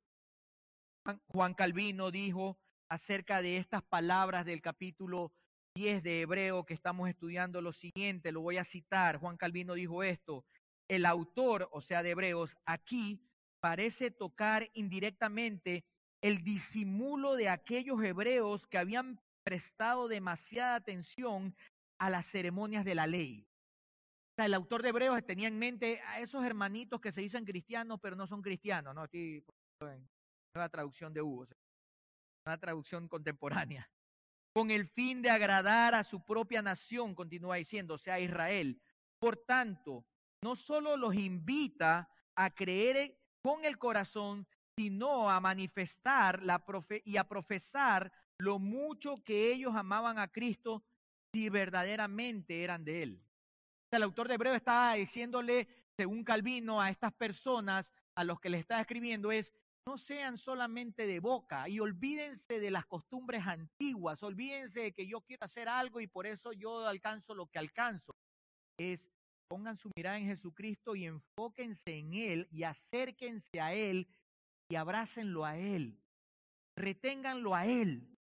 Juan 1.27 1.53
Calvino 1.53 2.11
dijo 2.11 2.57
acerca 2.89 3.41
de 3.41 3.57
estas 3.57 3.83
palabras 3.83 4.45
del 4.45 4.61
capítulo 4.61 5.31
10 5.75 6.03
de 6.03 6.21
Hebreo 6.21 6.65
que 6.65 6.73
estamos 6.73 7.09
estudiando 7.09 7.61
lo 7.61 7.71
siguiente, 7.71 8.31
lo 8.31 8.41
voy 8.41 8.57
a 8.57 8.63
citar. 8.63 9.17
Juan 9.17 9.37
Calvino 9.37 9.73
dijo 9.73 10.03
esto, 10.03 10.45
el 10.87 11.05
autor, 11.05 11.69
o 11.71 11.81
sea, 11.81 12.01
de 12.01 12.11
Hebreos, 12.11 12.57
aquí 12.65 13.21
parece 13.59 14.11
tocar 14.11 14.69
indirectamente 14.73 15.83
el 16.21 16.43
disimulo 16.43 17.35
de 17.35 17.49
aquellos 17.49 18.01
hebreos 18.03 18.65
que 18.67 18.77
habían 18.77 19.19
prestado 19.43 20.07
demasiada 20.07 20.75
atención 20.75 21.55
a 21.99 22.09
las 22.09 22.25
ceremonias 22.25 22.85
de 22.85 22.95
la 22.95 23.07
ley. 23.07 23.46
El 24.37 24.53
autor 24.53 24.83
de 24.83 24.89
Hebreos 24.89 25.25
tenía 25.25 25.47
en 25.47 25.57
mente 25.57 25.99
a 26.01 26.19
esos 26.19 26.45
hermanitos 26.45 27.01
que 27.01 27.11
se 27.11 27.21
dicen 27.21 27.43
cristianos, 27.43 27.99
pero 27.99 28.15
no 28.15 28.27
son 28.27 28.43
cristianos, 28.43 28.93
¿no? 28.93 29.03
Estoy 29.05 29.43
en 29.81 30.07
nueva 30.53 30.69
traducción 30.69 31.11
de 31.11 31.23
Hugo, 31.23 31.47
una 32.45 32.59
traducción 32.59 33.07
contemporánea. 33.07 33.89
Con 34.53 34.69
el 34.69 34.87
fin 34.87 35.23
de 35.23 35.31
agradar 35.31 35.95
a 35.95 36.03
su 36.03 36.23
propia 36.23 36.61
nación, 36.61 37.15
continúa 37.15 37.55
diciendo, 37.55 37.95
o 37.95 37.97
sea, 37.97 38.19
Israel. 38.19 38.79
Por 39.19 39.37
tanto, 39.37 40.05
no 40.43 40.55
solo 40.55 40.97
los 40.97 41.15
invita 41.15 42.07
a 42.35 42.51
creer 42.51 43.17
con 43.41 43.65
el 43.65 43.79
corazón, 43.79 44.47
sino 44.77 45.31
a 45.31 45.39
manifestar 45.39 46.43
la 46.43 46.63
y 47.03 47.17
a 47.17 47.27
profesar 47.27 48.11
lo 48.37 48.59
mucho 48.59 49.23
que 49.23 49.51
ellos 49.51 49.75
amaban 49.75 50.19
a 50.19 50.27
Cristo 50.27 50.83
si 51.33 51.49
verdaderamente 51.49 52.63
eran 52.63 52.85
de 52.85 53.01
Él. 53.01 53.26
El 53.91 54.03
autor 54.03 54.27
de 54.27 54.35
Hebreo 54.35 54.53
estaba 54.53 54.95
diciéndole, 54.95 55.67
según 55.95 56.23
Calvino, 56.23 56.81
a 56.81 56.89
estas 56.89 57.13
personas 57.13 57.93
a 58.15 58.23
los 58.23 58.39
que 58.39 58.49
le 58.49 58.59
está 58.59 58.81
escribiendo 58.81 59.31
es, 59.31 59.53
no 59.87 59.97
sean 59.97 60.37
solamente 60.37 61.07
de 61.07 61.21
boca 61.21 61.69
y 61.69 61.79
olvídense 61.79 62.59
de 62.59 62.71
las 62.71 62.85
costumbres 62.85 63.47
antiguas, 63.47 64.21
olvídense 64.21 64.81
de 64.81 64.91
que 64.91 65.07
yo 65.07 65.21
quiero 65.21 65.45
hacer 65.45 65.69
algo 65.69 66.01
y 66.01 66.07
por 66.07 66.27
eso 66.27 66.51
yo 66.51 66.85
alcanzo 66.85 67.33
lo 67.33 67.47
que 67.47 67.59
alcanzo. 67.59 68.13
Es 68.77 69.09
pongan 69.47 69.77
su 69.77 69.89
mirada 69.95 70.17
en 70.17 70.25
Jesucristo 70.25 70.93
y 70.93 71.05
enfóquense 71.05 71.97
en 71.97 72.13
Él 72.13 72.47
y 72.51 72.63
acérquense 72.63 73.61
a 73.61 73.73
Él 73.73 74.07
y 74.69 74.75
abrácenlo 74.75 75.45
a 75.45 75.57
Él. 75.57 75.97
Reténganlo 76.75 77.55
a 77.55 77.65
Él. 77.65 78.13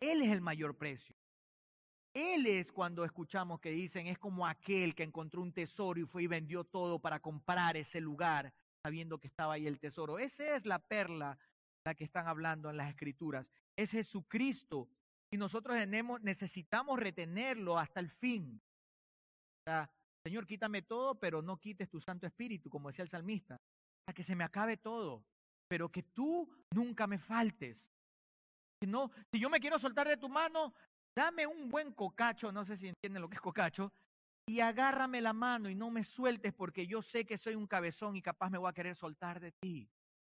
Él 0.00 0.22
es 0.22 0.30
el 0.30 0.40
mayor 0.40 0.78
precio. 0.78 1.17
Él 2.18 2.46
es 2.46 2.72
cuando 2.72 3.04
escuchamos 3.04 3.60
que 3.60 3.70
dicen, 3.70 4.08
es 4.08 4.18
como 4.18 4.44
aquel 4.44 4.96
que 4.96 5.04
encontró 5.04 5.40
un 5.40 5.52
tesoro 5.52 6.00
y 6.00 6.04
fue 6.04 6.24
y 6.24 6.26
vendió 6.26 6.64
todo 6.64 6.98
para 6.98 7.20
comprar 7.20 7.76
ese 7.76 8.00
lugar, 8.00 8.52
sabiendo 8.82 9.18
que 9.18 9.28
estaba 9.28 9.54
ahí 9.54 9.68
el 9.68 9.78
tesoro. 9.78 10.18
Esa 10.18 10.56
es 10.56 10.66
la 10.66 10.80
perla 10.80 11.38
la 11.84 11.94
que 11.94 12.02
están 12.02 12.26
hablando 12.26 12.70
en 12.70 12.76
las 12.76 12.90
escrituras. 12.90 13.46
Es 13.76 13.92
Jesucristo. 13.92 14.88
Y 15.30 15.36
nosotros 15.36 15.76
tenemos, 15.76 16.20
necesitamos 16.20 16.98
retenerlo 16.98 17.78
hasta 17.78 18.00
el 18.00 18.10
fin. 18.10 18.60
Señor, 20.24 20.44
quítame 20.44 20.82
todo, 20.82 21.14
pero 21.14 21.40
no 21.40 21.58
quites 21.58 21.88
tu 21.88 22.00
Santo 22.00 22.26
Espíritu, 22.26 22.68
como 22.68 22.88
decía 22.88 23.04
el 23.04 23.08
salmista, 23.08 23.60
para 24.04 24.14
que 24.14 24.24
se 24.24 24.34
me 24.34 24.42
acabe 24.42 24.76
todo, 24.76 25.24
pero 25.68 25.88
que 25.88 26.02
tú 26.02 26.50
nunca 26.74 27.06
me 27.06 27.18
faltes. 27.18 27.78
Si, 28.80 28.86
no, 28.86 29.10
si 29.30 29.38
yo 29.38 29.50
me 29.50 29.60
quiero 29.60 29.78
soltar 29.78 30.08
de 30.08 30.16
tu 30.16 30.28
mano, 30.28 30.72
dame 31.18 31.48
un 31.48 31.68
buen 31.68 31.92
cocacho, 31.92 32.52
no 32.52 32.64
sé 32.64 32.76
si 32.76 32.86
entienden 32.86 33.20
lo 33.20 33.28
que 33.28 33.34
es 33.34 33.40
cocacho, 33.40 33.90
y 34.46 34.60
agárrame 34.60 35.20
la 35.20 35.32
mano 35.32 35.68
y 35.68 35.74
no 35.74 35.90
me 35.90 36.04
sueltes 36.04 36.54
porque 36.54 36.86
yo 36.86 37.02
sé 37.02 37.26
que 37.26 37.36
soy 37.36 37.56
un 37.56 37.66
cabezón 37.66 38.14
y 38.14 38.22
capaz 38.22 38.50
me 38.50 38.58
voy 38.58 38.70
a 38.70 38.72
querer 38.72 38.94
soltar 38.94 39.40
de 39.40 39.50
ti. 39.60 39.90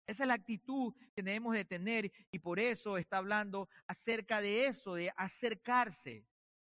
Esa 0.08 0.24
es 0.24 0.26
la 0.26 0.34
actitud 0.34 0.92
que 1.14 1.22
debemos 1.22 1.54
de 1.54 1.64
tener 1.64 2.10
y 2.32 2.38
por 2.40 2.58
eso 2.58 2.98
está 2.98 3.18
hablando 3.18 3.68
acerca 3.86 4.40
de 4.40 4.66
eso, 4.66 4.94
de 4.96 5.12
acercarse. 5.16 6.26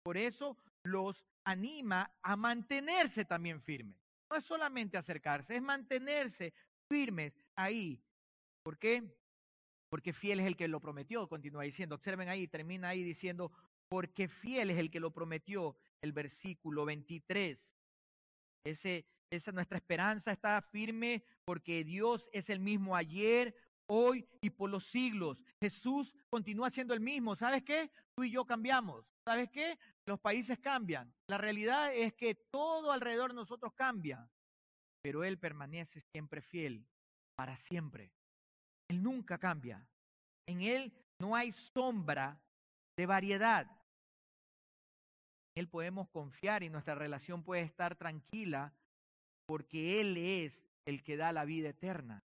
Por 0.03 0.17
eso 0.17 0.55
los 0.83 1.25
anima 1.43 2.13
a 2.21 2.35
mantenerse 2.35 3.25
también 3.25 3.59
firmes. 3.59 3.97
No 4.29 4.37
es 4.37 4.43
solamente 4.43 4.97
acercarse, 4.97 5.55
es 5.55 5.63
mantenerse 5.63 6.53
firmes 6.87 7.33
ahí. 7.55 7.99
¿Por 8.63 8.77
qué? 8.77 9.03
Porque 9.89 10.13
fiel 10.13 10.41
es 10.41 10.45
el 10.45 10.55
que 10.55 10.67
lo 10.67 10.79
prometió, 10.79 11.27
continúa 11.27 11.63
diciendo. 11.63 11.95
Observen 11.95 12.29
ahí, 12.29 12.47
termina 12.47 12.89
ahí 12.89 13.01
diciendo, 13.01 13.51
porque 13.89 14.27
fiel 14.27 14.71
es 14.71 14.77
el 14.77 14.91
que 14.91 14.99
lo 14.99 15.11
prometió 15.11 15.75
el 16.01 16.11
versículo 16.11 16.86
23. 16.86 17.77
Ese, 18.65 19.05
esa 19.31 19.51
nuestra 19.51 19.77
esperanza 19.77 20.31
está 20.31 20.61
firme 20.61 21.23
porque 21.45 21.83
Dios 21.83 22.29
es 22.33 22.49
el 22.49 22.59
mismo 22.59 22.95
ayer, 22.95 23.55
hoy 23.88 24.27
y 24.41 24.49
por 24.49 24.69
los 24.69 24.86
siglos. 24.86 25.43
Jesús 25.61 26.13
continúa 26.29 26.69
siendo 26.69 26.93
el 26.93 26.99
mismo. 26.99 27.36
¿Sabes 27.36 27.63
qué? 27.63 27.91
Tú 28.15 28.23
y 28.23 28.31
yo 28.31 28.45
cambiamos. 28.45 29.05
¿Sabes 29.27 29.49
qué? 29.49 29.77
Los 30.05 30.19
países 30.19 30.59
cambian. 30.59 31.13
La 31.27 31.38
realidad 31.38 31.93
es 31.93 32.13
que 32.13 32.36
todo 32.36 32.91
alrededor 32.91 33.31
de 33.31 33.36
nosotros 33.36 33.73
cambia, 33.73 34.29
pero 35.01 35.23
Él 35.23 35.38
permanece 35.39 35.99
siempre 35.99 36.41
fiel, 36.41 36.88
para 37.36 37.55
siempre. 37.55 38.11
Él 38.89 39.01
nunca 39.01 39.38
cambia. 39.38 39.88
En 40.47 40.61
Él 40.61 40.93
no 41.19 41.36
hay 41.36 41.51
sombra 41.51 42.39
de 42.97 43.05
variedad. 43.05 43.67
Él 45.55 45.67
podemos 45.69 46.09
confiar 46.09 46.63
y 46.63 46.69
nuestra 46.69 46.95
relación 46.95 47.43
puede 47.43 47.61
estar 47.61 47.95
tranquila 47.95 48.73
porque 49.47 50.01
Él 50.01 50.17
es 50.17 50.67
el 50.85 51.03
que 51.03 51.17
da 51.17 51.31
la 51.31 51.45
vida 51.45 51.69
eterna. 51.69 52.23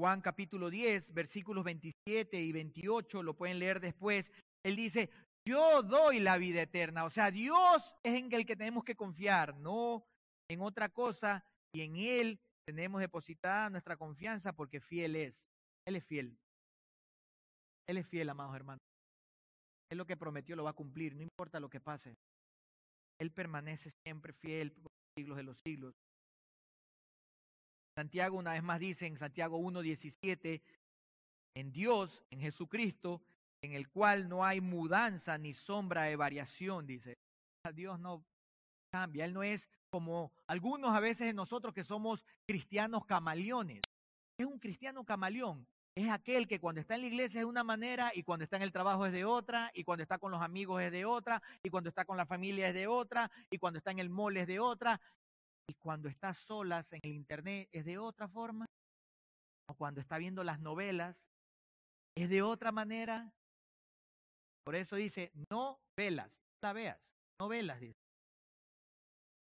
Juan 0.00 0.20
capítulo 0.20 0.68
10, 0.70 1.14
versículos 1.14 1.64
27 1.64 2.40
y 2.40 2.52
28, 2.52 3.22
lo 3.22 3.34
pueden 3.34 3.58
leer 3.58 3.80
después. 3.80 4.30
Él 4.64 4.76
dice, 4.76 5.10
yo 5.46 5.82
doy 5.82 6.20
la 6.20 6.36
vida 6.36 6.62
eterna. 6.62 7.04
O 7.04 7.10
sea, 7.10 7.30
Dios 7.30 7.94
es 8.02 8.14
en 8.14 8.32
el 8.32 8.44
que 8.44 8.56
tenemos 8.56 8.84
que 8.84 8.96
confiar, 8.96 9.56
no 9.56 10.04
en 10.50 10.60
otra 10.60 10.88
cosa. 10.88 11.44
Y 11.74 11.82
en 11.82 11.96
Él 11.96 12.40
tenemos 12.66 13.00
depositada 13.00 13.70
nuestra 13.70 13.96
confianza 13.96 14.52
porque 14.52 14.80
fiel 14.80 15.16
es. 15.16 15.40
Él 15.86 15.96
es 15.96 16.04
fiel. 16.04 16.36
Él 17.86 17.98
es 17.98 18.06
fiel, 18.06 18.28
amados 18.28 18.54
hermanos. 18.56 18.82
Él 19.90 19.98
lo 19.98 20.06
que 20.06 20.16
prometió 20.16 20.56
lo 20.56 20.64
va 20.64 20.70
a 20.70 20.74
cumplir, 20.74 21.14
no 21.14 21.22
importa 21.22 21.60
lo 21.60 21.70
que 21.70 21.80
pase. 21.80 22.16
Él 23.20 23.30
permanece 23.30 23.90
siempre 24.04 24.32
fiel 24.32 24.72
por 24.72 24.90
los 24.90 25.14
siglos 25.16 25.36
de 25.36 25.42
los 25.44 25.58
siglos. 25.64 25.94
Santiago 27.96 28.36
una 28.36 28.52
vez 28.52 28.62
más 28.62 28.80
dice 28.80 29.06
en 29.06 29.16
Santiago 29.16 29.58
1.17, 29.58 30.60
en 31.54 31.72
Dios, 31.72 32.22
en 32.30 32.40
Jesucristo, 32.40 33.22
en 33.62 33.72
el 33.72 33.88
cual 33.88 34.28
no 34.28 34.44
hay 34.44 34.60
mudanza 34.60 35.38
ni 35.38 35.54
sombra 35.54 36.02
de 36.02 36.16
variación, 36.16 36.86
dice. 36.86 37.16
Dios 37.74 37.98
no 37.98 38.24
cambia, 38.92 39.24
Él 39.24 39.32
no 39.32 39.42
es 39.42 39.68
como 39.90 40.32
algunos 40.46 40.94
a 40.94 41.00
veces 41.00 41.26
de 41.26 41.32
nosotros 41.32 41.74
que 41.74 41.84
somos 41.84 42.24
cristianos 42.46 43.06
camaleones. 43.06 43.80
Es 44.38 44.46
un 44.46 44.58
cristiano 44.58 45.04
camaleón 45.04 45.66
es 45.96 46.10
aquel 46.10 46.46
que 46.46 46.60
cuando 46.60 46.82
está 46.82 46.94
en 46.94 47.00
la 47.00 47.06
iglesia 47.06 47.40
es 47.40 47.46
una 47.46 47.64
manera 47.64 48.12
y 48.14 48.22
cuando 48.22 48.44
está 48.44 48.56
en 48.56 48.62
el 48.62 48.70
trabajo 48.70 49.06
es 49.06 49.12
de 49.12 49.24
otra 49.24 49.70
y 49.72 49.82
cuando 49.82 50.02
está 50.02 50.18
con 50.18 50.30
los 50.30 50.42
amigos 50.42 50.82
es 50.82 50.92
de 50.92 51.06
otra 51.06 51.42
y 51.62 51.70
cuando 51.70 51.88
está 51.88 52.04
con 52.04 52.18
la 52.18 52.26
familia 52.26 52.68
es 52.68 52.74
de 52.74 52.86
otra 52.86 53.30
y 53.50 53.56
cuando 53.56 53.78
está 53.78 53.92
en 53.92 54.00
el 54.00 54.10
mall 54.10 54.36
es 54.36 54.46
de 54.46 54.60
otra 54.60 55.00
y 55.66 55.74
cuando 55.74 56.10
está 56.10 56.34
solas 56.34 56.92
en 56.92 57.00
el 57.02 57.12
internet 57.12 57.70
es 57.72 57.86
de 57.86 57.96
otra 57.96 58.28
forma 58.28 58.66
o 59.68 59.74
cuando 59.74 60.02
está 60.02 60.18
viendo 60.18 60.44
las 60.44 60.60
novelas 60.60 61.26
es 62.14 62.28
de 62.28 62.42
otra 62.42 62.72
manera. 62.72 63.32
Por 64.64 64.74
eso 64.74 64.96
dice, 64.96 65.32
no 65.50 65.80
velas, 65.96 66.42
no 66.62 66.68
la 66.68 66.72
veas, 66.74 67.00
no 67.40 67.48
velas, 67.48 67.80
dice. 67.80 68.00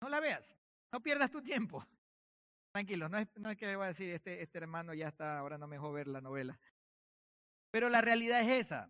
No 0.02 0.08
la 0.08 0.18
veas, 0.18 0.56
no 0.92 1.00
pierdas 1.00 1.30
tu 1.30 1.40
tiempo. 1.40 1.86
Tranquilo, 2.72 3.08
no 3.10 3.18
es, 3.18 3.28
no 3.36 3.50
es 3.50 3.58
que 3.58 3.66
le 3.66 3.76
voy 3.76 3.84
a 3.84 3.88
decir, 3.88 4.10
este, 4.14 4.42
este 4.42 4.58
hermano 4.58 4.94
ya 4.94 5.08
está, 5.08 5.38
ahora 5.38 5.58
no 5.58 5.66
me 5.66 5.76
dejó 5.76 5.92
ver 5.92 6.08
la 6.08 6.22
novela. 6.22 6.58
Pero 7.70 7.90
la 7.90 8.00
realidad 8.00 8.40
es 8.40 8.66
esa. 8.66 8.88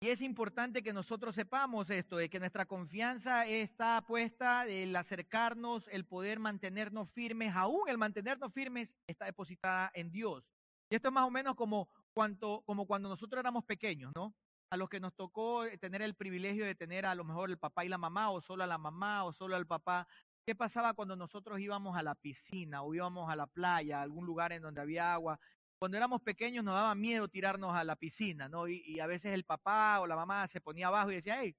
Y 0.00 0.10
es 0.10 0.20
importante 0.22 0.82
que 0.82 0.92
nosotros 0.92 1.34
sepamos 1.34 1.90
esto, 1.90 2.16
de 2.16 2.28
que 2.28 2.38
nuestra 2.38 2.66
confianza 2.66 3.46
está 3.46 4.02
puesta, 4.02 4.66
el 4.66 4.94
acercarnos, 4.94 5.88
el 5.88 6.04
poder 6.04 6.38
mantenernos 6.38 7.10
firmes, 7.10 7.54
aún 7.56 7.88
el 7.88 7.98
mantenernos 7.98 8.52
firmes 8.52 8.94
está 9.06 9.24
depositada 9.24 9.90
en 9.94 10.12
Dios. 10.12 10.44
Y 10.90 10.96
esto 10.96 11.08
es 11.08 11.14
más 11.14 11.24
o 11.24 11.30
menos 11.30 11.56
como, 11.56 11.88
cuanto, 12.12 12.62
como 12.66 12.86
cuando 12.86 13.08
nosotros 13.08 13.40
éramos 13.40 13.64
pequeños, 13.64 14.12
¿no? 14.14 14.36
A 14.70 14.76
los 14.76 14.88
que 14.88 15.00
nos 15.00 15.14
tocó 15.14 15.64
tener 15.80 16.02
el 16.02 16.14
privilegio 16.14 16.66
de 16.66 16.74
tener 16.74 17.06
a 17.06 17.14
lo 17.14 17.24
mejor 17.24 17.50
el 17.50 17.58
papá 17.58 17.84
y 17.84 17.88
la 17.88 17.98
mamá, 17.98 18.30
o 18.30 18.40
solo 18.40 18.62
a 18.62 18.66
la 18.66 18.78
mamá, 18.78 19.24
o 19.24 19.32
solo 19.32 19.56
al 19.56 19.66
papá, 19.66 20.06
¿Qué 20.46 20.54
pasaba 20.54 20.92
cuando 20.92 21.16
nosotros 21.16 21.58
íbamos 21.58 21.96
a 21.96 22.02
la 22.02 22.14
piscina 22.14 22.82
o 22.82 22.94
íbamos 22.94 23.30
a 23.30 23.36
la 23.36 23.46
playa, 23.46 24.00
a 24.00 24.02
algún 24.02 24.26
lugar 24.26 24.52
en 24.52 24.62
donde 24.62 24.80
había 24.82 25.14
agua? 25.14 25.40
Cuando 25.78 25.96
éramos 25.96 26.20
pequeños 26.20 26.62
nos 26.62 26.74
daba 26.74 26.94
miedo 26.94 27.28
tirarnos 27.28 27.74
a 27.74 27.82
la 27.82 27.96
piscina, 27.96 28.48
¿no? 28.48 28.68
Y, 28.68 29.00
a 29.00 29.06
veces 29.06 29.32
el 29.32 29.44
papá 29.44 30.00
o 30.00 30.06
la 30.06 30.16
mamá 30.16 30.46
se 30.46 30.60
ponía 30.60 30.88
abajo 30.88 31.10
y 31.10 31.16
decía, 31.16 31.40
hey, 31.40 31.56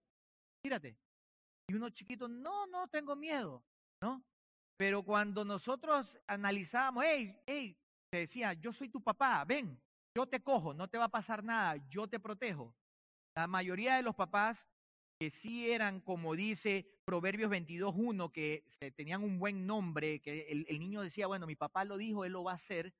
tírate. 0.61 0.97
Y 1.67 1.73
uno 1.73 1.89
chiquito, 1.89 2.27
no, 2.27 2.67
no 2.67 2.87
tengo 2.87 3.15
miedo, 3.15 3.63
¿no? 4.01 4.23
Pero 4.77 5.03
cuando 5.03 5.43
nosotros 5.43 6.19
analizábamos, 6.27 7.05
hey, 7.07 7.41
hey, 7.47 7.77
te 8.11 8.19
decía, 8.19 8.53
yo 8.53 8.71
soy 8.71 8.89
tu 8.89 9.01
papá, 9.01 9.43
ven, 9.45 9.81
yo 10.15 10.27
te 10.27 10.43
cojo, 10.43 10.75
no 10.75 10.87
te 10.87 10.99
va 10.99 11.05
a 11.05 11.09
pasar 11.09 11.43
nada, 11.43 11.75
yo 11.89 12.07
te 12.07 12.19
protejo. 12.19 12.75
La 13.35 13.47
mayoría 13.47 13.95
de 13.95 14.03
los 14.03 14.15
papás 14.15 14.69
que 15.19 15.29
sí 15.29 15.71
eran, 15.71 16.01
como 16.01 16.35
dice 16.35 16.85
Proverbios 17.05 17.51
22.1, 17.51 18.31
que 18.31 18.65
tenían 18.95 19.23
un 19.23 19.39
buen 19.39 19.65
nombre, 19.65 20.19
que 20.21 20.47
el, 20.49 20.79
niño 20.79 21.01
decía, 21.01 21.27
bueno, 21.27 21.47
mi 21.47 21.55
papá 21.55 21.85
lo 21.85 21.97
dijo, 21.97 22.25
él 22.25 22.33
lo 22.33 22.43
va 22.43 22.51
a 22.51 22.55
hacer. 22.55 22.93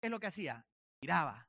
¿Qué 0.00 0.08
es 0.08 0.10
lo 0.10 0.20
que 0.20 0.26
hacía? 0.26 0.66
Tiraba. 1.00 1.48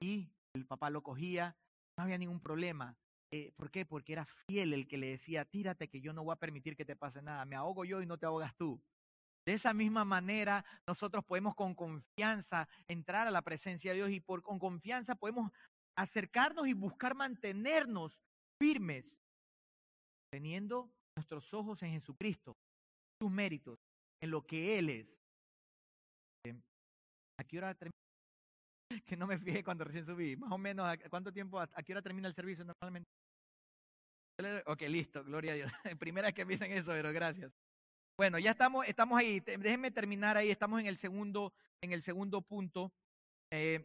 Y 0.00 0.30
el 0.54 0.66
papá 0.66 0.90
lo 0.90 1.02
cogía, 1.02 1.56
no 1.96 2.04
había 2.04 2.18
ningún 2.18 2.40
problema. 2.40 2.96
Eh, 3.30 3.52
¿Por 3.56 3.70
qué? 3.70 3.84
Porque 3.84 4.12
era 4.12 4.26
fiel 4.46 4.72
el 4.72 4.86
que 4.86 4.98
le 4.98 5.08
decía, 5.08 5.44
tírate 5.44 5.88
que 5.88 6.00
yo 6.00 6.12
no 6.12 6.24
voy 6.24 6.32
a 6.32 6.36
permitir 6.36 6.76
que 6.76 6.84
te 6.84 6.96
pase 6.96 7.20
nada, 7.20 7.44
me 7.44 7.56
ahogo 7.56 7.84
yo 7.84 8.00
y 8.00 8.06
no 8.06 8.18
te 8.18 8.26
ahogas 8.26 8.54
tú. 8.56 8.80
De 9.44 9.54
esa 9.54 9.72
misma 9.74 10.04
manera, 10.04 10.64
nosotros 10.86 11.24
podemos 11.24 11.54
con 11.54 11.74
confianza 11.74 12.68
entrar 12.86 13.26
a 13.26 13.30
la 13.30 13.42
presencia 13.42 13.90
de 13.90 13.96
Dios 13.96 14.10
y 14.10 14.20
por, 14.20 14.42
con 14.42 14.58
confianza 14.58 15.14
podemos 15.14 15.50
acercarnos 15.96 16.68
y 16.68 16.74
buscar 16.74 17.14
mantenernos 17.14 18.18
firmes, 18.58 19.16
teniendo 20.30 20.90
nuestros 21.16 21.52
ojos 21.54 21.82
en 21.82 21.92
Jesucristo, 21.92 22.56
sus 23.20 23.30
méritos, 23.30 23.78
en 24.22 24.30
lo 24.30 24.46
que 24.46 24.78
Él 24.78 24.90
es. 24.90 25.16
Eh, 26.46 26.54
¿A 27.38 27.44
qué 27.44 27.58
hora 27.58 27.74
termina? 27.74 27.92
Que 29.06 29.16
no 29.16 29.26
me 29.26 29.38
fijé 29.38 29.62
cuando 29.62 29.84
recién 29.84 30.06
subí. 30.06 30.36
Más 30.36 30.50
o 30.50 30.58
menos, 30.58 30.86
¿a 30.86 30.96
cuánto 31.10 31.32
tiempo, 31.32 31.60
a, 31.60 31.66
qué 31.66 31.92
hora 31.92 32.02
termina 32.02 32.28
el 32.28 32.34
servicio 32.34 32.64
normalmente? 32.64 33.08
Ok, 34.66 34.82
listo, 34.82 35.24
gloria 35.24 35.52
a 35.52 35.56
Dios. 35.56 35.72
Primera 35.98 36.28
vez 36.28 36.34
que 36.34 36.44
me 36.44 36.52
dicen 36.52 36.72
eso, 36.72 36.90
pero 36.92 37.12
gracias. 37.12 37.52
Bueno, 38.16 38.38
ya 38.38 38.52
estamos, 38.52 38.86
estamos 38.86 39.18
ahí. 39.18 39.40
Déjenme 39.40 39.90
terminar 39.90 40.36
ahí. 40.36 40.50
Estamos 40.50 40.80
en 40.80 40.86
el 40.86 40.96
segundo, 40.96 41.52
en 41.82 41.92
el 41.92 42.02
segundo 42.02 42.40
punto. 42.40 42.92
Eh, 43.52 43.84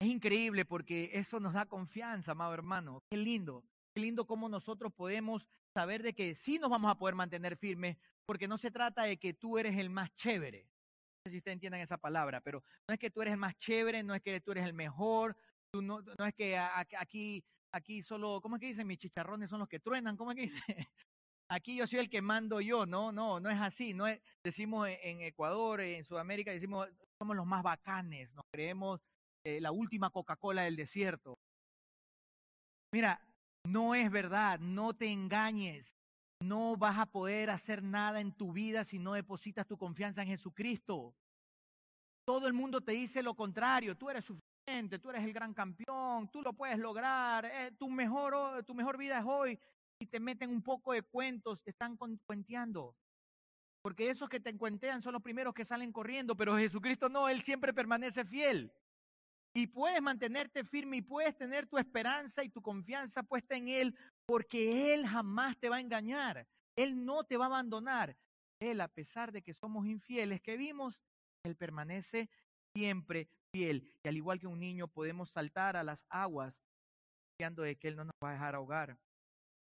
es 0.00 0.08
increíble 0.08 0.64
porque 0.64 1.10
eso 1.14 1.40
nos 1.40 1.54
da 1.54 1.66
confianza, 1.66 2.32
amado 2.32 2.54
hermano. 2.54 3.02
Qué 3.10 3.16
lindo. 3.16 3.64
Lindo 3.96 4.26
cómo 4.26 4.48
nosotros 4.48 4.92
podemos 4.92 5.46
saber 5.72 6.02
de 6.02 6.14
que 6.14 6.34
sí 6.34 6.58
nos 6.58 6.70
vamos 6.70 6.90
a 6.90 6.98
poder 6.98 7.14
mantener 7.14 7.56
firmes, 7.56 7.96
porque 8.26 8.48
no 8.48 8.58
se 8.58 8.70
trata 8.70 9.04
de 9.04 9.16
que 9.18 9.34
tú 9.34 9.58
eres 9.58 9.76
el 9.78 9.90
más 9.90 10.12
chévere. 10.14 10.64
No 10.64 11.26
sé 11.26 11.30
si 11.30 11.38
ustedes 11.38 11.54
entiendan 11.54 11.80
esa 11.80 11.96
palabra, 11.96 12.40
pero 12.40 12.62
no 12.88 12.94
es 12.94 13.00
que 13.00 13.10
tú 13.10 13.22
eres 13.22 13.32
el 13.32 13.38
más 13.38 13.56
chévere, 13.56 14.02
no 14.02 14.14
es 14.14 14.22
que 14.22 14.40
tú 14.40 14.52
eres 14.52 14.64
el 14.64 14.74
mejor, 14.74 15.36
no, 15.72 16.00
no 16.02 16.26
es 16.26 16.34
que 16.34 16.56
aquí, 16.58 17.44
aquí 17.72 18.02
solo, 18.02 18.40
¿cómo 18.40 18.56
es 18.56 18.60
que 18.60 18.66
dicen? 18.66 18.86
Mis 18.86 18.98
chicharrones 18.98 19.50
son 19.50 19.60
los 19.60 19.68
que 19.68 19.80
truenan, 19.80 20.16
¿cómo 20.16 20.32
es 20.32 20.36
que 20.36 20.42
dice? 20.42 20.54
Aquí 21.50 21.76
yo 21.76 21.86
soy 21.86 21.98
el 21.98 22.08
que 22.08 22.22
mando 22.22 22.58
yo, 22.62 22.86
no, 22.86 23.12
no, 23.12 23.38
no 23.38 23.50
es 23.50 23.60
así, 23.60 23.92
no 23.92 24.06
es, 24.06 24.18
decimos 24.42 24.88
en 24.88 25.20
Ecuador, 25.20 25.82
en 25.82 26.02
Sudamérica, 26.02 26.50
decimos 26.50 26.88
somos 27.18 27.36
los 27.36 27.46
más 27.46 27.62
bacanes, 27.62 28.32
nos 28.32 28.44
creemos 28.50 29.00
eh, 29.44 29.60
la 29.60 29.70
última 29.70 30.10
Coca-Cola 30.10 30.62
del 30.62 30.74
desierto. 30.74 31.38
Mira, 32.92 33.20
no 33.64 33.94
es 33.94 34.10
verdad, 34.10 34.60
no 34.60 34.94
te 34.94 35.10
engañes. 35.10 35.96
no 36.40 36.76
vas 36.76 36.98
a 36.98 37.06
poder 37.06 37.48
hacer 37.48 37.82
nada 37.82 38.20
en 38.20 38.32
tu 38.32 38.52
vida 38.52 38.84
si 38.84 38.98
no 38.98 39.14
depositas 39.14 39.66
tu 39.66 39.78
confianza 39.78 40.22
en 40.22 40.28
Jesucristo. 40.28 41.14
Todo 42.26 42.46
el 42.46 42.52
mundo 42.52 42.82
te 42.82 42.92
dice 42.92 43.22
lo 43.22 43.34
contrario, 43.34 43.96
tú 43.96 44.10
eres 44.10 44.26
suficiente, 44.26 44.98
tú 44.98 45.10
eres 45.10 45.24
el 45.24 45.32
gran 45.32 45.54
campeón, 45.54 46.28
tú 46.30 46.42
lo 46.42 46.52
puedes 46.52 46.78
lograr, 46.78 47.46
eh, 47.46 47.70
tu, 47.78 47.88
mejor, 47.88 48.62
tu 48.64 48.74
mejor 48.74 48.98
vida 48.98 49.18
es 49.18 49.24
hoy. 49.26 49.58
Y 49.98 50.06
te 50.06 50.20
meten 50.20 50.50
un 50.50 50.62
poco 50.62 50.92
de 50.92 51.02
cuentos, 51.02 51.62
te 51.62 51.70
están 51.70 51.96
cuenteando. 51.96 52.94
Porque 53.80 54.10
esos 54.10 54.28
que 54.28 54.40
te 54.40 54.56
cuentean 54.56 55.02
son 55.02 55.12
los 55.14 55.22
primeros 55.22 55.54
que 55.54 55.64
salen 55.64 55.92
corriendo, 55.92 56.36
pero 56.36 56.56
Jesucristo 56.56 57.08
no, 57.08 57.28
Él 57.28 57.42
siempre 57.42 57.72
permanece 57.72 58.24
fiel. 58.24 58.72
Y 59.56 59.68
puedes 59.68 60.02
mantenerte 60.02 60.64
firme 60.64 60.96
y 60.96 61.02
puedes 61.02 61.36
tener 61.36 61.66
tu 61.66 61.78
esperanza 61.78 62.42
y 62.42 62.48
tu 62.48 62.60
confianza 62.60 63.22
puesta 63.22 63.56
en 63.56 63.68
Él 63.68 63.96
porque 64.26 64.92
Él 64.92 65.06
jamás 65.06 65.56
te 65.58 65.68
va 65.68 65.76
a 65.76 65.80
engañar. 65.80 66.46
Él 66.76 67.04
no 67.04 67.22
te 67.22 67.36
va 67.36 67.44
a 67.44 67.48
abandonar. 67.48 68.16
Él, 68.60 68.80
a 68.80 68.88
pesar 68.88 69.30
de 69.30 69.42
que 69.42 69.54
somos 69.54 69.86
infieles, 69.86 70.40
que 70.40 70.56
vimos, 70.56 71.00
Él 71.44 71.54
permanece 71.54 72.28
siempre 72.76 73.28
fiel. 73.54 73.88
Y 74.02 74.08
al 74.08 74.16
igual 74.16 74.40
que 74.40 74.48
un 74.48 74.58
niño, 74.58 74.88
podemos 74.88 75.30
saltar 75.30 75.76
a 75.76 75.84
las 75.84 76.04
aguas 76.08 76.54
confiando 77.30 77.62
de 77.62 77.76
que 77.76 77.88
Él 77.88 77.96
no 77.96 78.04
nos 78.04 78.14
va 78.22 78.30
a 78.30 78.32
dejar 78.32 78.56
ahogar. 78.56 78.98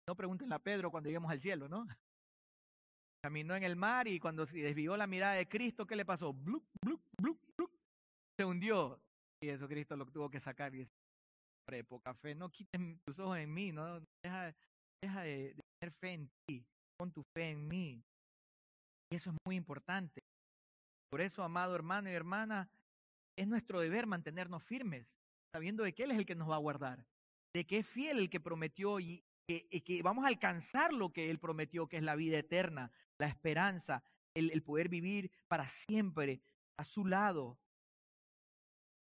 No 0.06 0.14
pregunten 0.14 0.52
a 0.52 0.58
Pedro 0.58 0.90
cuando 0.90 1.08
lleguemos 1.08 1.30
al 1.30 1.40
cielo, 1.40 1.68
¿no? 1.68 1.86
Caminó 3.22 3.56
en 3.56 3.62
el 3.62 3.76
mar 3.76 4.06
y 4.06 4.20
cuando 4.20 4.46
se 4.46 4.58
desvió 4.58 4.96
la 4.96 5.06
mirada 5.06 5.34
de 5.34 5.48
Cristo, 5.48 5.86
¿qué 5.86 5.96
le 5.96 6.04
pasó? 6.04 6.32
Blup, 6.32 6.64
blup, 6.82 7.00
blup. 7.16 7.40
Se 8.36 8.44
hundió. 8.44 9.00
Y 9.40 9.50
eso 9.50 9.68
lo 9.96 10.06
tuvo 10.06 10.30
que 10.30 10.40
sacar 10.40 10.74
y 10.74 10.78
decir, 10.78 11.84
poca 11.86 12.14
fe, 12.14 12.34
no 12.34 12.50
quiten 12.50 13.00
tus 13.04 13.18
ojos 13.18 13.38
en 13.38 13.52
mí, 13.52 13.72
no 13.72 14.00
deja, 14.22 14.54
deja 15.02 15.22
de, 15.22 15.54
tener 15.78 15.94
fe 16.00 16.12
en 16.12 16.30
ti, 16.46 16.66
pon 16.96 17.12
tu 17.12 17.22
fe 17.34 17.50
en 17.50 17.68
mí. 17.68 18.02
Y 19.10 19.16
eso 19.16 19.30
es 19.30 19.36
muy 19.46 19.56
importante. 19.56 20.22
Por 21.10 21.20
eso, 21.20 21.42
amado 21.42 21.74
hermano 21.74 22.10
y 22.10 22.14
hermana, 22.14 22.68
es 23.36 23.46
nuestro 23.46 23.80
deber 23.80 24.06
mantenernos 24.06 24.62
firmes, 24.64 25.16
sabiendo 25.54 25.84
de 25.84 25.94
que 25.94 26.04
es 26.04 26.10
el 26.10 26.26
que 26.26 26.34
nos 26.34 26.50
va 26.50 26.56
a 26.56 26.60
guardar, 26.60 27.06
de 27.54 27.64
que 27.64 27.78
es 27.78 27.86
fiel 27.86 28.18
el 28.18 28.30
que 28.30 28.40
prometió 28.40 28.98
y 28.98 29.22
que, 29.46 30.02
vamos 30.02 30.24
a 30.24 30.28
alcanzar 30.28 30.92
lo 30.92 31.12
que 31.12 31.30
Él 31.30 31.38
prometió, 31.38 31.86
que 31.86 31.96
es 31.96 32.02
la 32.02 32.16
vida 32.16 32.38
eterna, 32.38 32.90
la 33.18 33.28
esperanza, 33.28 34.02
el 34.34 34.62
poder 34.62 34.88
vivir 34.88 35.30
para 35.48 35.66
siempre 35.68 36.40
a 36.76 36.84
su 36.84 37.06
lado, 37.06 37.58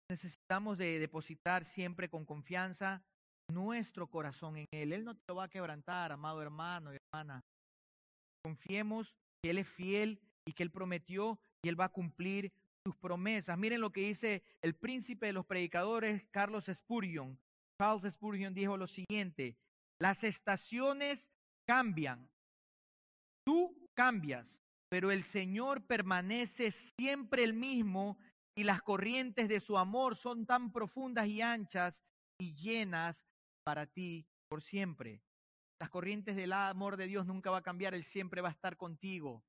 necesitamos 0.09 0.77
de 0.77 0.99
depositar 0.99 1.65
siempre 1.65 2.09
con 2.09 2.25
confianza 2.25 3.03
nuestro 3.51 4.07
corazón 4.07 4.57
en 4.57 4.67
Él. 4.71 4.93
Él 4.93 5.03
no 5.03 5.15
te 5.15 5.21
lo 5.27 5.35
va 5.35 5.45
a 5.45 5.49
quebrantar, 5.49 6.11
amado 6.11 6.41
hermano 6.41 6.93
y 6.93 6.97
hermana. 6.97 7.41
Confiemos 8.43 9.13
que 9.41 9.51
Él 9.51 9.57
es 9.57 9.67
fiel 9.67 10.19
y 10.45 10.53
que 10.53 10.63
Él 10.63 10.71
prometió 10.71 11.39
y 11.63 11.69
Él 11.69 11.79
va 11.79 11.85
a 11.85 11.89
cumplir 11.89 12.51
sus 12.85 12.95
promesas. 12.97 13.57
Miren 13.57 13.81
lo 13.81 13.91
que 13.91 14.01
dice 14.01 14.43
el 14.61 14.75
príncipe 14.75 15.27
de 15.27 15.33
los 15.33 15.45
predicadores, 15.45 16.25
Carlos 16.31 16.65
Spurgeon. 16.73 17.39
Charles 17.79 18.13
Spurgeon 18.13 18.53
dijo 18.53 18.77
lo 18.77 18.87
siguiente, 18.87 19.57
las 19.99 20.23
estaciones 20.23 21.31
cambian, 21.65 22.29
tú 23.45 23.75
cambias, 23.93 24.59
pero 24.89 25.11
el 25.11 25.23
Señor 25.23 25.81
permanece 25.85 26.71
siempre 26.71 27.43
el 27.43 27.53
mismo 27.53 28.17
y 28.55 28.63
las 28.63 28.81
corrientes 28.81 29.49
de 29.49 29.59
su 29.59 29.77
amor 29.77 30.15
son 30.15 30.45
tan 30.45 30.71
profundas 30.71 31.27
y 31.27 31.41
anchas 31.41 32.03
y 32.39 32.53
llenas 32.53 33.25
para 33.63 33.85
ti 33.85 34.25
por 34.49 34.61
siempre. 34.61 35.21
Las 35.79 35.89
corrientes 35.89 36.35
del 36.35 36.53
amor 36.53 36.97
de 36.97 37.07
Dios 37.07 37.25
nunca 37.25 37.51
va 37.51 37.57
a 37.57 37.63
cambiar, 37.63 37.93
Él 37.93 38.03
siempre 38.03 38.41
va 38.41 38.49
a 38.49 38.53
estar 38.53 38.77
contigo 38.77 39.43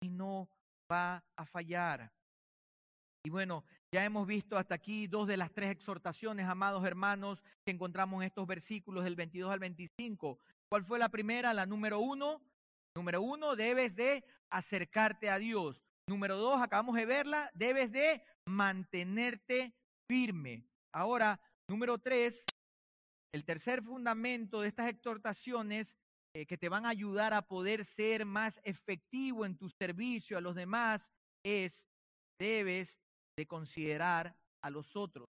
y 0.00 0.08
no 0.08 0.48
va 0.90 1.24
a 1.36 1.46
fallar. 1.46 2.12
Y 3.24 3.30
bueno, 3.30 3.64
ya 3.92 4.04
hemos 4.04 4.26
visto 4.26 4.56
hasta 4.56 4.76
aquí 4.76 5.08
dos 5.08 5.26
de 5.26 5.36
las 5.36 5.52
tres 5.52 5.70
exhortaciones, 5.70 6.46
amados 6.46 6.84
hermanos, 6.84 7.42
que 7.64 7.72
encontramos 7.72 8.22
en 8.22 8.28
estos 8.28 8.46
versículos 8.46 9.02
del 9.02 9.16
22 9.16 9.52
al 9.52 9.58
25. 9.58 10.38
¿Cuál 10.68 10.84
fue 10.84 10.98
la 11.00 11.08
primera? 11.08 11.52
La 11.52 11.66
número 11.66 11.98
uno. 11.98 12.40
Número 12.94 13.20
uno, 13.20 13.56
debes 13.56 13.96
de 13.96 14.24
acercarte 14.48 15.28
a 15.28 15.38
Dios. 15.38 15.82
Número 16.08 16.36
dos, 16.36 16.62
acabamos 16.62 16.94
de 16.94 17.04
verla, 17.04 17.50
debes 17.52 17.90
de 17.90 18.22
mantenerte 18.46 19.74
firme. 20.08 20.64
Ahora, 20.92 21.40
número 21.68 21.98
tres, 21.98 22.44
el 23.32 23.44
tercer 23.44 23.82
fundamento 23.82 24.60
de 24.60 24.68
estas 24.68 24.88
exhortaciones 24.88 25.96
eh, 26.34 26.46
que 26.46 26.56
te 26.56 26.68
van 26.68 26.86
a 26.86 26.90
ayudar 26.90 27.34
a 27.34 27.42
poder 27.42 27.84
ser 27.84 28.24
más 28.24 28.60
efectivo 28.64 29.44
en 29.44 29.56
tu 29.56 29.68
servicio 29.68 30.38
a 30.38 30.40
los 30.40 30.54
demás 30.54 31.12
es, 31.42 31.88
debes 32.38 33.00
de 33.36 33.46
considerar 33.46 34.36
a 34.62 34.70
los 34.70 34.96
otros. 34.96 35.28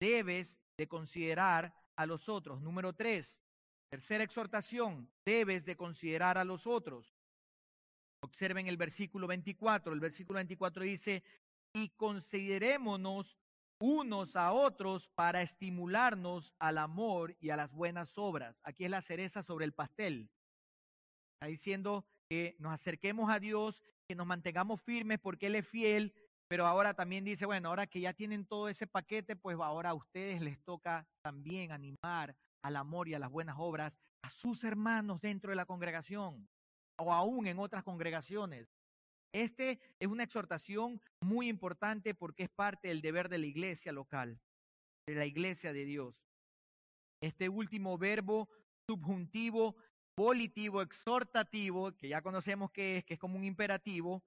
Debes 0.00 0.58
de 0.78 0.88
considerar 0.88 1.74
a 1.96 2.06
los 2.06 2.28
otros. 2.28 2.60
Número 2.60 2.92
tres, 2.92 3.40
tercera 3.90 4.24
exhortación, 4.24 5.10
debes 5.24 5.64
de 5.64 5.76
considerar 5.76 6.36
a 6.38 6.44
los 6.44 6.66
otros. 6.66 7.14
Observen 8.24 8.68
el 8.68 8.76
versículo 8.76 9.26
24. 9.26 9.92
El 9.92 10.00
versículo 10.00 10.38
24 10.38 10.82
dice, 10.84 11.22
y 11.74 11.90
considerémonos 11.90 13.36
unos 13.80 14.36
a 14.36 14.52
otros 14.52 15.08
para 15.08 15.42
estimularnos 15.42 16.54
al 16.58 16.78
amor 16.78 17.36
y 17.40 17.50
a 17.50 17.56
las 17.56 17.72
buenas 17.72 18.16
obras. 18.16 18.60
Aquí 18.62 18.84
es 18.84 18.90
la 18.90 19.02
cereza 19.02 19.42
sobre 19.42 19.66
el 19.66 19.72
pastel. 19.72 20.30
Está 21.34 21.48
diciendo 21.48 22.06
que 22.30 22.56
nos 22.58 22.72
acerquemos 22.72 23.28
a 23.30 23.40
Dios, 23.40 23.82
que 24.08 24.14
nos 24.14 24.26
mantengamos 24.26 24.80
firmes 24.80 25.18
porque 25.18 25.48
Él 25.48 25.56
es 25.56 25.66
fiel, 25.66 26.14
pero 26.48 26.66
ahora 26.66 26.94
también 26.94 27.24
dice, 27.24 27.44
bueno, 27.44 27.68
ahora 27.68 27.88
que 27.88 28.00
ya 28.00 28.12
tienen 28.12 28.46
todo 28.46 28.68
ese 28.68 28.86
paquete, 28.86 29.34
pues 29.34 29.58
ahora 29.60 29.90
a 29.90 29.94
ustedes 29.94 30.40
les 30.40 30.62
toca 30.62 31.06
también 31.22 31.72
animar 31.72 32.36
al 32.62 32.76
amor 32.76 33.08
y 33.08 33.14
a 33.14 33.18
las 33.18 33.30
buenas 33.30 33.56
obras 33.58 33.98
a 34.22 34.30
sus 34.30 34.64
hermanos 34.64 35.20
dentro 35.20 35.50
de 35.50 35.56
la 35.56 35.66
congregación 35.66 36.48
o 36.96 37.12
aún 37.12 37.46
en 37.46 37.58
otras 37.58 37.82
congregaciones. 37.82 38.73
Este 39.34 39.80
es 39.98 40.06
una 40.06 40.22
exhortación 40.22 41.02
muy 41.20 41.48
importante 41.48 42.14
porque 42.14 42.44
es 42.44 42.50
parte 42.50 42.86
del 42.86 43.02
deber 43.02 43.28
de 43.28 43.38
la 43.38 43.46
iglesia 43.46 43.90
local, 43.90 44.40
de 45.08 45.16
la 45.16 45.26
iglesia 45.26 45.72
de 45.72 45.84
Dios. 45.84 46.24
Este 47.20 47.48
último 47.48 47.98
verbo 47.98 48.48
subjuntivo, 48.88 49.74
volitivo, 50.16 50.82
exhortativo, 50.82 51.90
que 51.96 52.06
ya 52.06 52.22
conocemos 52.22 52.70
que 52.70 52.98
es, 52.98 53.04
que 53.04 53.14
es 53.14 53.20
como 53.20 53.36
un 53.36 53.44
imperativo, 53.44 54.22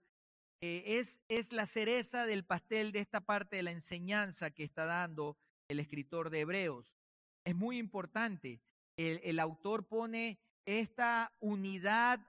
eh, 0.61 0.83
es, 0.85 1.21
es 1.29 1.53
la 1.53 1.67
cereza 1.67 2.25
del 2.25 2.43
pastel 2.43 2.91
de 2.91 2.99
esta 2.99 3.21
parte 3.21 3.55
de 3.55 3.63
la 3.63 3.71
enseñanza 3.71 4.51
que 4.51 4.65
está 4.65 4.83
dando 4.83 5.37
el 5.69 5.79
escritor 5.79 6.29
de 6.29 6.41
Hebreos. 6.41 6.97
Es 7.45 7.55
muy 7.55 7.77
importante. 7.77 8.59
El, 8.97 9.21
el 9.23 9.39
autor 9.39 9.87
pone 9.87 10.37
esta 10.65 11.31
unidad 11.39 12.19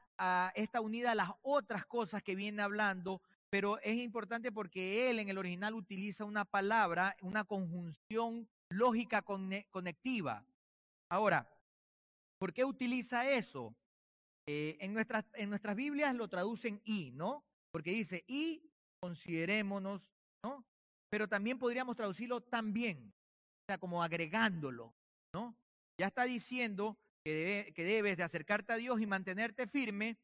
está 0.55 0.81
unida 0.81 1.13
a 1.13 1.15
las 1.15 1.31
otras 1.43 1.87
cosas 1.87 2.23
que 2.23 2.35
viene 2.35 2.63
hablando, 2.63 3.23
pero 3.51 3.79
es 3.81 3.97
importante 3.99 4.53
porque 4.53 5.11
él 5.11 5.21
en 5.21 5.29
el 5.29 5.39
original 5.39 5.75
utiliza 5.75 6.25
una 6.25 6.45
palabra, 6.45 7.17
una 7.23 7.45
conjunción 7.45 8.49
lógica 8.71 9.23
conectiva. 9.23 10.45
Ahora, 11.11 11.49
¿por 12.39 12.53
qué 12.53 12.65
utiliza 12.65 13.31
eso? 13.31 13.75
Eh, 14.49 14.77
en, 14.81 14.93
nuestras, 14.93 15.25
en 15.35 15.51
nuestras 15.51 15.77
Biblias 15.77 16.15
lo 16.15 16.29
traducen 16.29 16.81
y, 16.85 17.11
¿no? 17.13 17.45
Porque 17.71 17.91
dice 17.91 18.25
y 18.27 18.63
considerémonos, 19.01 20.03
¿no? 20.45 20.65
Pero 21.11 21.29
también 21.29 21.59
podríamos 21.59 21.97
traducirlo 21.97 22.41
también, 22.41 23.13
o 23.13 23.65
sea, 23.71 23.79
como 23.79 24.03
agregándolo, 24.03 24.95
¿no? 25.35 25.55
Ya 25.99 26.07
está 26.07 26.25
diciendo 26.25 26.99
que, 27.75 27.85
debes 27.85 28.17
de 28.17 28.23
acercarte 28.23 28.73
a 28.73 28.77
Dios 28.77 29.01
y 29.01 29.07
mantenerte 29.07 29.67
firme, 29.67 30.17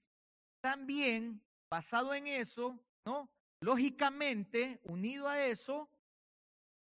también 0.61 1.43
basado 1.71 2.15
en 2.15 2.27
eso, 2.27 2.79
¿no? 3.05 3.29
Lógicamente, 3.61 4.81
unido 4.85 5.29
a 5.29 5.45
eso, 5.45 5.89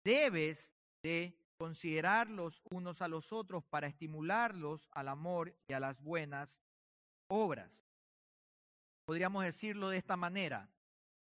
debes 0.04 0.74
de 1.02 1.36
considerar 1.58 2.28
los 2.28 2.62
unos 2.70 3.02
a 3.02 3.08
los 3.08 3.32
otros 3.32 3.64
para 3.64 3.88
estimularlos 3.88 4.88
al 4.92 5.08
amor 5.08 5.54
y 5.68 5.72
a 5.72 5.80
las 5.80 6.00
buenas 6.00 6.60
obras. 7.28 7.84
Podríamos 9.06 9.44
decirlo 9.44 9.88
de 9.88 9.98
esta 9.98 10.16
manera. 10.16 10.68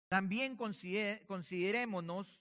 También 0.09 0.57
considerémonos 0.57 2.41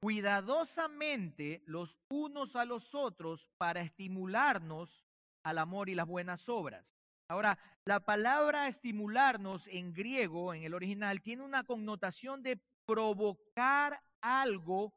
cuidadosamente 0.00 1.62
los 1.66 1.98
unos 2.10 2.56
a 2.56 2.64
los 2.64 2.94
otros 2.94 3.48
para 3.56 3.80
estimularnos 3.80 5.04
al 5.44 5.58
amor 5.58 5.88
y 5.88 5.94
las 5.94 6.06
buenas 6.06 6.48
obras. 6.48 6.96
Ahora, 7.28 7.58
la 7.84 8.00
palabra 8.00 8.68
estimularnos 8.68 9.66
en 9.68 9.92
griego, 9.92 10.52
en 10.54 10.64
el 10.64 10.74
original, 10.74 11.22
tiene 11.22 11.42
una 11.42 11.64
connotación 11.64 12.42
de 12.42 12.60
provocar 12.86 14.02
algo 14.20 14.92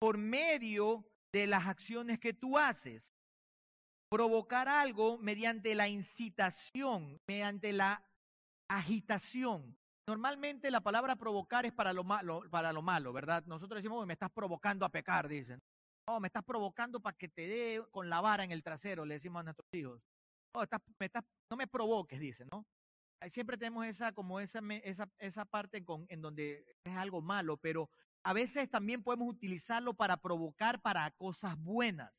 por 0.00 0.18
medio 0.18 1.04
de 1.32 1.46
las 1.46 1.66
acciones 1.66 2.18
que 2.18 2.32
tú 2.32 2.58
haces. 2.58 3.14
provocar 4.10 4.68
algo 4.68 5.18
mediante 5.18 5.74
la 5.74 5.88
incitación, 5.88 7.20
mediante 7.26 7.72
la 7.72 8.02
agitación. 8.68 9.76
Normalmente 10.06 10.70
la 10.70 10.80
palabra 10.80 11.16
provocar 11.16 11.66
es 11.66 11.72
para 11.72 11.92
lo 11.92 12.04
malo, 12.04 12.42
para 12.50 12.72
lo 12.72 12.80
malo, 12.80 13.12
¿verdad? 13.12 13.44
Nosotros 13.46 13.82
decimos, 13.82 14.06
me 14.06 14.14
estás 14.14 14.30
provocando 14.30 14.86
a 14.86 14.88
pecar, 14.88 15.28
dicen. 15.28 15.60
Oh, 16.10 16.20
me 16.20 16.28
estás 16.28 16.42
provocando 16.42 17.00
para 17.00 17.18
que 17.18 17.28
te 17.28 17.46
dé 17.46 17.84
con 17.90 18.08
la 18.08 18.22
vara 18.22 18.42
en 18.42 18.50
el 18.50 18.62
trasero, 18.62 19.04
le 19.04 19.14
decimos 19.16 19.40
a 19.40 19.42
nuestros 19.42 19.68
hijos. 19.74 20.00
Oh, 20.54 20.64
no 21.50 21.56
me 21.58 21.66
provoques, 21.66 22.18
dicen, 22.18 22.48
¿no? 22.50 22.66
Siempre 23.28 23.58
tenemos 23.58 23.84
esa, 23.84 24.12
como 24.12 24.40
esa, 24.40 24.60
esa, 24.84 25.10
esa 25.18 25.44
parte 25.44 25.84
con, 25.84 26.06
en 26.08 26.22
donde 26.22 26.64
es 26.82 26.96
algo 26.96 27.20
malo, 27.20 27.58
pero 27.58 27.90
a 28.22 28.32
veces 28.32 28.70
también 28.70 29.02
podemos 29.02 29.28
utilizarlo 29.28 29.92
para 29.92 30.16
provocar 30.16 30.80
para 30.80 31.10
cosas 31.10 31.58
buenas. 31.58 32.10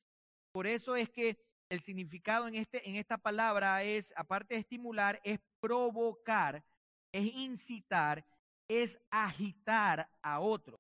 Por 0.52 0.68
eso 0.68 0.96
es 0.96 1.10
que 1.10 1.40
el 1.70 1.80
significado 1.80 2.48
en, 2.48 2.56
este, 2.56 2.88
en 2.88 2.96
esta 2.96 3.18
palabra 3.18 3.82
es, 3.82 4.14
aparte 4.16 4.54
de 4.54 4.60
estimular, 4.60 5.20
es 5.24 5.40
provocar, 5.60 6.64
es 7.12 7.26
incitar, 7.34 8.24
es 8.68 9.00
agitar 9.10 10.08
a 10.22 10.42
otros. 10.42 10.80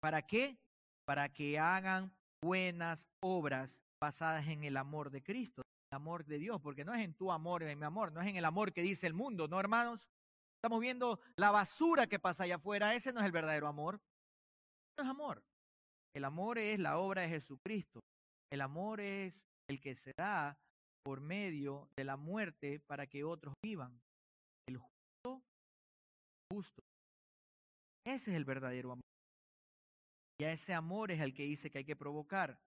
¿Para 0.00 0.22
qué? 0.22 0.56
Para 1.10 1.28
que 1.28 1.58
hagan 1.58 2.12
buenas 2.40 3.10
obras 3.20 3.82
basadas 4.00 4.46
en 4.46 4.62
el 4.62 4.76
amor 4.76 5.10
de 5.10 5.24
Cristo, 5.24 5.62
el 5.90 5.96
amor 5.96 6.24
de 6.24 6.38
Dios, 6.38 6.60
porque 6.60 6.84
no 6.84 6.94
es 6.94 7.04
en 7.04 7.14
tu 7.14 7.32
amor, 7.32 7.64
en 7.64 7.76
mi 7.76 7.84
amor, 7.84 8.12
no 8.12 8.20
es 8.20 8.28
en 8.28 8.36
el 8.36 8.44
amor 8.44 8.72
que 8.72 8.80
dice 8.80 9.08
el 9.08 9.12
mundo, 9.12 9.48
¿no, 9.48 9.58
hermanos? 9.58 10.08
Estamos 10.62 10.78
viendo 10.78 11.18
la 11.34 11.50
basura 11.50 12.06
que 12.06 12.20
pasa 12.20 12.44
allá 12.44 12.54
afuera, 12.54 12.94
ese 12.94 13.12
no 13.12 13.18
es 13.18 13.26
el 13.26 13.32
verdadero 13.32 13.66
amor. 13.66 14.00
No 14.96 15.02
es 15.02 15.10
amor. 15.10 15.42
El 16.14 16.24
amor 16.24 16.58
es 16.58 16.78
la 16.78 16.98
obra 16.98 17.22
de 17.22 17.28
Jesucristo. 17.30 17.98
El 18.52 18.60
amor 18.60 19.00
es 19.00 19.48
el 19.68 19.80
que 19.80 19.96
se 19.96 20.12
da 20.16 20.56
por 21.02 21.20
medio 21.20 21.88
de 21.96 22.04
la 22.04 22.16
muerte 22.16 22.78
para 22.86 23.08
que 23.08 23.24
otros 23.24 23.52
vivan. 23.64 24.00
El 24.68 24.76
justo, 24.76 25.42
justo. 26.52 26.84
Ese 28.06 28.30
es 28.30 28.36
el 28.36 28.44
verdadero 28.44 28.92
amor. 28.92 29.09
Y 30.40 30.44
ese 30.44 30.72
amor 30.72 31.10
es 31.10 31.20
el 31.20 31.34
que 31.34 31.42
dice 31.42 31.70
que 31.70 31.78
hay 31.78 31.84
que 31.84 31.96
provocar. 31.96 32.58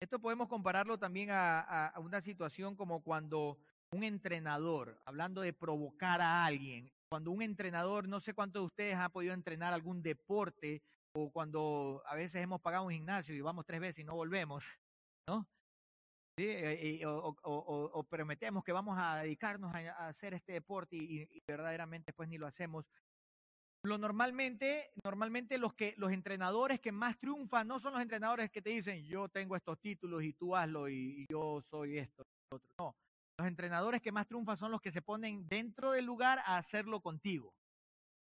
Esto 0.00 0.18
podemos 0.18 0.48
compararlo 0.48 0.98
también 0.98 1.28
a, 1.30 1.94
una 1.98 2.20
situación 2.20 2.74
como 2.74 3.04
cuando 3.04 3.56
un 3.92 4.02
entrenador, 4.02 5.00
hablando 5.04 5.42
de 5.42 5.52
provocar 5.52 6.20
a 6.20 6.44
alguien, 6.44 6.90
cuando 7.08 7.30
un 7.30 7.40
entrenador, 7.40 8.08
no 8.08 8.18
sé 8.18 8.34
cuántos 8.34 8.62
de 8.62 8.66
ustedes 8.66 8.94
han 8.96 9.12
podido 9.12 9.32
entrenar 9.32 9.72
algún 9.72 10.02
deporte 10.02 10.82
o 11.14 11.30
cuando 11.30 12.02
a 12.04 12.16
veces 12.16 12.42
hemos 12.42 12.60
pagado 12.60 12.86
un 12.86 12.92
gimnasio 12.92 13.32
y 13.32 13.40
vamos 13.40 13.64
tres 13.64 13.80
veces 13.80 14.00
y 14.00 14.04
no 14.04 14.16
volvemos, 14.16 14.64
¿no? 15.28 15.46
¿sí? 16.36 16.46
Eh, 16.46 17.00
eh, 17.00 17.06
o, 17.06 18.06
prometemos 18.10 18.64
que 18.64 18.72
vamos 18.72 18.98
a 18.98 19.18
dedicarnos 19.18 19.72
a, 19.72 20.08
hacer 20.08 20.34
este 20.34 20.54
deporte 20.54 20.96
y, 20.96 21.28
verdaderamente 21.46 22.06
después 22.06 22.28
ni 22.28 22.38
lo 22.38 22.48
hacemos. 22.48 22.86
Lo 23.84 23.98
normalmente, 23.98 24.92
normalmente 25.02 25.58
los 25.58 25.74
que 25.74 25.94
los 25.96 26.12
entrenadores 26.12 26.80
que 26.80 26.92
más 26.92 27.18
triunfan 27.18 27.66
no 27.66 27.80
son 27.80 27.94
los 27.94 28.02
entrenadores 28.02 28.48
que 28.50 28.62
te 28.62 28.70
dicen 28.70 29.04
yo 29.04 29.28
tengo 29.28 29.56
estos 29.56 29.78
títulos 29.80 30.22
y 30.22 30.32
tú 30.34 30.54
hazlo 30.54 30.88
y, 30.88 31.26
yo 31.28 31.60
soy 31.68 31.98
esto. 31.98 32.22
Otro. 32.52 32.68
No, 32.78 32.94
los 33.38 33.48
entrenadores 33.48 34.00
que 34.00 34.12
más 34.12 34.28
triunfan 34.28 34.56
son 34.56 34.70
los 34.70 34.80
que 34.80 34.92
se 34.92 35.02
ponen 35.02 35.48
dentro 35.48 35.90
del 35.90 36.04
lugar 36.04 36.38
a 36.46 36.58
hacerlo 36.58 37.00
contigo. 37.00 37.52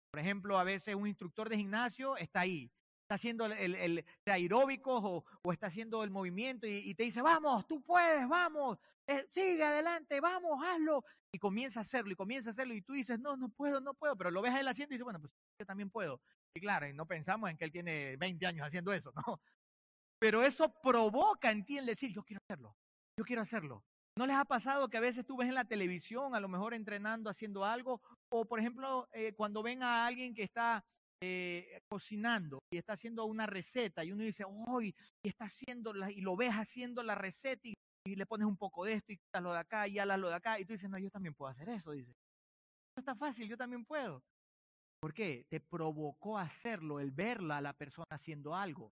Por 0.10 0.20
ejemplo, 0.20 0.58
a 0.58 0.64
veces 0.64 0.96
un 0.96 1.08
instructor 1.08 1.48
de 1.48 1.58
gimnasio 1.58 2.18
está 2.18 2.42
ahí 2.42 2.72
está 3.12 3.16
haciendo 3.16 3.46
el, 3.46 3.76
el, 3.76 4.06
aeróbicos 4.26 5.02
o, 5.04 5.26
o, 5.44 5.52
está 5.52 5.68
haciendo 5.68 6.02
el 6.04 6.12
movimiento 6.12 6.66
y, 6.66 6.96
te 6.96 7.04
dice, 7.04 7.22
vamos, 7.22 7.68
tú 7.68 7.82
puedes, 7.82 8.26
vamos, 8.30 8.78
eh, 9.06 9.26
sigue 9.30 9.64
adelante, 9.64 10.22
vamos, 10.22 10.64
hazlo. 10.64 11.04
Y 11.34 11.38
comienza 11.38 11.82
a 11.82 11.82
hacerlo 11.82 12.12
y 12.12 12.16
comienza 12.16 12.50
a 12.50 12.54
hacerlo 12.54 12.74
y 12.74 12.82
tú 12.82 12.94
dices, 12.94 13.20
no, 13.20 13.36
no 13.36 13.50
puedo, 13.50 13.82
no 13.82 13.94
puedo, 13.96 14.16
pero 14.16 14.32
lo 14.32 14.42
ves 14.42 14.54
a 14.54 14.62
él 14.62 14.68
haciendo 14.68 14.94
y 14.94 14.96
dices, 14.96 15.04
bueno, 15.04 15.20
pues 15.20 15.34
yo 15.60 15.66
también 15.66 15.90
puedo. 15.90 16.22
Y 16.56 16.62
claro, 16.62 16.88
y 16.88 16.94
no 16.94 17.06
pensamos 17.06 17.50
en 17.50 17.58
que 17.58 17.66
él 17.66 17.72
tiene 17.72 18.16
20 18.16 18.46
años 18.48 18.66
haciendo 18.66 18.94
eso, 18.94 19.12
¿no? 19.28 19.42
Pero 20.18 20.44
eso 20.44 20.74
provoca 20.82 21.52
en 21.52 21.66
ti 21.66 21.80
el 21.80 21.86
decir, 21.86 22.14
yo 22.14 22.24
quiero 22.24 22.40
hacerlo, 22.48 22.78
yo 23.18 23.26
quiero 23.26 23.42
hacerlo. 23.42 23.84
¿No 24.18 24.26
les 24.26 24.38
ha 24.38 24.46
pasado 24.46 24.88
que 24.88 24.98
a 24.98 25.02
veces 25.02 25.26
tú 25.26 25.36
ves 25.36 25.50
en 25.50 25.56
la 25.56 25.66
televisión, 25.66 26.34
a 26.34 26.40
lo 26.40 26.48
mejor 26.48 26.74
entrenando, 26.74 27.30
haciendo 27.30 27.66
algo? 27.66 28.02
O, 28.30 28.46
por 28.46 28.60
ejemplo, 28.60 29.10
eh, 29.12 29.34
cuando 29.34 29.64
ven 29.64 29.84
a 29.84 30.06
alguien 30.06 30.34
que 30.34 30.44
está 30.44 30.86
eh, 31.24 31.82
cocinando 31.88 32.60
y 32.74 32.78
está 32.78 32.94
haciendo 32.94 33.26
una 33.26 33.46
receta 33.46 34.04
y 34.04 34.12
uno 34.12 34.24
dice, 34.24 34.44
hoy 34.44 34.96
y 35.24 35.30
está 35.30 35.46
haciendo 35.46 35.94
y 36.10 36.22
lo 36.22 36.36
ves 36.36 36.52
haciendo 36.52 37.04
la 37.04 37.14
receta 37.14 37.62
y, 37.68 37.76
le 38.04 38.26
pones 38.26 38.48
un 38.48 38.58
poco 38.58 38.84
de 38.84 38.94
esto 38.94 39.14
y 39.14 39.18
quitas 39.18 39.44
lo 39.44 39.54
de 39.54 39.60
acá 39.60 39.88
y 39.88 40.00
alas 40.00 40.20
lo 40.20 40.30
de 40.30 40.36
acá 40.36 40.60
y 40.60 40.66
tú 40.66 40.74
dices, 40.74 40.90
no, 40.90 40.98
yo 40.98 41.12
también 41.12 41.36
puedo 41.36 41.52
hacer 41.52 41.70
eso, 41.70 41.92
dice. 41.92 42.12
No 42.98 43.02
está 43.02 43.16
fácil, 43.16 43.48
yo 43.48 43.56
también 43.56 43.86
puedo. 43.86 44.24
¿Por 45.00 45.14
qué? 45.14 45.46
Te 45.50 45.60
provocó 45.60 46.40
hacerlo, 46.40 47.00
el 47.00 47.12
verla 47.12 47.58
a 47.58 47.62
la 47.62 47.74
persona 47.74 48.06
haciendo 48.10 48.56
algo. 48.56 48.92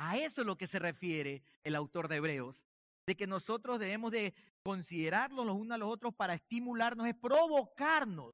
A 0.00 0.16
eso 0.16 0.42
es 0.42 0.46
lo 0.46 0.56
que 0.56 0.68
se 0.68 0.78
refiere 0.78 1.42
el 1.64 1.74
autor 1.74 2.06
de 2.06 2.16
Hebreos, 2.16 2.64
de 3.08 3.16
que 3.16 3.26
nosotros 3.26 3.80
debemos 3.80 4.12
de 4.12 4.32
considerarnos 4.64 5.44
los 5.44 5.56
unos 5.56 5.74
a 5.74 5.78
los 5.78 5.90
otros 5.90 6.14
para 6.14 6.34
estimularnos, 6.34 7.08
es 7.08 7.16
provocarnos 7.16 8.32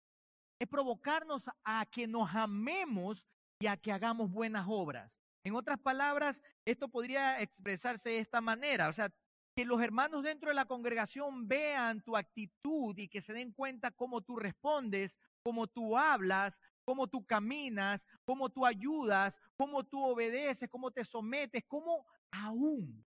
es 0.61 0.69
provocarnos 0.69 1.49
a 1.65 1.87
que 1.87 2.07
nos 2.07 2.33
amemos 2.35 3.27
y 3.61 3.67
a 3.67 3.77
que 3.77 3.91
hagamos 3.91 4.31
buenas 4.31 4.67
obras. 4.69 5.19
En 5.43 5.55
otras 5.55 5.81
palabras, 5.81 6.43
esto 6.67 6.89
podría 6.89 7.41
expresarse 7.41 8.11
de 8.11 8.19
esta 8.19 8.43
manera, 8.43 8.91
o 8.91 8.93
sea, 8.93 9.11
que 9.57 9.65
los 9.65 9.81
hermanos 9.83 10.23
dentro 10.23 10.51
de 10.51 10.55
la 10.55 10.67
congregación 10.67 11.49
vean 11.49 12.03
tu 12.03 12.17
actitud 12.17 12.97
y 12.97 13.09
que 13.09 13.23
se 13.23 13.33
den 13.33 13.53
cuenta 13.53 13.91
cómo 13.91 14.21
tú 14.21 14.37
respondes, 14.37 15.19
cómo 15.43 15.67
tú 15.67 15.97
hablas, 15.97 16.61
cómo 16.85 17.09
tú 17.09 17.25
caminas, 17.25 18.07
cómo 18.25 18.51
tú 18.51 18.67
ayudas, 18.67 19.39
cómo 19.57 19.83
tú 19.85 20.05
obedeces, 20.05 20.69
cómo 20.69 20.91
te 20.91 21.05
sometes, 21.05 21.65
cómo 21.67 22.07
aún, 22.31 23.05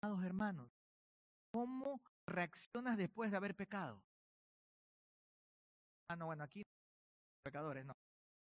amados 0.00 0.24
hermanos, 0.24 0.70
cómo 1.52 2.00
reaccionas 2.26 2.96
después 2.96 3.32
de 3.32 3.36
haber 3.36 3.54
pecado. 3.54 4.02
Ah, 6.14 6.16
no, 6.16 6.26
bueno, 6.26 6.44
aquí 6.44 6.62
pecadores, 7.44 7.84
no. 7.84 7.92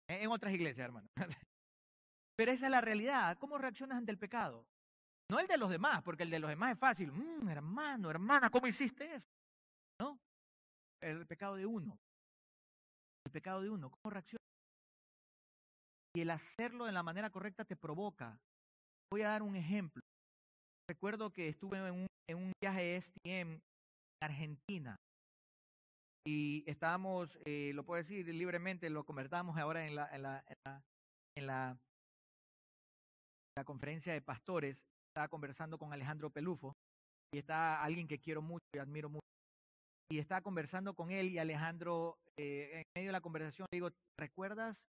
En 0.10 0.32
otras 0.32 0.52
iglesias, 0.52 0.84
hermano. 0.84 1.08
Pero 2.36 2.52
esa 2.52 2.66
es 2.66 2.72
la 2.72 2.82
realidad. 2.82 3.38
¿Cómo 3.38 3.60
reaccionas 3.60 4.00
ante 4.00 4.12
el 4.12 4.18
pecado? 4.18 4.66
No 5.30 5.40
el 5.40 5.46
de 5.46 5.60
los 5.60 5.70
demás, 5.70 6.02
porque 6.02 6.24
el 6.24 6.32
de 6.32 6.40
los 6.40 6.50
demás 6.50 6.72
es 6.72 6.80
fácil. 6.80 7.12
Mm, 7.12 7.48
hermano, 7.50 8.10
hermana, 8.10 8.50
¿cómo 8.50 8.66
hiciste 8.66 9.14
eso? 9.14 9.30
¿No? 10.02 10.20
El 11.04 11.28
pecado 11.28 11.56
de 11.56 11.68
uno. 11.68 12.00
El 13.28 13.32
pecado 13.32 13.62
de 13.62 13.70
uno. 13.70 13.92
¿Cómo 13.92 14.12
reaccionas? 14.12 14.42
Y 16.16 16.22
el 16.22 16.32
hacerlo 16.32 16.86
de 16.86 16.94
la 16.94 17.04
manera 17.04 17.30
correcta 17.30 17.64
te 17.64 17.76
provoca. 17.76 18.40
Voy 19.12 19.22
a 19.22 19.30
dar 19.30 19.44
un 19.44 19.56
ejemplo. 19.56 20.02
Recuerdo 20.90 21.30
que 21.30 21.50
estuve 21.50 21.78
en 21.78 21.94
un, 21.94 22.08
en 22.28 22.38
un 22.38 22.52
viaje 22.60 23.00
STM 23.00 23.52
en 23.52 23.62
Argentina 24.20 24.98
y 26.26 26.64
estábamos, 26.68 27.40
eh, 27.46 27.72
lo 27.74 27.84
puedo 27.84 28.02
decir 28.02 28.28
libremente, 28.28 28.90
lo 28.90 29.04
convertamos 29.04 29.58
ahora 29.58 29.88
en 29.88 29.96
la, 29.96 30.08
en 30.14 30.22
la, 30.22 30.44
en 31.36 31.48
la, 31.48 31.78
la, 33.58 33.64
conferencia 33.64 34.14
de 34.14 34.22
pastores. 34.22 34.86
Estaba 35.10 35.28
conversando 35.28 35.78
con 35.78 35.94
Alejandro 35.94 36.30
Pelufo 36.30 36.76
y 37.34 37.40
está 37.40 37.84
alguien 37.84 38.08
que 38.08 38.20
quiero 38.20 38.42
mucho 38.42 38.66
y 38.74 38.78
admiro 38.78 39.10
mucho. 39.10 39.26
Y 40.12 40.20
estaba 40.20 40.42
conversando 40.42 40.94
con 40.94 41.10
él 41.12 41.30
y 41.30 41.40
Alejandro, 41.40 42.18
eh, 42.38 42.70
en 42.74 42.84
medio 42.96 43.10
de 43.10 43.14
la 43.14 43.22
conversación, 43.22 43.66
le 43.72 43.78
digo, 43.78 43.90
¿recuerdas 44.20 44.90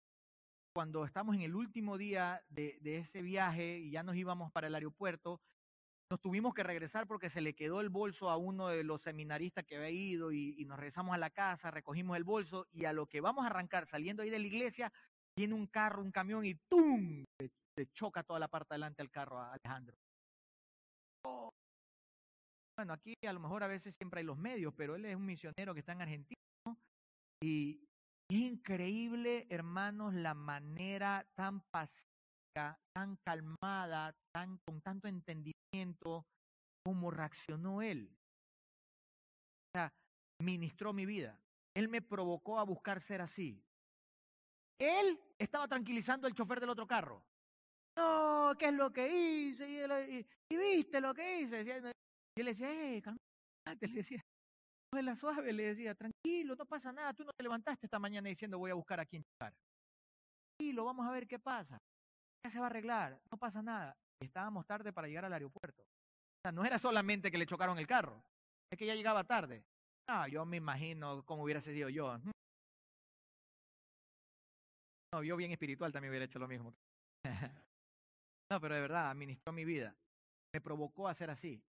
cuando 0.73 1.05
estamos 1.05 1.35
en 1.35 1.41
el 1.41 1.55
último 1.55 1.97
día 1.97 2.41
de, 2.49 2.77
de 2.81 2.97
ese 2.97 3.21
viaje 3.21 3.79
y 3.79 3.91
ya 3.91 4.03
nos 4.03 4.15
íbamos 4.15 4.51
para 4.51 4.67
el 4.67 4.75
aeropuerto 4.75 5.39
nos 6.11 6.19
tuvimos 6.19 6.53
que 6.53 6.61
regresar 6.61 7.07
porque 7.07 7.29
se 7.29 7.39
le 7.39 7.53
quedó 7.53 7.79
el 7.79 7.87
bolso 7.87 8.29
a 8.29 8.35
uno 8.35 8.67
de 8.67 8.83
los 8.83 9.01
seminaristas 9.01 9.63
que 9.63 9.77
había 9.77 9.91
ido 9.91 10.33
y, 10.33 10.65
nos 10.65 10.77
regresamos 10.77 11.15
a 11.15 11.17
la 11.17 11.29
casa, 11.29 11.71
recogimos 11.71 12.17
el 12.17 12.25
bolso 12.25 12.67
y 12.73 12.83
a 12.83 12.91
lo 12.91 13.07
que 13.07 13.21
vamos 13.21 13.45
a 13.45 13.47
arrancar 13.47 13.85
saliendo 13.85 14.21
ahí 14.21 14.29
de 14.29 14.39
la 14.39 14.45
iglesia, 14.45 14.91
viene 15.37 15.53
un 15.53 15.67
carro, 15.67 16.01
un 16.01 16.11
camión 16.11 16.45
y 16.45 16.55
¡tum! 16.69 17.23
Se, 17.39 17.87
choca 17.93 18.23
toda 18.23 18.39
la 18.39 18.49
parte 18.49 18.73
delante 18.73 19.01
del 19.01 19.09
carro 19.09 19.39
a 19.39 19.53
Alejandro. 19.53 19.95
Bueno, 22.77 22.91
aquí 22.91 23.13
a 23.25 23.31
lo 23.31 23.39
mejor 23.39 23.63
a 23.63 23.67
veces 23.67 23.95
siempre 23.95 24.19
hay 24.19 24.25
los 24.25 24.37
medios, 24.37 24.73
pero 24.75 24.95
él 24.97 25.05
es 25.05 25.15
un 25.15 25.25
misionero 25.25 25.73
que 25.73 25.79
está 25.79 25.93
en 25.93 26.01
Argentina 26.01 26.41
y 27.41 27.87
es 28.29 28.37
increíble, 28.37 29.47
hermanos, 29.49 30.13
la 30.13 30.33
manera 30.33 31.25
tan 31.35 31.61
pacífica 31.71 32.10
tan 32.53 33.17
calmada, 33.25 34.13
tan, 34.33 34.57
con 34.65 34.81
tanto 34.81 35.07
entendimiento, 35.07 36.25
como 36.83 37.11
reaccionó 37.11 37.81
él. 37.81 38.09
O 39.67 39.77
sea, 39.77 39.93
ministró 40.41 40.93
mi 40.93 41.05
vida. 41.05 41.39
Él 41.75 41.87
me 41.87 42.01
provocó 42.01 42.59
a 42.59 42.63
buscar 42.63 43.01
ser 43.01 43.21
así. 43.21 43.63
Él 44.79 45.19
estaba 45.37 45.67
tranquilizando 45.67 46.27
al 46.27 46.33
chofer 46.33 46.59
del 46.59 46.71
otro 46.71 46.87
carro. 46.87 47.23
No, 47.97 48.53
¿qué 48.57 48.67
es 48.67 48.73
lo 48.73 48.91
que 48.91 49.07
hice? 49.07 49.69
Y, 50.49 50.55
viste 50.57 50.99
lo 50.99 51.13
que 51.13 51.41
hice. 51.41 51.63
Yo 51.63 52.43
le 52.43 52.51
decía, 52.51 52.71
eh, 52.71 53.01
calmate, 53.01 53.87
le 53.87 53.95
decía, 53.95 54.23
la 54.99 55.15
suave, 55.15 55.53
le 55.53 55.63
decía, 55.67 55.95
tranquilo, 55.95 56.55
no 56.55 56.65
pasa 56.65 56.91
nada, 56.91 57.13
tú 57.13 57.23
no 57.23 57.31
te 57.31 57.43
levantaste 57.43 57.85
esta 57.85 57.99
mañana 57.99 58.27
diciendo 58.27 58.59
voy 58.59 58.71
a 58.71 58.75
buscar 58.75 58.99
a 58.99 59.05
quien 59.05 59.23
chocar. 59.23 59.53
Tranquilo, 60.57 60.85
vamos 60.85 61.07
a 61.07 61.11
ver 61.11 61.27
qué 61.27 61.39
pasa. 61.39 61.77
Se 62.49 62.59
va 62.59 62.65
a 62.65 62.69
arreglar, 62.69 63.19
no 63.31 63.37
pasa 63.37 63.61
nada. 63.61 63.95
Estábamos 64.19 64.65
tarde 64.65 64.91
para 64.91 65.07
llegar 65.07 65.25
al 65.25 65.33
aeropuerto. 65.33 65.83
No 66.53 66.65
era 66.65 66.79
solamente 66.79 67.31
que 67.31 67.37
le 67.37 67.45
chocaron 67.45 67.77
el 67.77 67.87
carro, 67.87 68.23
es 68.71 68.77
que 68.77 68.85
ya 68.85 68.95
llegaba 68.95 69.23
tarde. 69.23 69.63
Ah, 70.07 70.27
yo 70.27 70.43
me 70.45 70.57
imagino 70.57 71.23
cómo 71.23 71.43
hubiera 71.43 71.61
sido 71.61 71.87
yo. 71.89 72.17
No, 75.13 75.23
yo 75.23 75.37
bien 75.37 75.51
espiritual 75.51 75.91
también 75.91 76.11
hubiera 76.11 76.25
hecho 76.25 76.39
lo 76.39 76.47
mismo. 76.47 76.73
no, 78.49 78.59
pero 78.59 78.75
de 78.75 78.81
verdad, 78.81 79.11
administró 79.11 79.53
mi 79.53 79.65
vida. 79.65 79.95
Me 80.53 80.61
provocó 80.61 81.07
a 81.07 81.13
ser 81.13 81.29
así. 81.29 81.61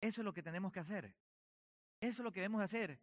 Eso 0.00 0.20
es 0.20 0.24
lo 0.24 0.34
que 0.34 0.42
tenemos 0.42 0.72
que 0.72 0.80
hacer. 0.80 1.14
Eso 2.00 2.22
es 2.22 2.24
lo 2.24 2.32
que 2.32 2.40
debemos 2.40 2.60
hacer. 2.60 3.00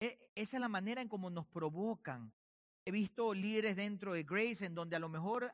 E, 0.00 0.30
esa 0.34 0.56
es 0.56 0.60
la 0.60 0.68
manera 0.68 1.02
en 1.02 1.08
cómo 1.08 1.28
nos 1.28 1.46
provocan. 1.46 2.32
He 2.86 2.90
visto 2.90 3.34
líderes 3.34 3.76
dentro 3.76 4.12
de 4.12 4.22
Grace 4.22 4.64
en 4.64 4.74
donde 4.74 4.96
a 4.96 5.00
lo 5.00 5.08
mejor 5.08 5.52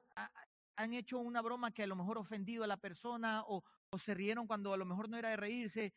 han 0.81 0.95
hecho 0.95 1.19
una 1.19 1.43
broma 1.43 1.73
que 1.73 1.83
a 1.83 1.87
lo 1.87 1.95
mejor 1.95 2.17
ofendido 2.17 2.65
a 2.65 2.67
la 2.67 2.79
persona 2.79 3.45
o, 3.47 3.63
se 4.03 4.15
rieron 4.15 4.47
cuando 4.47 4.73
a 4.73 4.79
lo 4.79 4.87
mejor 4.87 5.09
no 5.09 5.19
era 5.19 5.29
de 5.29 5.37
reírse. 5.37 5.93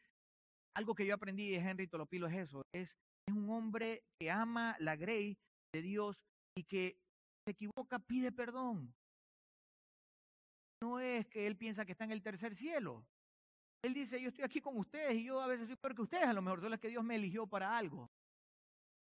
Algo 0.76 0.94
que 0.94 1.06
yo 1.06 1.16
aprendí 1.16 1.50
de 1.50 1.58
Henry 1.58 1.88
Tolopilo 1.88 2.28
es 2.28 2.50
eso. 2.50 2.64
Es, 2.74 2.98
es 3.28 3.34
un 3.34 3.50
hombre 3.50 4.04
que 4.20 4.30
ama 4.30 4.76
la 4.80 4.96
Grace 4.96 5.38
de 5.74 5.82
Dios 5.82 6.18
y 6.58 6.64
que 6.64 6.98
se 7.46 7.52
equivoca, 7.52 8.00
pide 8.00 8.32
perdón. 8.32 8.94
No 10.82 11.00
es 11.00 11.28
que 11.28 11.48
él 11.48 11.56
piensa 11.56 11.86
que 11.86 11.94
está 11.94 12.04
en 12.04 12.12
el 12.12 12.22
tercer 12.22 12.56
cielo. 12.56 13.06
Él 13.84 13.94
dice, 13.94 14.22
yo 14.22 14.30
estoy 14.30 14.44
aquí 14.44 14.60
con 14.60 14.78
ustedes 14.78 15.16
y 15.16 15.26
yo 15.26 15.40
a 15.40 15.48
veces 15.48 15.68
soy 15.68 15.78
peor 15.78 15.96
que 15.96 16.02
ustedes, 16.02 16.26
a 16.26 16.34
lo 16.34 16.42
mejor 16.42 16.60
solo 16.60 16.76
es 16.76 16.82
que 16.82 16.90
Dios 16.90 17.04
me 17.04 17.16
eligió 17.16 17.48
para 17.48 17.78
algo. 17.78 18.10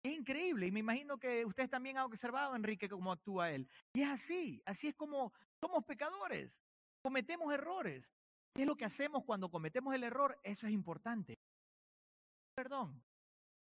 Es 0.05 0.13
increíble 0.13 0.69
y 0.69 0.71
me 0.71 0.81
imagino 0.81 1.19
que 1.19 1.45
ustedes 1.45 1.69
también 1.69 1.99
han 1.99 2.05
observado, 2.05 2.55
Enrique, 2.55 2.89
cómo 2.89 3.11
actúa 3.11 3.51
él. 3.51 3.69
Y 3.93 4.03
es 4.03 4.09
así, 4.09 4.63
así 4.65 4.87
es 4.87 4.95
como 4.95 5.33
somos 5.63 5.85
pecadores, 5.85 6.61
cometemos 7.03 7.53
errores. 7.53 8.13
¿Qué 8.55 8.63
es 8.63 8.69
lo 8.69 8.77
que 8.77 8.87
hacemos 8.87 9.25
cuando 9.25 9.51
cometemos 9.51 9.95
el 9.95 10.05
error? 10.05 10.39
Eso 10.43 10.67
es 10.67 10.73
importante. 10.73 11.39
Perdón, 12.55 13.03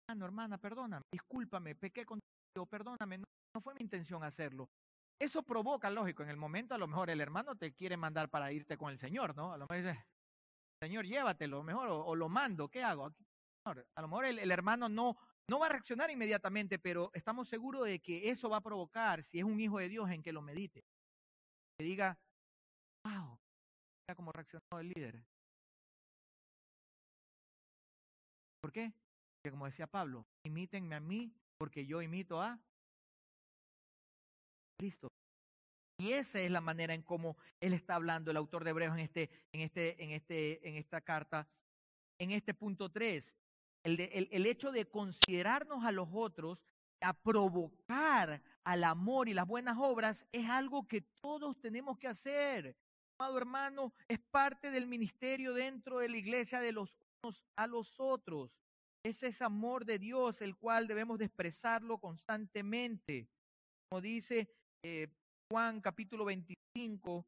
hermano, 0.08 0.26
hermana, 0.26 0.58
perdóname, 0.58 1.04
discúlpame, 1.12 1.76
pequé 1.76 2.06
contigo, 2.06 2.66
perdóname, 2.70 3.18
no, 3.18 3.26
no 3.54 3.62
fue 3.62 3.74
mi 3.74 3.82
intención 3.82 4.24
hacerlo. 4.24 4.70
Eso 5.20 5.43
provoca, 5.43 5.89
lógico, 5.89 6.24
en 6.24 6.30
el 6.30 6.38
momento 6.38 6.76
a 6.76 6.78
lo 6.78 6.88
mejor 6.88 7.10
el 7.10 7.22
hermano 7.22 7.56
te 7.56 7.74
quiere 7.74 7.98
mandar 7.98 8.30
para 8.30 8.52
irte 8.52 8.78
con 8.78 8.91
el 8.91 9.00
Señor, 9.00 9.36
¿no? 9.36 9.54
A 9.54 9.58
lo 9.58 9.66
mejor 9.68 9.78
dice, 9.78 10.06
Señor, 10.82 11.06
llévatelo 11.06 11.64
mejor 11.64 11.88
o, 11.89 12.16
lo 12.16 12.30
mando, 12.30 12.70
¿qué 12.70 12.84
hago? 12.84 13.14
A 13.66 14.02
lo 14.02 14.08
mejor 14.08 14.26
el, 14.26 14.52
hermano 14.52 14.89
no, 14.89 15.18
no 15.50 15.60
va 15.60 15.68
a 15.68 15.70
reaccionar 15.70 16.12
inmediatamente, 16.12 16.80
pero 16.80 17.12
estamos 17.14 17.50
seguros 17.50 17.86
de 17.86 18.00
que 18.00 18.30
eso 18.30 18.50
va 18.50 18.58
a 18.58 18.62
provocar, 18.62 19.24
si 19.24 19.39
es 19.39 19.46
un 19.46 19.60
hijo 19.60 19.80
de 19.80 19.89
Dios, 19.89 20.10
en 20.12 20.22
que 20.22 20.34
lo 20.34 20.41
medite. 20.41 20.84
Que 21.78 21.84
diga, 21.84 22.17
wow, 23.03 23.38
mira 24.07 24.15
cómo 24.15 24.32
reaccionó 24.32 24.80
el 24.80 24.89
líder. 24.89 25.23
¿Por 28.61 28.71
qué? 28.71 28.93
Porque 29.38 29.51
como 29.51 29.65
decía 29.65 29.88
Pablo, 29.88 30.26
imítenme 30.43 30.95
a 30.95 30.99
mí 30.99 31.32
porque 31.57 31.86
yo 31.86 32.01
imito 32.01 32.41
a 32.41 32.59
Cristo. 34.78 35.07
Y 35.97 36.11
esa 36.11 36.39
es 36.41 36.51
la 36.51 36.61
manera 36.61 36.93
en 36.93 37.03
cómo 37.03 37.38
él 37.61 37.73
está 37.73 37.95
hablando, 37.95 38.32
el 38.32 38.38
autor 38.38 38.63
de 38.63 38.71
Hebreos 38.71 38.97
en, 38.97 39.03
este, 39.03 39.30
en, 39.53 39.61
este, 39.61 40.03
en, 40.03 40.11
este, 40.11 40.67
en 40.67 40.76
esta 40.76 41.01
carta, 41.01 41.47
en 42.19 42.32
este 42.32 42.53
punto 42.53 42.89
3. 42.91 43.38
El, 43.84 43.99
el, 43.99 44.28
el 44.32 44.45
hecho 44.45 44.71
de 44.71 44.89
considerarnos 44.89 45.86
a 45.86 45.91
los 45.91 46.09
otros, 46.11 46.59
a 47.02 47.14
provocar 47.14 48.41
al 48.64 48.84
amor 48.84 49.30
y 49.30 49.34
las 49.34 49.48
buenas 49.48 49.78
obras, 49.80 50.26
es 50.32 50.50
algo 50.50 50.88
que 50.88 51.02
todos 51.22 51.60
tenemos 51.60 51.98
que 51.98 52.08
hacer. 52.08 52.76
Amado 53.20 53.38
hermano, 53.38 53.93
es 54.08 54.20
parte 54.20 54.72
del 54.72 54.88
ministerio 54.88 55.54
dentro 55.54 56.00
de 56.00 56.10
la 56.10 56.18
iglesia 56.18 56.60
de 56.60 56.72
los 56.72 56.98
unos 57.24 57.46
a 57.56 57.68
los 57.68 58.00
otros. 58.00 58.52
Es 59.04 59.24
ese 59.24 59.43
amor 59.43 59.86
de 59.86 60.00
Dios 60.00 60.41
el 60.41 60.58
cual 60.58 60.88
debemos 60.88 61.20
de 61.20 61.26
expresarlo 61.26 61.98
constantemente. 62.00 63.30
Como 63.89 64.02
dice 64.02 64.50
eh, 64.84 65.08
Juan 65.52 65.80
capítulo 65.80 66.26
25, 66.26 67.26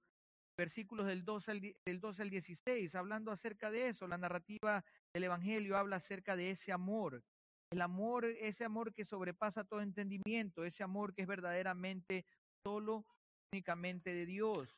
versículos 0.58 1.06
del 1.06 1.24
12, 1.24 1.52
al, 1.52 1.62
del 1.62 2.00
12 2.02 2.22
al 2.24 2.30
16, 2.30 2.96
hablando 2.96 3.32
acerca 3.32 3.70
de 3.70 3.90
eso. 3.90 4.08
La 4.08 4.18
narrativa 4.18 4.84
del 5.14 5.24
Evangelio 5.24 5.78
habla 5.78 5.98
acerca 5.98 6.36
de 6.36 6.52
ese 6.52 6.72
amor. 6.72 7.24
El 7.72 7.82
amor, 7.82 8.26
ese 8.26 8.64
amor 8.64 8.94
que 8.94 9.04
sobrepasa 9.04 9.64
todo 9.66 9.82
entendimiento, 9.82 10.64
ese 10.64 10.84
amor 10.84 11.14
que 11.14 11.24
es 11.24 11.28
verdaderamente 11.28 12.26
solo, 12.66 13.06
únicamente 13.54 14.14
de 14.14 14.26
Dios. 14.26 14.78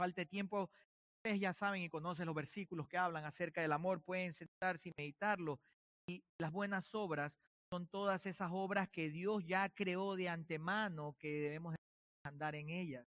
Falte 0.00 0.24
tiempo, 0.24 0.70
ustedes 1.18 1.40
ya 1.40 1.52
saben 1.52 1.82
y 1.82 1.90
conocen 1.90 2.26
los 2.26 2.34
versículos 2.34 2.88
que 2.88 2.96
hablan 2.96 3.24
acerca 3.24 3.60
del 3.60 3.72
amor, 3.72 4.00
pueden 4.02 4.32
sentarse 4.32 4.88
y 4.88 4.92
meditarlo. 4.96 5.60
Y 6.08 6.22
las 6.40 6.52
buenas 6.52 6.94
obras 6.94 7.38
son 7.70 7.86
todas 7.86 8.24
esas 8.24 8.50
obras 8.50 8.88
que 8.88 9.10
Dios 9.10 9.44
ya 9.44 9.68
creó 9.68 10.16
de 10.16 10.30
antemano 10.30 11.16
que 11.18 11.28
debemos 11.28 11.74
andar 12.24 12.54
en 12.54 12.70
ellas. 12.70 13.06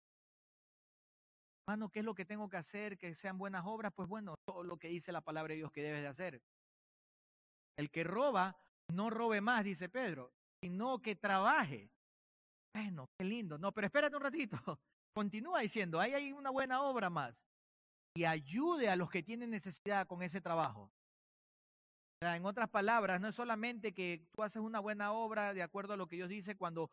Hermano, 1.67 1.89
¿qué 1.89 2.01
es 2.01 2.05
lo 2.05 2.15
que 2.15 2.27
tengo 2.27 2.49
que 2.49 2.59
hacer? 2.59 2.99
Que 2.99 3.15
sean 3.15 3.39
buenas 3.39 3.65
obras. 3.65 3.93
Pues 3.97 4.09
bueno, 4.09 4.35
todo 4.47 4.63
lo 4.63 4.77
que 4.77 4.89
dice 4.89 5.11
la 5.13 5.23
palabra 5.23 5.53
de 5.53 5.57
Dios 5.57 5.73
que 5.73 5.83
debes 5.83 6.03
de 6.03 6.09
hacer. 6.09 6.43
El 7.77 7.91
que 7.91 8.05
roba, 8.05 8.57
no 8.93 9.11
robe 9.11 9.41
más, 9.41 9.64
dice 9.64 9.89
Pedro, 9.89 10.33
sino 10.62 11.01
que 11.01 11.16
trabaje. 11.16 11.91
Bueno, 12.75 13.07
qué 13.18 13.25
lindo. 13.25 13.59
No, 13.59 13.72
pero 13.72 13.87
espérate 13.87 14.16
un 14.16 14.22
ratito. 14.22 14.57
Continúa 15.14 15.61
diciendo, 15.61 16.01
ahí 16.01 16.12
hay 16.12 16.33
una 16.33 16.51
buena 16.51 16.83
obra 16.83 17.11
más. 17.11 17.35
Y 18.16 18.25
ayude 18.25 18.89
a 18.89 18.97
los 18.97 19.11
que 19.11 19.22
tienen 19.22 19.51
necesidad 19.51 20.07
con 20.07 20.22
ese 20.22 20.41
trabajo. 20.41 20.91
en 22.22 22.47
otras 22.47 22.70
palabras, 22.70 23.20
no 23.20 23.29
es 23.29 23.35
solamente 23.35 23.93
que 23.93 24.27
tú 24.35 24.43
haces 24.43 24.62
una 24.62 24.81
buena 24.81 25.12
obra 25.12 25.53
de 25.53 25.62
acuerdo 25.62 25.95
a 25.95 25.97
lo 25.97 26.07
que 26.07 26.16
Dios 26.16 26.29
dice 26.29 26.57
cuando 26.57 26.91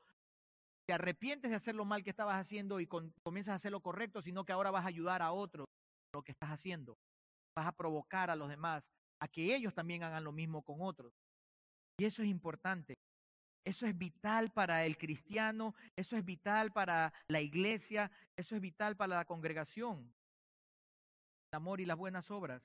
te 0.88 0.93
arrepientes 0.93 1.51
de 1.51 1.57
hacer 1.57 1.75
lo 1.75 1.86
mal 1.86 2.03
que 2.03 2.09
estabas 2.09 2.39
haciendo 2.39 2.79
y 2.79 2.88
comienzas 2.88 3.53
a 3.53 3.55
hacer 3.55 3.71
lo 3.71 3.82
correcto, 3.82 4.21
sino 4.21 4.43
que 4.43 4.51
ahora 4.51 4.71
vas 4.71 4.84
a 4.84 4.89
ayudar 4.89 5.21
a 5.21 5.32
otros 5.32 5.67
lo 6.13 6.23
que 6.23 6.32
estás 6.32 6.49
haciendo. 6.49 6.97
Vas 7.55 7.67
a 7.67 7.71
provocar 7.71 8.29
a 8.29 8.36
los 8.36 8.49
demás 8.49 8.84
a 9.22 9.28
que 9.28 9.55
ellos 9.55 9.74
también 9.74 10.03
hagan 10.03 10.24
lo 10.24 10.32
mismo 10.32 10.63
con 10.63 10.82
otros. 10.82 11.13
Y 11.97 12.05
eso 12.05 12.24
es 12.24 12.28
importante. 12.28 12.95
Eso 13.63 13.86
es 13.86 13.95
vital 13.95 14.51
para 14.51 14.86
el 14.86 14.97
cristiano, 14.97 15.76
eso 15.95 16.17
es 16.17 16.26
vital 16.26 16.74
para 16.74 17.13
la 17.28 17.41
iglesia, 17.41 18.11
eso 18.36 18.55
es 18.55 18.61
vital 18.61 18.97
para 18.97 19.17
la 19.17 19.26
congregación. 19.26 20.11
El 21.51 21.57
amor 21.57 21.80
y 21.80 21.86
las 21.86 21.97
buenas 21.97 22.32
obras 22.32 22.63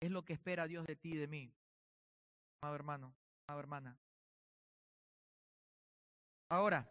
es 0.00 0.12
lo 0.12 0.24
que 0.24 0.34
espera 0.34 0.68
Dios 0.68 0.86
de 0.86 0.94
ti 0.94 1.14
y 1.14 1.16
de 1.16 1.26
mí. 1.26 1.52
Amado 2.62 2.76
hermano, 2.76 3.14
amado 3.48 3.60
hermana. 3.60 3.98
Ahora, 6.48 6.88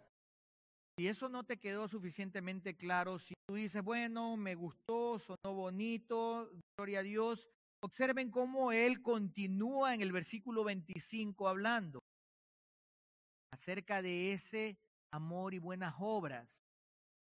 si 0.97 1.07
eso 1.07 1.29
no 1.29 1.45
te 1.45 1.59
quedó 1.59 1.87
suficientemente 1.87 2.75
claro, 2.75 3.19
si 3.19 3.35
tú 3.47 3.55
dices, 3.55 3.81
bueno, 3.81 4.35
me 4.35 4.55
gustó, 4.55 5.17
sonó 5.19 5.55
bonito, 5.55 6.51
gloria 6.77 6.99
a 6.99 7.03
Dios, 7.03 7.47
observen 7.83 8.31
cómo 8.31 8.71
él 8.71 9.01
continúa 9.01 9.93
en 9.93 10.01
el 10.01 10.11
versículo 10.11 10.63
25 10.63 11.47
hablando 11.49 11.99
acerca 13.51 14.01
de 14.01 14.33
ese 14.33 14.77
amor 15.11 15.53
y 15.53 15.59
buenas 15.59 15.93
obras. 15.99 16.65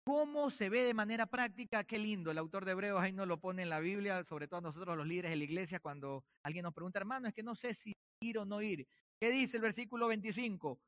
¿Cómo 0.05 0.51
se 0.51 0.69
ve 0.69 0.83
de 0.83 0.93
manera 0.93 1.25
práctica? 1.25 1.83
Qué 1.83 1.97
lindo, 1.97 2.29
el 2.29 2.37
autor 2.37 2.63
de 2.63 2.71
Hebreos 2.71 3.01
ahí 3.01 3.11
nos 3.11 3.27
lo 3.27 3.39
pone 3.39 3.63
en 3.63 3.69
la 3.69 3.79
Biblia, 3.79 4.23
sobre 4.23 4.47
todo 4.47 4.61
nosotros 4.61 4.95
los 4.95 5.07
líderes 5.07 5.31
de 5.31 5.37
la 5.37 5.43
iglesia, 5.43 5.79
cuando 5.79 6.23
alguien 6.43 6.61
nos 6.61 6.75
pregunta, 6.75 6.99
hermano, 6.99 7.27
es 7.27 7.33
que 7.33 7.41
no 7.41 7.55
sé 7.55 7.73
si 7.73 7.93
ir 8.21 8.37
o 8.37 8.45
no 8.45 8.61
ir. 8.61 8.87
¿Qué 9.19 9.31
dice 9.31 9.57
el 9.57 9.63
versículo 9.63 10.07
25? 10.07 10.79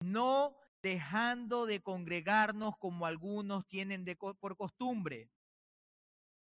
No 0.00 0.56
dejando 0.82 1.66
de 1.66 1.80
congregarnos 1.82 2.76
como 2.78 3.06
algunos 3.06 3.64
tienen 3.68 4.04
por 4.40 4.56
costumbre. 4.56 5.30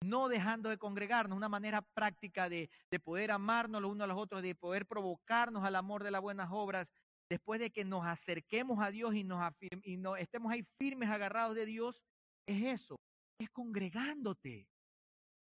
No 0.04 0.30
dejando 0.30 0.70
de 0.70 0.78
congregarnos, 0.78 1.36
una 1.36 1.50
manera 1.50 1.82
práctica 1.82 2.50
de, 2.50 2.70
de 2.92 3.00
poder 3.00 3.32
amarnos 3.32 3.82
los 3.82 3.92
unos 3.92 4.06
a 4.06 4.08
los 4.08 4.18
otros, 4.18 4.42
de 4.42 4.56
poder 4.56 4.86
provocarnos 4.86 5.64
al 5.64 5.76
amor 5.76 6.04
de 6.04 6.12
las 6.12 6.22
buenas 6.22 6.50
obras, 6.52 6.92
después 7.30 7.60
de 7.60 7.72
que 7.72 7.84
nos 7.84 8.06
acerquemos 8.06 8.80
a 8.80 8.92
Dios 8.92 9.16
y 9.16 9.24
nos, 9.24 9.42
y 9.84 9.98
nos 9.98 10.18
estemos 10.20 10.52
ahí 10.52 10.66
firmes, 10.78 11.10
agarrados 11.10 11.56
de 11.56 11.66
Dios, 11.66 12.04
es 12.48 12.82
eso, 12.82 12.96
es 13.40 13.50
congregándote. 13.50 14.68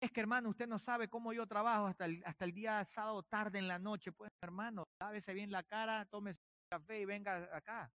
Es 0.01 0.11
que 0.11 0.19
hermano, 0.19 0.49
usted 0.49 0.67
no 0.67 0.79
sabe 0.79 1.07
cómo 1.07 1.31
yo 1.31 1.47
trabajo 1.47 1.85
hasta 1.85 2.05
el, 2.05 2.21
hasta 2.25 2.43
el 2.45 2.53
día 2.53 2.83
sábado 2.83 3.23
tarde 3.23 3.59
en 3.59 3.69
la 3.69 3.79
noche. 3.79 4.11
Pues 4.11 4.29
hermano, 4.41 4.83
lávese 4.99 5.33
bien 5.33 5.49
la 5.49 5.63
cara, 5.63 6.05
tome 6.05 6.33
su 6.33 6.41
café 6.69 6.99
y 6.99 7.05
venga 7.05 7.49
acá. 7.55 7.89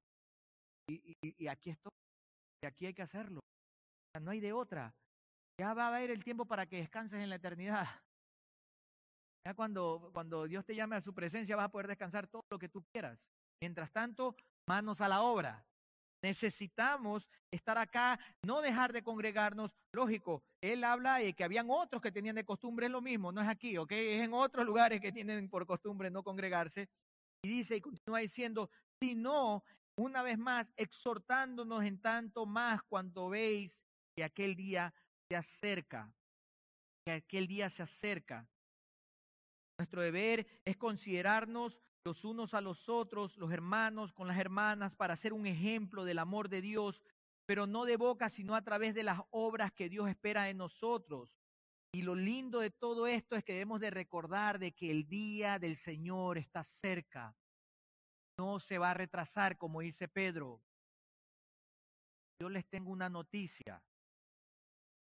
Y, 0.89 1.47
aquí 1.47 1.71
estoy, 1.71 1.91
y 2.63 2.65
aquí 2.65 2.85
hay 2.85 2.93
que 2.93 3.01
hacerlo. 3.01 3.41
no 4.21 4.31
hay 4.31 4.39
de 4.39 4.53
otra. 4.53 4.95
Ya 5.59 5.73
va 5.73 5.85
a 5.85 5.87
haber 5.95 6.11
el 6.11 6.23
tiempo 6.23 6.45
para 6.45 6.67
que 6.67 6.77
descanses 6.77 7.19
en 7.19 7.29
la 7.29 7.35
eternidad. 7.35 7.85
Ya 9.45 9.53
cuando, 9.53 10.09
cuando 10.13 10.45
Dios 10.45 10.65
te 10.65 10.75
llame 10.75 10.97
a 10.97 11.01
su 11.01 11.13
presencia 11.13 11.55
vas 11.55 11.67
a 11.67 11.69
poder 11.69 11.87
descansar 11.87 12.27
todo 12.27 12.43
lo 12.51 12.59
que 12.59 12.67
tú 12.67 12.83
quieras. 12.91 13.17
Mientras 13.61 13.89
tanto, 13.93 14.35
manos 14.67 14.99
a 14.99 15.07
la 15.07 15.21
obra. 15.21 15.65
Necesitamos 16.21 17.29
estar 17.49 17.77
acá, 17.77 18.19
no 18.45 18.61
dejar 18.61 18.91
de 18.91 19.03
congregarnos. 19.03 19.71
Lógico, 19.93 20.43
él 20.61 20.83
habla 20.83 21.19
de 21.19 21.33
que 21.33 21.45
habían 21.45 21.67
otros 21.69 22.01
que 22.01 22.11
tenían 22.11 22.35
de 22.35 22.43
costumbre 22.43 22.89
lo 22.89 23.01
mismo, 23.01 23.31
no 23.31 23.41
es 23.41 23.47
aquí, 23.47 23.77
¿ok? 23.77 23.91
Es 23.93 24.25
en 24.25 24.33
otros 24.33 24.65
lugares 24.65 24.99
que 24.99 25.13
tienen 25.13 25.49
por 25.49 25.65
costumbre 25.65 26.09
no 26.09 26.23
congregarse. 26.23 26.89
Y 27.41 27.47
dice 27.47 27.77
y 27.77 27.81
continúa 27.81 28.19
diciendo, 28.19 28.69
sino, 29.01 29.63
una 29.97 30.23
vez 30.23 30.37
más, 30.37 30.73
exhortándonos 30.75 31.85
en 31.85 32.01
tanto 32.01 32.45
más 32.45 32.81
cuando 32.83 33.29
veis 33.29 33.81
que 34.13 34.25
aquel 34.25 34.57
día 34.57 34.93
se 35.29 35.35
acerca, 35.35 36.11
que 37.05 37.13
aquel 37.13 37.47
día 37.47 37.69
se 37.69 37.83
acerca. 37.83 38.47
Nuestro 39.77 40.01
deber 40.01 40.47
es 40.65 40.77
considerarnos 40.77 41.77
los 42.05 42.23
unos 42.23 42.53
a 42.53 42.61
los 42.61 42.87
otros, 42.89 43.37
los 43.37 43.51
hermanos 43.51 44.13
con 44.13 44.27
las 44.27 44.39
hermanas, 44.39 44.95
para 44.95 45.15
ser 45.15 45.33
un 45.33 45.45
ejemplo 45.45 46.05
del 46.05 46.19
amor 46.19 46.49
de 46.49 46.61
Dios, 46.61 47.01
pero 47.45 47.67
no 47.67 47.85
de 47.85 47.97
boca, 47.97 48.29
sino 48.29 48.55
a 48.55 48.63
través 48.63 48.95
de 48.95 49.03
las 49.03 49.19
obras 49.31 49.71
que 49.73 49.89
Dios 49.89 50.09
espera 50.09 50.43
de 50.43 50.53
nosotros. 50.53 51.37
Y 51.93 52.01
lo 52.01 52.15
lindo 52.15 52.59
de 52.59 52.71
todo 52.71 53.07
esto 53.07 53.35
es 53.35 53.43
que 53.43 53.53
debemos 53.53 53.79
de 53.79 53.89
recordar 53.89 54.59
de 54.59 54.73
que 54.73 54.91
el 54.91 55.07
día 55.07 55.59
del 55.59 55.75
Señor 55.75 56.37
está 56.37 56.63
cerca. 56.63 57.35
No 58.37 58.59
se 58.59 58.77
va 58.77 58.91
a 58.91 58.93
retrasar, 58.93 59.57
como 59.57 59.81
dice 59.81 60.07
Pedro. 60.07 60.61
Yo 62.39 62.49
les 62.49 62.67
tengo 62.67 62.91
una 62.91 63.09
noticia. 63.09 63.81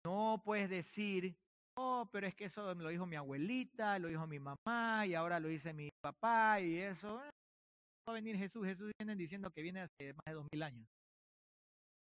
No 0.05 0.41
puedes 0.43 0.69
decir, 0.69 1.35
oh, 1.75 2.07
pero 2.11 2.27
es 2.27 2.35
que 2.35 2.45
eso 2.45 2.73
me 2.75 2.83
lo 2.83 2.89
dijo 2.89 3.05
mi 3.05 3.15
abuelita, 3.15 3.99
lo 3.99 4.07
dijo 4.07 4.25
mi 4.27 4.39
mamá 4.39 5.05
y 5.05 5.13
ahora 5.15 5.39
lo 5.39 5.47
dice 5.47 5.73
mi 5.73 5.89
papá 6.01 6.59
y 6.61 6.77
eso. 6.77 7.23
Eh, 7.23 7.29
va 8.07 8.11
a 8.11 8.13
venir 8.13 8.37
Jesús. 8.37 8.65
Jesús 8.65 8.91
viene 8.99 9.15
diciendo 9.15 9.51
que 9.51 9.61
viene 9.61 9.81
hace 9.81 10.13
más 10.13 10.25
de 10.25 10.33
dos 10.33 10.47
mil 10.51 10.63
años. 10.63 10.87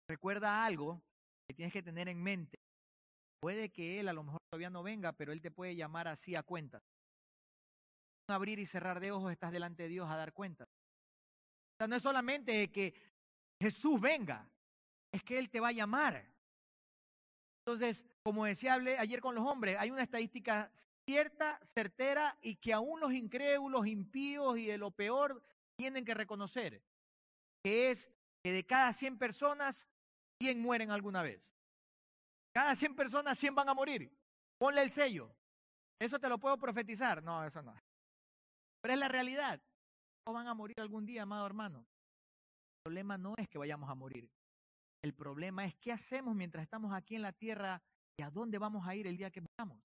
Recuerda 0.10 0.66
algo 0.66 1.02
que 1.48 1.56
tienes 1.56 1.74
que 1.74 1.84
tener 1.84 2.08
en 2.08 2.22
mente. 2.22 2.58
Puede 3.42 3.70
que 3.70 4.00
Él 4.00 4.08
a 4.08 4.14
lo 4.14 4.24
mejor 4.24 4.40
todavía 4.52 4.70
no 4.70 4.84
venga, 4.84 5.14
pero 5.14 5.32
Él 5.32 5.42
te 5.42 5.52
puede 5.52 5.76
llamar 5.76 6.08
así 6.08 6.36
a 6.36 6.44
cuenta. 6.44 6.82
Abrir 8.28 8.60
y 8.60 8.66
cerrar 8.66 9.00
de 9.00 9.12
ojos 9.12 9.32
estás 9.32 9.52
delante 9.52 9.84
de 9.84 9.90
Dios 9.90 10.10
a 10.10 10.16
dar 10.16 10.32
cuenta. 10.34 10.66
O 10.66 11.78
sea, 11.80 11.88
no 11.88 11.96
es 11.96 12.04
solamente 12.04 12.72
que 12.72 12.94
Jesús 13.60 14.00
venga, 14.00 14.48
es 15.12 15.24
que 15.24 15.40
Él 15.40 15.50
te 15.50 15.60
va 15.60 15.70
a 15.70 15.74
llamar. 15.74 16.24
Entonces, 17.66 18.06
como 18.24 18.46
decía 18.46 18.74
ayer 18.74 19.22
con 19.22 19.36
los 19.36 19.46
hombres, 19.46 19.78
hay 19.80 19.92
una 19.92 20.04
estadística 20.04 20.72
cierta, 21.06 21.60
certera 21.64 22.38
y 22.42 22.56
que 22.56 22.74
aún 22.74 23.00
los 23.00 23.14
incrédulos, 23.14 23.88
impíos 23.88 24.58
y 24.58 24.66
de 24.66 24.78
lo 24.78 24.92
peor 24.92 25.44
tienen 25.78 26.06
que 26.06 26.14
reconocer, 26.14 26.82
que 27.64 27.92
es 27.92 28.12
que 28.44 28.52
de 28.52 28.66
cada 28.66 28.94
100 28.94 29.18
personas, 29.18 29.88
100 30.42 30.60
mueren 30.60 30.92
alguna 30.92 31.22
vez. 31.22 31.44
Cada 32.54 32.76
100 32.76 32.96
personas, 32.96 33.38
100 33.38 33.56
van 33.56 33.70
a 33.70 33.74
morir. 33.74 34.12
Ponle 34.58 34.82
el 34.82 34.90
sello. 34.90 35.34
¿Eso 36.00 36.20
te 36.20 36.28
lo 36.28 36.40
puedo 36.40 36.58
profetizar? 36.58 37.24
No, 37.24 37.46
eso 37.46 37.62
no. 37.62 37.76
Pero 38.82 38.94
es 38.94 39.00
la 39.00 39.08
realidad. 39.08 39.62
No 40.26 40.34
van 40.34 40.48
a 40.48 40.54
morir 40.54 40.80
algún 40.80 41.06
día, 41.06 41.24
amado 41.24 41.46
hermano. 41.46 41.80
El 41.80 42.84
problema 42.84 43.18
no 43.18 43.36
es 43.38 43.48
que 43.48 43.60
vayamos 43.60 43.90
a 43.90 43.96
morir. 43.96 44.28
El 45.04 45.14
problema 45.14 45.66
es 45.66 45.76
qué 45.76 45.92
hacemos 45.92 46.36
mientras 46.36 46.64
estamos 46.64 46.94
aquí 46.94 47.16
en 47.16 47.24
la 47.24 47.34
tierra 47.34 47.82
y 48.18 48.24
a 48.24 48.30
dónde 48.30 48.58
vamos 48.58 48.88
a 48.88 48.96
ir 48.96 49.08
el 49.08 49.18
día 49.18 49.32
que 49.32 49.44
vamos. 49.58 49.82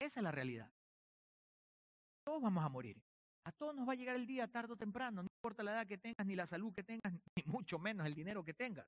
Esa 0.00 0.20
es 0.20 0.24
la 0.24 0.32
realidad. 0.32 0.70
Todos 2.24 2.42
vamos 2.42 2.64
a 2.64 2.68
morir. 2.68 2.96
A 3.46 3.52
todos 3.52 3.74
nos 3.74 3.86
va 3.86 3.92
a 3.92 3.96
llegar 3.96 4.16
el 4.16 4.26
día 4.26 4.50
tarde 4.50 4.72
o 4.72 4.76
temprano, 4.76 5.22
no 5.22 5.28
importa 5.36 5.62
la 5.62 5.72
edad 5.72 5.86
que 5.86 5.98
tengas, 5.98 6.26
ni 6.26 6.34
la 6.34 6.46
salud 6.46 6.72
que 6.72 6.82
tengas, 6.82 7.12
ni 7.36 7.42
mucho 7.44 7.78
menos 7.78 8.06
el 8.06 8.14
dinero 8.14 8.42
que 8.42 8.54
tengas. 8.54 8.86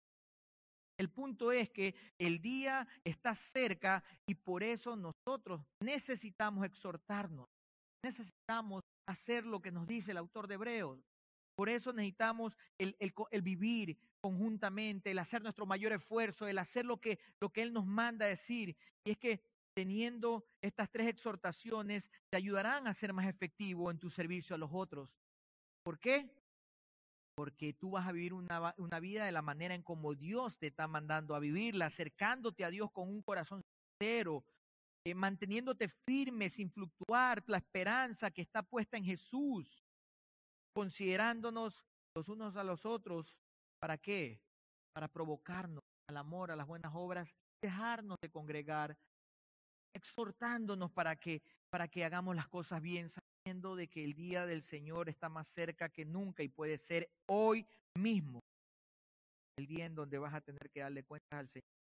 El 0.98 1.10
punto 1.10 1.52
es 1.52 1.68
que 1.68 1.94
el 2.18 2.40
día 2.40 2.88
está 3.04 3.34
cerca 3.34 4.02
y 4.26 4.34
por 4.34 4.62
eso 4.62 4.96
nosotros 4.96 5.60
necesitamos 5.82 6.64
exhortarnos, 6.64 7.46
necesitamos 8.02 8.82
hacer 9.06 9.44
lo 9.44 9.60
que 9.60 9.70
nos 9.70 9.86
dice 9.86 10.12
el 10.12 10.16
autor 10.16 10.46
de 10.46 10.54
Hebreos. 10.54 10.98
Por 11.54 11.68
eso 11.68 11.92
necesitamos 11.92 12.56
el, 12.78 12.96
el 12.98 13.42
vivir 13.42 13.98
conjuntamente, 14.26 15.12
el 15.12 15.20
hacer 15.20 15.40
nuestro 15.40 15.66
mayor 15.66 15.92
esfuerzo, 15.92 16.48
el 16.48 16.58
hacer 16.58 16.84
lo 16.84 17.00
que, 17.00 17.20
lo 17.40 17.50
que 17.50 17.62
Él 17.62 17.72
nos 17.72 17.86
manda 17.86 18.26
decir. 18.26 18.76
Y 19.04 19.12
es 19.12 19.18
que 19.18 19.40
teniendo 19.72 20.44
estas 20.60 20.90
tres 20.90 21.06
exhortaciones 21.06 22.10
te 22.28 22.36
ayudarán 22.36 22.88
a 22.88 22.94
ser 22.94 23.12
más 23.12 23.26
efectivo 23.28 23.88
en 23.88 24.00
tu 24.00 24.10
servicio 24.10 24.56
a 24.56 24.58
los 24.58 24.70
otros. 24.72 25.16
¿Por 25.84 26.00
qué? 26.00 26.28
Porque 27.36 27.72
tú 27.72 27.92
vas 27.92 28.08
a 28.08 28.10
vivir 28.10 28.32
una, 28.32 28.74
una 28.78 28.98
vida 28.98 29.26
de 29.26 29.30
la 29.30 29.42
manera 29.42 29.76
en 29.76 29.82
como 29.82 30.16
Dios 30.16 30.58
te 30.58 30.66
está 30.66 30.88
mandando 30.88 31.36
a 31.36 31.38
vivirla, 31.38 31.86
acercándote 31.86 32.64
a 32.64 32.70
Dios 32.70 32.90
con 32.90 33.08
un 33.08 33.22
corazón 33.22 33.62
sincero, 34.00 34.44
eh, 35.06 35.14
manteniéndote 35.14 35.88
firme 36.04 36.50
sin 36.50 36.68
fluctuar, 36.68 37.44
la 37.46 37.58
esperanza 37.58 38.32
que 38.32 38.42
está 38.42 38.64
puesta 38.64 38.96
en 38.96 39.04
Jesús, 39.04 39.84
considerándonos 40.74 41.84
los 42.16 42.28
unos 42.28 42.56
a 42.56 42.64
los 42.64 42.84
otros 42.84 43.36
¿Para 43.78 43.98
qué? 43.98 44.40
Para 44.92 45.08
provocarnos 45.08 45.82
al 46.08 46.16
amor, 46.16 46.50
a 46.50 46.56
las 46.56 46.66
buenas 46.66 46.92
obras, 46.94 47.34
dejarnos 47.60 48.16
de 48.20 48.30
congregar, 48.30 48.96
exhortándonos 49.94 50.90
para 50.92 51.16
que, 51.16 51.42
para 51.70 51.88
que 51.88 52.04
hagamos 52.04 52.36
las 52.36 52.48
cosas 52.48 52.80
bien, 52.80 53.08
sabiendo 53.08 53.76
de 53.76 53.88
que 53.88 54.04
el 54.04 54.14
día 54.14 54.46
del 54.46 54.62
Señor 54.62 55.08
está 55.08 55.28
más 55.28 55.48
cerca 55.48 55.88
que 55.88 56.04
nunca 56.04 56.42
y 56.42 56.48
puede 56.48 56.78
ser 56.78 57.10
hoy 57.26 57.66
mismo, 57.98 58.40
el 59.58 59.66
día 59.66 59.86
en 59.86 59.94
donde 59.94 60.18
vas 60.18 60.34
a 60.34 60.40
tener 60.40 60.70
que 60.70 60.80
darle 60.80 61.04
cuentas 61.04 61.38
al 61.38 61.48
Señor. 61.48 61.75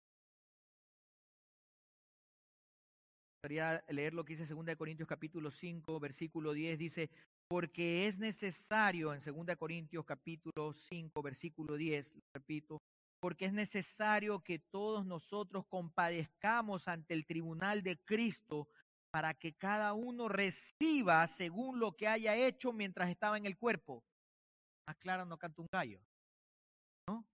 Quería 3.44 3.84
leer 3.90 4.14
lo 4.14 4.24
que 4.24 4.38
dice 4.38 4.54
2 4.54 4.78
Corintios 4.78 5.06
capítulo 5.06 5.52
5, 5.52 6.00
versículo 6.00 6.54
10, 6.54 6.80
dice, 6.80 7.10
porque 7.50 8.08
es 8.08 8.18
necesario, 8.18 9.14
en 9.14 9.20
2 9.20 9.58
Corintios 9.58 10.06
capítulo 10.06 10.72
5, 10.72 11.22
versículo 11.22 11.76
10, 11.76 12.16
repito, 12.34 12.82
porque 13.20 13.44
es 13.44 13.52
necesario 13.52 14.42
que 14.46 14.60
todos 14.60 15.06
nosotros 15.06 15.66
compadezcamos 15.68 16.88
ante 16.88 17.14
el 17.14 17.26
tribunal 17.26 17.84
de 17.84 17.98
Cristo 18.06 18.70
para 19.12 19.34
que 19.34 19.52
cada 19.52 19.92
uno 19.92 20.30
reciba 20.30 21.28
según 21.28 21.82
lo 21.82 21.98
que 21.98 22.08
haya 22.08 22.38
hecho 22.38 22.72
mientras 22.72 23.10
estaba 23.10 23.38
en 23.38 23.46
el 23.46 23.58
cuerpo. 23.58 24.06
Más 24.88 24.96
claro 25.00 25.26
no 25.26 25.38
canta 25.38 25.62
un 25.62 25.68
gallo. 25.70 26.00
¿No? 27.10 27.26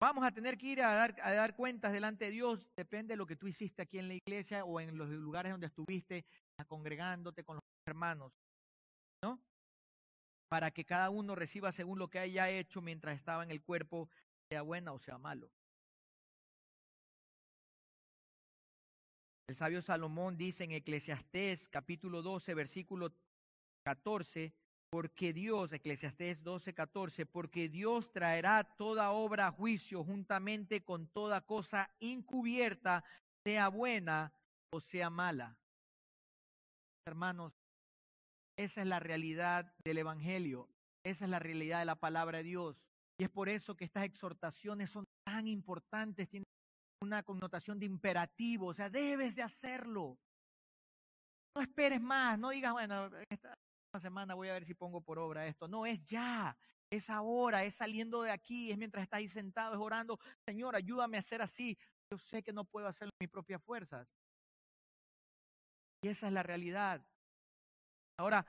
Vamos 0.00 0.24
a 0.24 0.30
tener 0.30 0.56
que 0.56 0.68
ir 0.68 0.80
a 0.80 0.92
dar, 0.94 1.16
a 1.22 1.32
dar 1.32 1.56
cuentas 1.56 1.92
delante 1.92 2.26
de 2.26 2.30
Dios, 2.30 2.68
depende 2.76 3.14
de 3.14 3.16
lo 3.16 3.26
que 3.26 3.34
tú 3.34 3.48
hiciste 3.48 3.82
aquí 3.82 3.98
en 3.98 4.06
la 4.06 4.14
iglesia 4.14 4.64
o 4.64 4.80
en 4.80 4.96
los 4.96 5.08
lugares 5.08 5.50
donde 5.50 5.66
estuviste 5.66 6.24
congregándote 6.68 7.42
con 7.42 7.56
los 7.56 7.64
hermanos. 7.84 8.32
¿no? 9.24 9.40
Para 10.48 10.70
que 10.70 10.84
cada 10.84 11.10
uno 11.10 11.34
reciba 11.34 11.72
según 11.72 11.98
lo 11.98 12.08
que 12.08 12.20
haya 12.20 12.48
hecho 12.48 12.80
mientras 12.80 13.16
estaba 13.16 13.42
en 13.42 13.50
el 13.50 13.60
cuerpo, 13.60 14.08
sea 14.48 14.62
buena 14.62 14.92
o 14.92 15.00
sea 15.00 15.18
malo. 15.18 15.50
El 19.48 19.56
sabio 19.56 19.82
Salomón 19.82 20.36
dice 20.36 20.64
en 20.64 20.72
Eclesiastés 20.72 21.68
capítulo 21.68 22.22
12, 22.22 22.54
versículo 22.54 23.12
14, 23.82 24.52
porque 24.90 25.32
Dios, 25.32 25.72
Eclesiastés 25.72 26.42
12, 26.42 26.74
14, 26.74 27.26
porque 27.26 27.68
Dios 27.68 28.10
traerá 28.12 28.64
toda 28.64 29.10
obra 29.10 29.48
a 29.48 29.52
juicio 29.52 30.02
juntamente 30.02 30.82
con 30.82 31.08
toda 31.08 31.42
cosa 31.42 31.90
encubierta, 32.00 33.04
sea 33.44 33.68
buena 33.68 34.32
o 34.70 34.80
sea 34.80 35.10
mala. 35.10 35.56
Hermanos, 37.06 37.52
esa 38.56 38.82
es 38.82 38.86
la 38.86 39.00
realidad 39.00 39.72
del 39.84 39.98
Evangelio. 39.98 40.68
Esa 41.04 41.24
es 41.24 41.30
la 41.30 41.38
realidad 41.38 41.78
de 41.78 41.84
la 41.84 41.94
palabra 41.94 42.38
de 42.38 42.44
Dios. 42.44 42.82
Y 43.18 43.24
es 43.24 43.30
por 43.30 43.48
eso 43.48 43.76
que 43.76 43.84
estas 43.84 44.04
exhortaciones 44.04 44.90
son 44.90 45.04
tan 45.24 45.46
importantes, 45.48 46.28
tienen 46.28 46.46
una 47.02 47.22
connotación 47.22 47.78
de 47.78 47.86
imperativo, 47.86 48.66
o 48.66 48.74
sea, 48.74 48.90
debes 48.90 49.36
de 49.36 49.42
hacerlo. 49.42 50.18
No 51.54 51.62
esperes 51.62 52.00
más, 52.00 52.38
no 52.38 52.50
digas, 52.50 52.72
bueno, 52.72 53.10
semana 53.98 54.34
voy 54.34 54.48
a 54.48 54.52
ver 54.52 54.64
si 54.64 54.74
pongo 54.74 55.00
por 55.00 55.18
obra 55.18 55.46
esto. 55.46 55.66
No, 55.66 55.86
es 55.86 56.04
ya, 56.04 56.56
es 56.90 57.08
ahora, 57.08 57.64
es 57.64 57.74
saliendo 57.74 58.22
de 58.22 58.30
aquí, 58.30 58.70
es 58.70 58.78
mientras 58.78 59.02
estás 59.02 59.18
ahí 59.18 59.28
sentado, 59.28 59.74
es 59.74 59.80
orando, 59.80 60.18
Señor, 60.46 60.76
ayúdame 60.76 61.16
a 61.16 61.20
hacer 61.20 61.40
así. 61.40 61.76
Yo 62.10 62.18
sé 62.18 62.42
que 62.42 62.52
no 62.52 62.64
puedo 62.64 62.86
hacerlo 62.86 63.10
en 63.18 63.24
mis 63.26 63.30
propias 63.30 63.62
fuerzas. 63.62 64.16
Y 66.02 66.08
esa 66.08 66.26
es 66.26 66.32
la 66.32 66.42
realidad. 66.42 67.04
Ahora, 68.18 68.46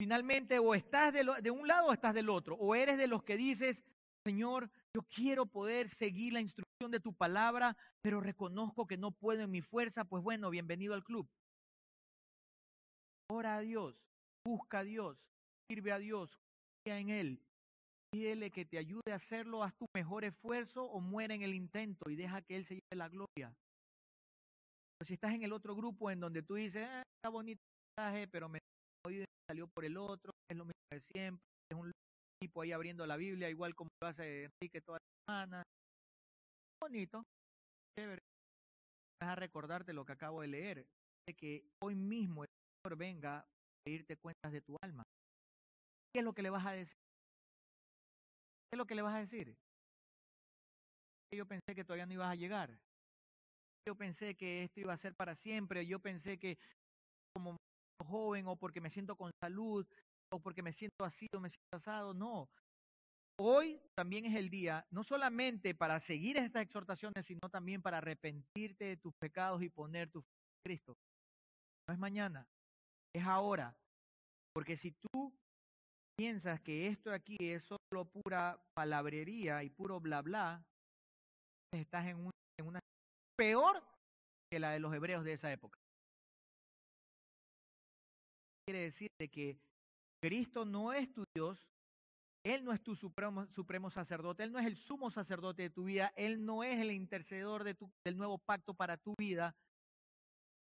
finalmente 0.00 0.58
o 0.58 0.74
estás 0.74 1.12
de, 1.12 1.24
de, 1.42 1.50
un 1.50 1.66
lado 1.66 1.88
o 1.88 1.92
estás 1.92 2.14
del 2.14 2.28
otro, 2.28 2.54
o 2.56 2.74
eres 2.74 2.98
de 2.98 3.08
los 3.08 3.22
que 3.22 3.36
dices, 3.36 3.84
Señor, 4.24 4.70
yo 4.94 5.02
quiero 5.02 5.46
poder 5.46 5.88
seguir 5.88 6.32
la 6.32 6.40
instrucción 6.40 6.90
de 6.90 7.00
tu 7.00 7.14
palabra, 7.14 7.76
pero 8.00 8.20
reconozco 8.20 8.86
que 8.86 8.96
no 8.96 9.10
puedo 9.10 9.42
en 9.42 9.50
mi 9.50 9.60
fuerza, 9.60 10.04
pues 10.04 10.22
bueno, 10.22 10.50
bienvenido 10.50 10.94
al 10.94 11.04
club. 11.04 11.28
ora 13.30 13.56
a 13.56 13.60
Dios, 13.60 14.07
busca 14.46 14.80
a 14.80 14.84
Dios, 14.84 15.18
sirve 15.70 15.92
a 15.92 15.98
Dios, 15.98 16.36
confía 16.36 17.00
en 17.00 17.10
Él. 17.10 17.42
Pídele 18.10 18.50
que 18.50 18.64
te 18.64 18.78
ayude 18.78 19.12
a 19.12 19.16
hacerlo, 19.16 19.62
haz 19.62 19.74
tu 19.76 19.86
mejor 19.94 20.24
esfuerzo 20.24 20.84
o 20.84 21.00
muere 21.00 21.34
en 21.34 21.42
el 21.42 21.54
intento 21.54 22.08
y 22.10 22.16
deja 22.16 22.40
que 22.42 22.56
Él 22.56 22.64
se 22.64 22.74
lleve 22.74 22.96
la 22.96 23.08
gloria. 23.08 23.54
Pero 24.98 25.06
si 25.06 25.14
estás 25.14 25.34
en 25.34 25.42
el 25.42 25.52
otro 25.52 25.76
grupo 25.76 26.10
en 26.10 26.20
donde 26.20 26.42
tú 26.42 26.54
dices, 26.54 26.86
"Ah, 26.88 27.02
está 27.16 27.28
bonito 27.28 27.60
el 27.60 28.02
mensaje, 28.02 28.28
pero 28.28 28.48
me 28.48 28.58
salió 29.48 29.68
por 29.68 29.84
el 29.84 29.96
otro, 29.96 30.32
es 30.50 30.56
lo 30.56 30.64
mismo 30.64 30.80
de 30.90 31.00
siempre, 31.00 31.44
es 31.70 31.78
un 31.78 31.92
tipo 32.40 32.62
ahí 32.62 32.72
abriendo 32.72 33.06
la 33.06 33.16
Biblia, 33.16 33.50
igual 33.50 33.74
como 33.74 33.90
lo 34.02 34.08
hace 34.08 34.44
Enrique 34.44 34.80
toda 34.80 34.98
la 34.98 35.34
semana. 35.34 35.62
Bonito, 36.80 37.24
chévere. 37.98 38.22
Vas 39.20 39.30
a 39.30 39.34
recordarte 39.34 39.92
lo 39.92 40.04
que 40.04 40.12
acabo 40.12 40.40
de 40.40 40.48
leer, 40.48 40.86
de 41.26 41.34
que 41.34 41.64
hoy 41.82 41.94
mismo 41.94 42.44
el 42.44 42.48
Señor 42.82 42.98
venga 42.98 43.44
pedirte 43.88 44.18
cuentas 44.18 44.52
de 44.52 44.60
tu 44.60 44.76
alma. 44.82 45.02
¿Qué 46.12 46.18
es 46.18 46.24
lo 46.24 46.34
que 46.34 46.42
le 46.42 46.50
vas 46.50 46.66
a 46.66 46.72
decir? 46.72 46.98
¿Qué 48.68 48.74
es 48.74 48.78
lo 48.78 48.86
que 48.86 48.94
le 48.94 49.00
vas 49.00 49.14
a 49.14 49.20
decir? 49.20 49.56
Yo 51.34 51.46
pensé 51.46 51.74
que 51.74 51.84
todavía 51.84 52.04
no 52.04 52.12
ibas 52.12 52.30
a 52.30 52.34
llegar. 52.34 52.78
Yo 53.86 53.96
pensé 53.96 54.34
que 54.34 54.64
esto 54.64 54.80
iba 54.80 54.92
a 54.92 54.98
ser 54.98 55.14
para 55.14 55.34
siempre. 55.34 55.86
Yo 55.86 56.00
pensé 56.00 56.38
que 56.38 56.58
como 57.34 57.56
joven 58.06 58.46
o 58.46 58.56
porque 58.56 58.82
me 58.82 58.90
siento 58.90 59.16
con 59.16 59.30
salud 59.42 59.86
o 60.30 60.38
porque 60.38 60.62
me 60.62 60.74
siento 60.74 61.06
así 61.06 61.26
o 61.34 61.40
me 61.40 61.48
siento 61.48 61.76
asado. 61.76 62.12
No. 62.12 62.50
Hoy 63.40 63.80
también 63.94 64.26
es 64.26 64.34
el 64.34 64.50
día, 64.50 64.86
no 64.90 65.02
solamente 65.02 65.74
para 65.74 65.98
seguir 65.98 66.36
estas 66.36 66.62
exhortaciones, 66.62 67.24
sino 67.24 67.48
también 67.48 67.80
para 67.80 67.98
arrepentirte 67.98 68.84
de 68.84 68.96
tus 68.98 69.14
pecados 69.14 69.62
y 69.62 69.70
poner 69.70 70.10
tu 70.10 70.20
fe 70.20 70.28
en 70.28 70.62
Cristo. 70.62 70.98
No 71.86 71.94
es 71.94 71.98
mañana, 71.98 72.46
es 73.14 73.24
ahora. 73.24 73.76
Porque 74.54 74.76
si 74.76 74.92
tú 74.92 75.32
piensas 76.16 76.60
que 76.60 76.88
esto 76.88 77.12
aquí 77.12 77.36
es 77.40 77.64
solo 77.64 78.04
pura 78.04 78.60
palabrería 78.74 79.62
y 79.62 79.70
puro 79.70 80.00
bla 80.00 80.20
bla, 80.20 80.64
estás 81.72 82.06
en, 82.06 82.18
un, 82.18 82.30
en 82.58 82.66
una 82.66 82.80
peor 83.36 83.82
que 84.50 84.58
la 84.58 84.70
de 84.70 84.80
los 84.80 84.92
hebreos 84.92 85.24
de 85.24 85.34
esa 85.34 85.52
época. 85.52 85.78
Quiere 88.66 88.84
decir 88.84 89.08
de 89.18 89.28
que 89.28 89.58
Cristo 90.20 90.64
no 90.64 90.92
es 90.92 91.12
tu 91.12 91.24
Dios, 91.34 91.70
Él 92.44 92.64
no 92.64 92.72
es 92.72 92.82
tu 92.82 92.96
supremo, 92.96 93.46
supremo 93.46 93.90
sacerdote, 93.90 94.42
Él 94.42 94.52
no 94.52 94.58
es 94.58 94.66
el 94.66 94.76
sumo 94.76 95.10
sacerdote 95.10 95.62
de 95.62 95.70
tu 95.70 95.84
vida, 95.84 96.12
Él 96.16 96.44
no 96.44 96.64
es 96.64 96.80
el 96.80 96.90
intercedor 96.90 97.64
de 97.64 97.74
tu, 97.74 97.90
del 98.04 98.16
nuevo 98.16 98.38
pacto 98.38 98.74
para 98.74 98.96
tu 98.96 99.14
vida. 99.18 99.54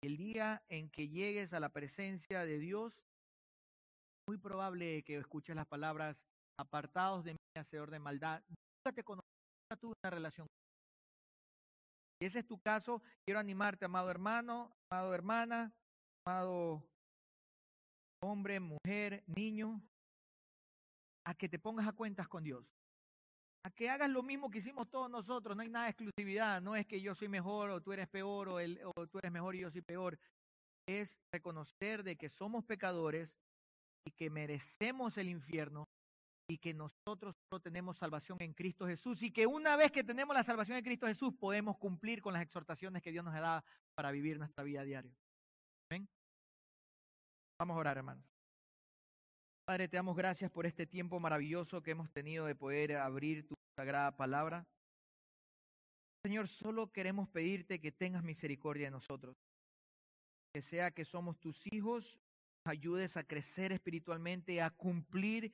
El 0.05 0.19
día 0.19 0.63
en 0.69 0.91
que 0.91 1.09
llegues 1.09 1.55
a 1.55 1.61
la 1.61 1.71
presencia 1.71 2.45
de 2.45 2.59
Dios, 2.59 2.93
muy 4.29 4.37
probable 4.37 5.03
que 5.03 5.17
escuches 5.17 5.57
las 5.57 5.67
palabras 5.67 6.27
apartados 6.59 7.25
de 7.25 7.33
mí, 7.33 7.39
hacedor 7.57 7.91
de 7.91 8.01
maldad. 8.01 8.43
Nunca 8.47 8.95
te 8.95 9.03
conocí, 9.03 9.27
nunca 9.63 9.81
tuve 9.81 9.95
una 10.05 10.11
relación. 10.11 10.47
Si 12.19 12.27
ese 12.27 12.41
es 12.41 12.47
tu 12.47 12.59
caso, 12.59 13.03
quiero 13.25 13.41
animarte, 13.41 13.87
amado 13.87 14.11
hermano, 14.11 14.77
amado 14.91 15.15
hermana, 15.15 15.73
amado 16.27 16.87
hombre, 18.23 18.61
mujer, 18.61 19.25
niño, 19.27 19.81
a 21.25 21.35
que 21.35 21.49
te 21.49 21.59
pongas 21.59 21.89
a 21.89 21.93
cuentas 21.93 22.29
con 22.29 22.45
Dios. 22.45 22.67
A 23.65 23.71
que 23.71 23.89
hagas 23.89 24.11
lo 24.11 24.23
mismo 24.23 24.51
que 24.51 24.59
hicimos 24.59 24.89
todos 24.91 25.11
nosotros. 25.11 25.57
No 25.57 25.63
hay 25.63 25.71
nada 25.71 25.87
de 25.87 25.91
exclusividad. 25.93 26.61
No 26.61 26.77
es 26.77 26.87
que 26.87 27.01
yo 27.01 27.15
soy 27.15 27.29
mejor 27.29 27.71
o 27.71 27.81
tú 27.81 27.93
eres 27.93 28.09
peor 28.09 28.49
o, 28.49 28.61
el, 28.61 28.81
o 28.95 29.07
tú 29.07 29.19
eres 29.19 29.33
mejor 29.33 29.57
y 29.57 29.61
yo 29.61 29.71
soy 29.71 29.81
peor. 29.81 30.19
Es 30.87 31.17
reconocer 31.33 32.03
de 32.03 32.17
que 32.17 32.29
somos 32.29 32.65
pecadores 32.65 33.31
y 34.07 34.11
que 34.11 34.29
merecemos 34.29 35.17
el 35.17 35.29
infierno 35.29 35.89
y 36.47 36.59
que 36.59 36.75
nosotros 36.75 37.35
solo 37.49 37.61
tenemos 37.61 37.97
salvación 37.97 38.37
en 38.41 38.53
Cristo 38.53 38.87
Jesús 38.87 39.23
y 39.23 39.31
que 39.31 39.47
una 39.47 39.77
vez 39.77 39.91
que 39.91 40.05
tenemos 40.05 40.37
la 40.37 40.43
salvación 40.43 40.77
en 40.77 40.85
Cristo 40.85 41.07
Jesús 41.07 41.33
podemos 41.35 41.79
cumplir 41.79 42.21
con 42.21 42.35
las 42.35 42.43
exhortaciones 42.43 43.03
que 43.03 43.13
Dios 43.13 43.25
nos 43.25 43.33
da 43.33 43.65
para 43.95 44.11
vivir 44.11 44.39
nuestra 44.39 44.63
vida 44.63 44.85
diaria. 44.85 45.17
Vamos 47.59 47.77
a 47.77 47.81
orar, 47.81 47.97
hermanos. 47.97 48.34
Padre, 49.67 49.89
te 49.89 49.97
damos 49.97 50.15
gracias 50.15 50.51
por 50.51 50.67
este 50.67 50.87
tiempo 50.87 51.19
maravilloso 51.19 51.83
que 51.83 51.93
hemos 51.93 52.11
tenido 52.13 52.45
de 52.45 52.55
poder 52.55 52.97
abrir 52.97 53.47
tu 53.47 53.55
sagrada 53.79 54.15
palabra. 54.15 54.67
Señor, 56.23 56.49
solo 56.49 56.93
queremos 56.93 57.31
pedirte 57.31 57.81
que 57.81 57.91
tengas 57.91 58.23
misericordia 58.23 58.89
de 58.89 58.91
nosotros. 58.91 59.35
Que 60.53 60.61
sea 60.61 60.91
que 60.91 61.07
somos 61.07 61.41
tus 61.41 61.59
hijos, 61.73 62.21
ayudes 62.67 63.17
a 63.17 63.25
crecer 63.25 63.73
espiritualmente, 63.73 64.61
a 64.61 64.69
cumplir 64.69 65.51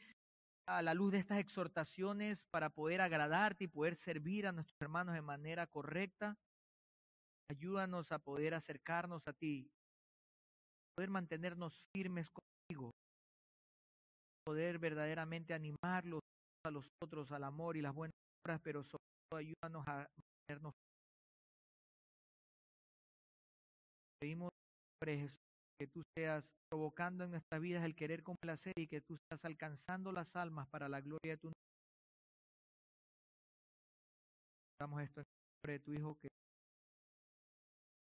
a 0.67 0.83
la 0.83 0.93
luz 0.93 1.13
de 1.13 1.19
estas 1.19 1.39
exhortaciones 1.39 2.45
para 2.51 2.69
poder 2.69 3.01
agradarte 3.01 3.65
y 3.65 3.69
poder 3.69 3.95
servir 3.95 4.49
a 4.49 4.53
nuestros 4.53 4.77
hermanos 4.81 5.15
de 5.15 5.23
manera 5.23 5.69
correcta. 5.69 6.37
Ayúdanos 7.49 8.11
a 8.11 8.19
poder 8.19 8.55
acercarnos 8.55 9.23
a 9.29 9.33
ti, 9.33 9.71
poder 10.97 11.11
mantenernos 11.11 11.85
firmes 11.95 12.29
contigo, 12.29 12.93
poder 14.45 14.79
verdaderamente 14.79 15.55
animarlos 15.55 16.21
a 16.67 16.71
los 16.71 16.87
otros 17.03 17.33
al 17.33 17.45
amor 17.45 17.77
y 17.77 17.83
las 17.83 17.95
buenas 17.95 18.15
obras, 18.45 18.61
pero 18.63 18.83
sobre 18.83 19.05
todo 19.29 19.39
ayúdanos 19.39 19.87
a 19.87 20.07
mantenernos. 20.49 20.75
Pedimos, 24.21 24.51
que 25.81 25.87
tú 25.87 26.03
seas 26.15 26.53
provocando 26.71 27.25
en 27.25 27.31
nuestras 27.31 27.61
vidas 27.61 27.85
el 27.85 27.95
querer 27.95 28.23
hacer 28.51 28.75
y 28.77 28.87
que 28.87 29.01
tú 29.01 29.15
estás 29.15 29.47
alcanzando 29.47 30.13
las 30.13 30.37
almas 30.37 30.69
para 30.69 30.89
la 30.89 31.01
gloria 31.01 31.33
de 31.33 31.39
tu 31.39 31.47
nombre. 31.47 31.55
Esto 35.05 35.21
en 35.21 35.27
nombre 35.57 35.73
de 35.73 35.81
tu 35.81 35.95
Hijo 35.95 36.19
que 36.21 36.29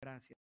gracias. 0.02 0.51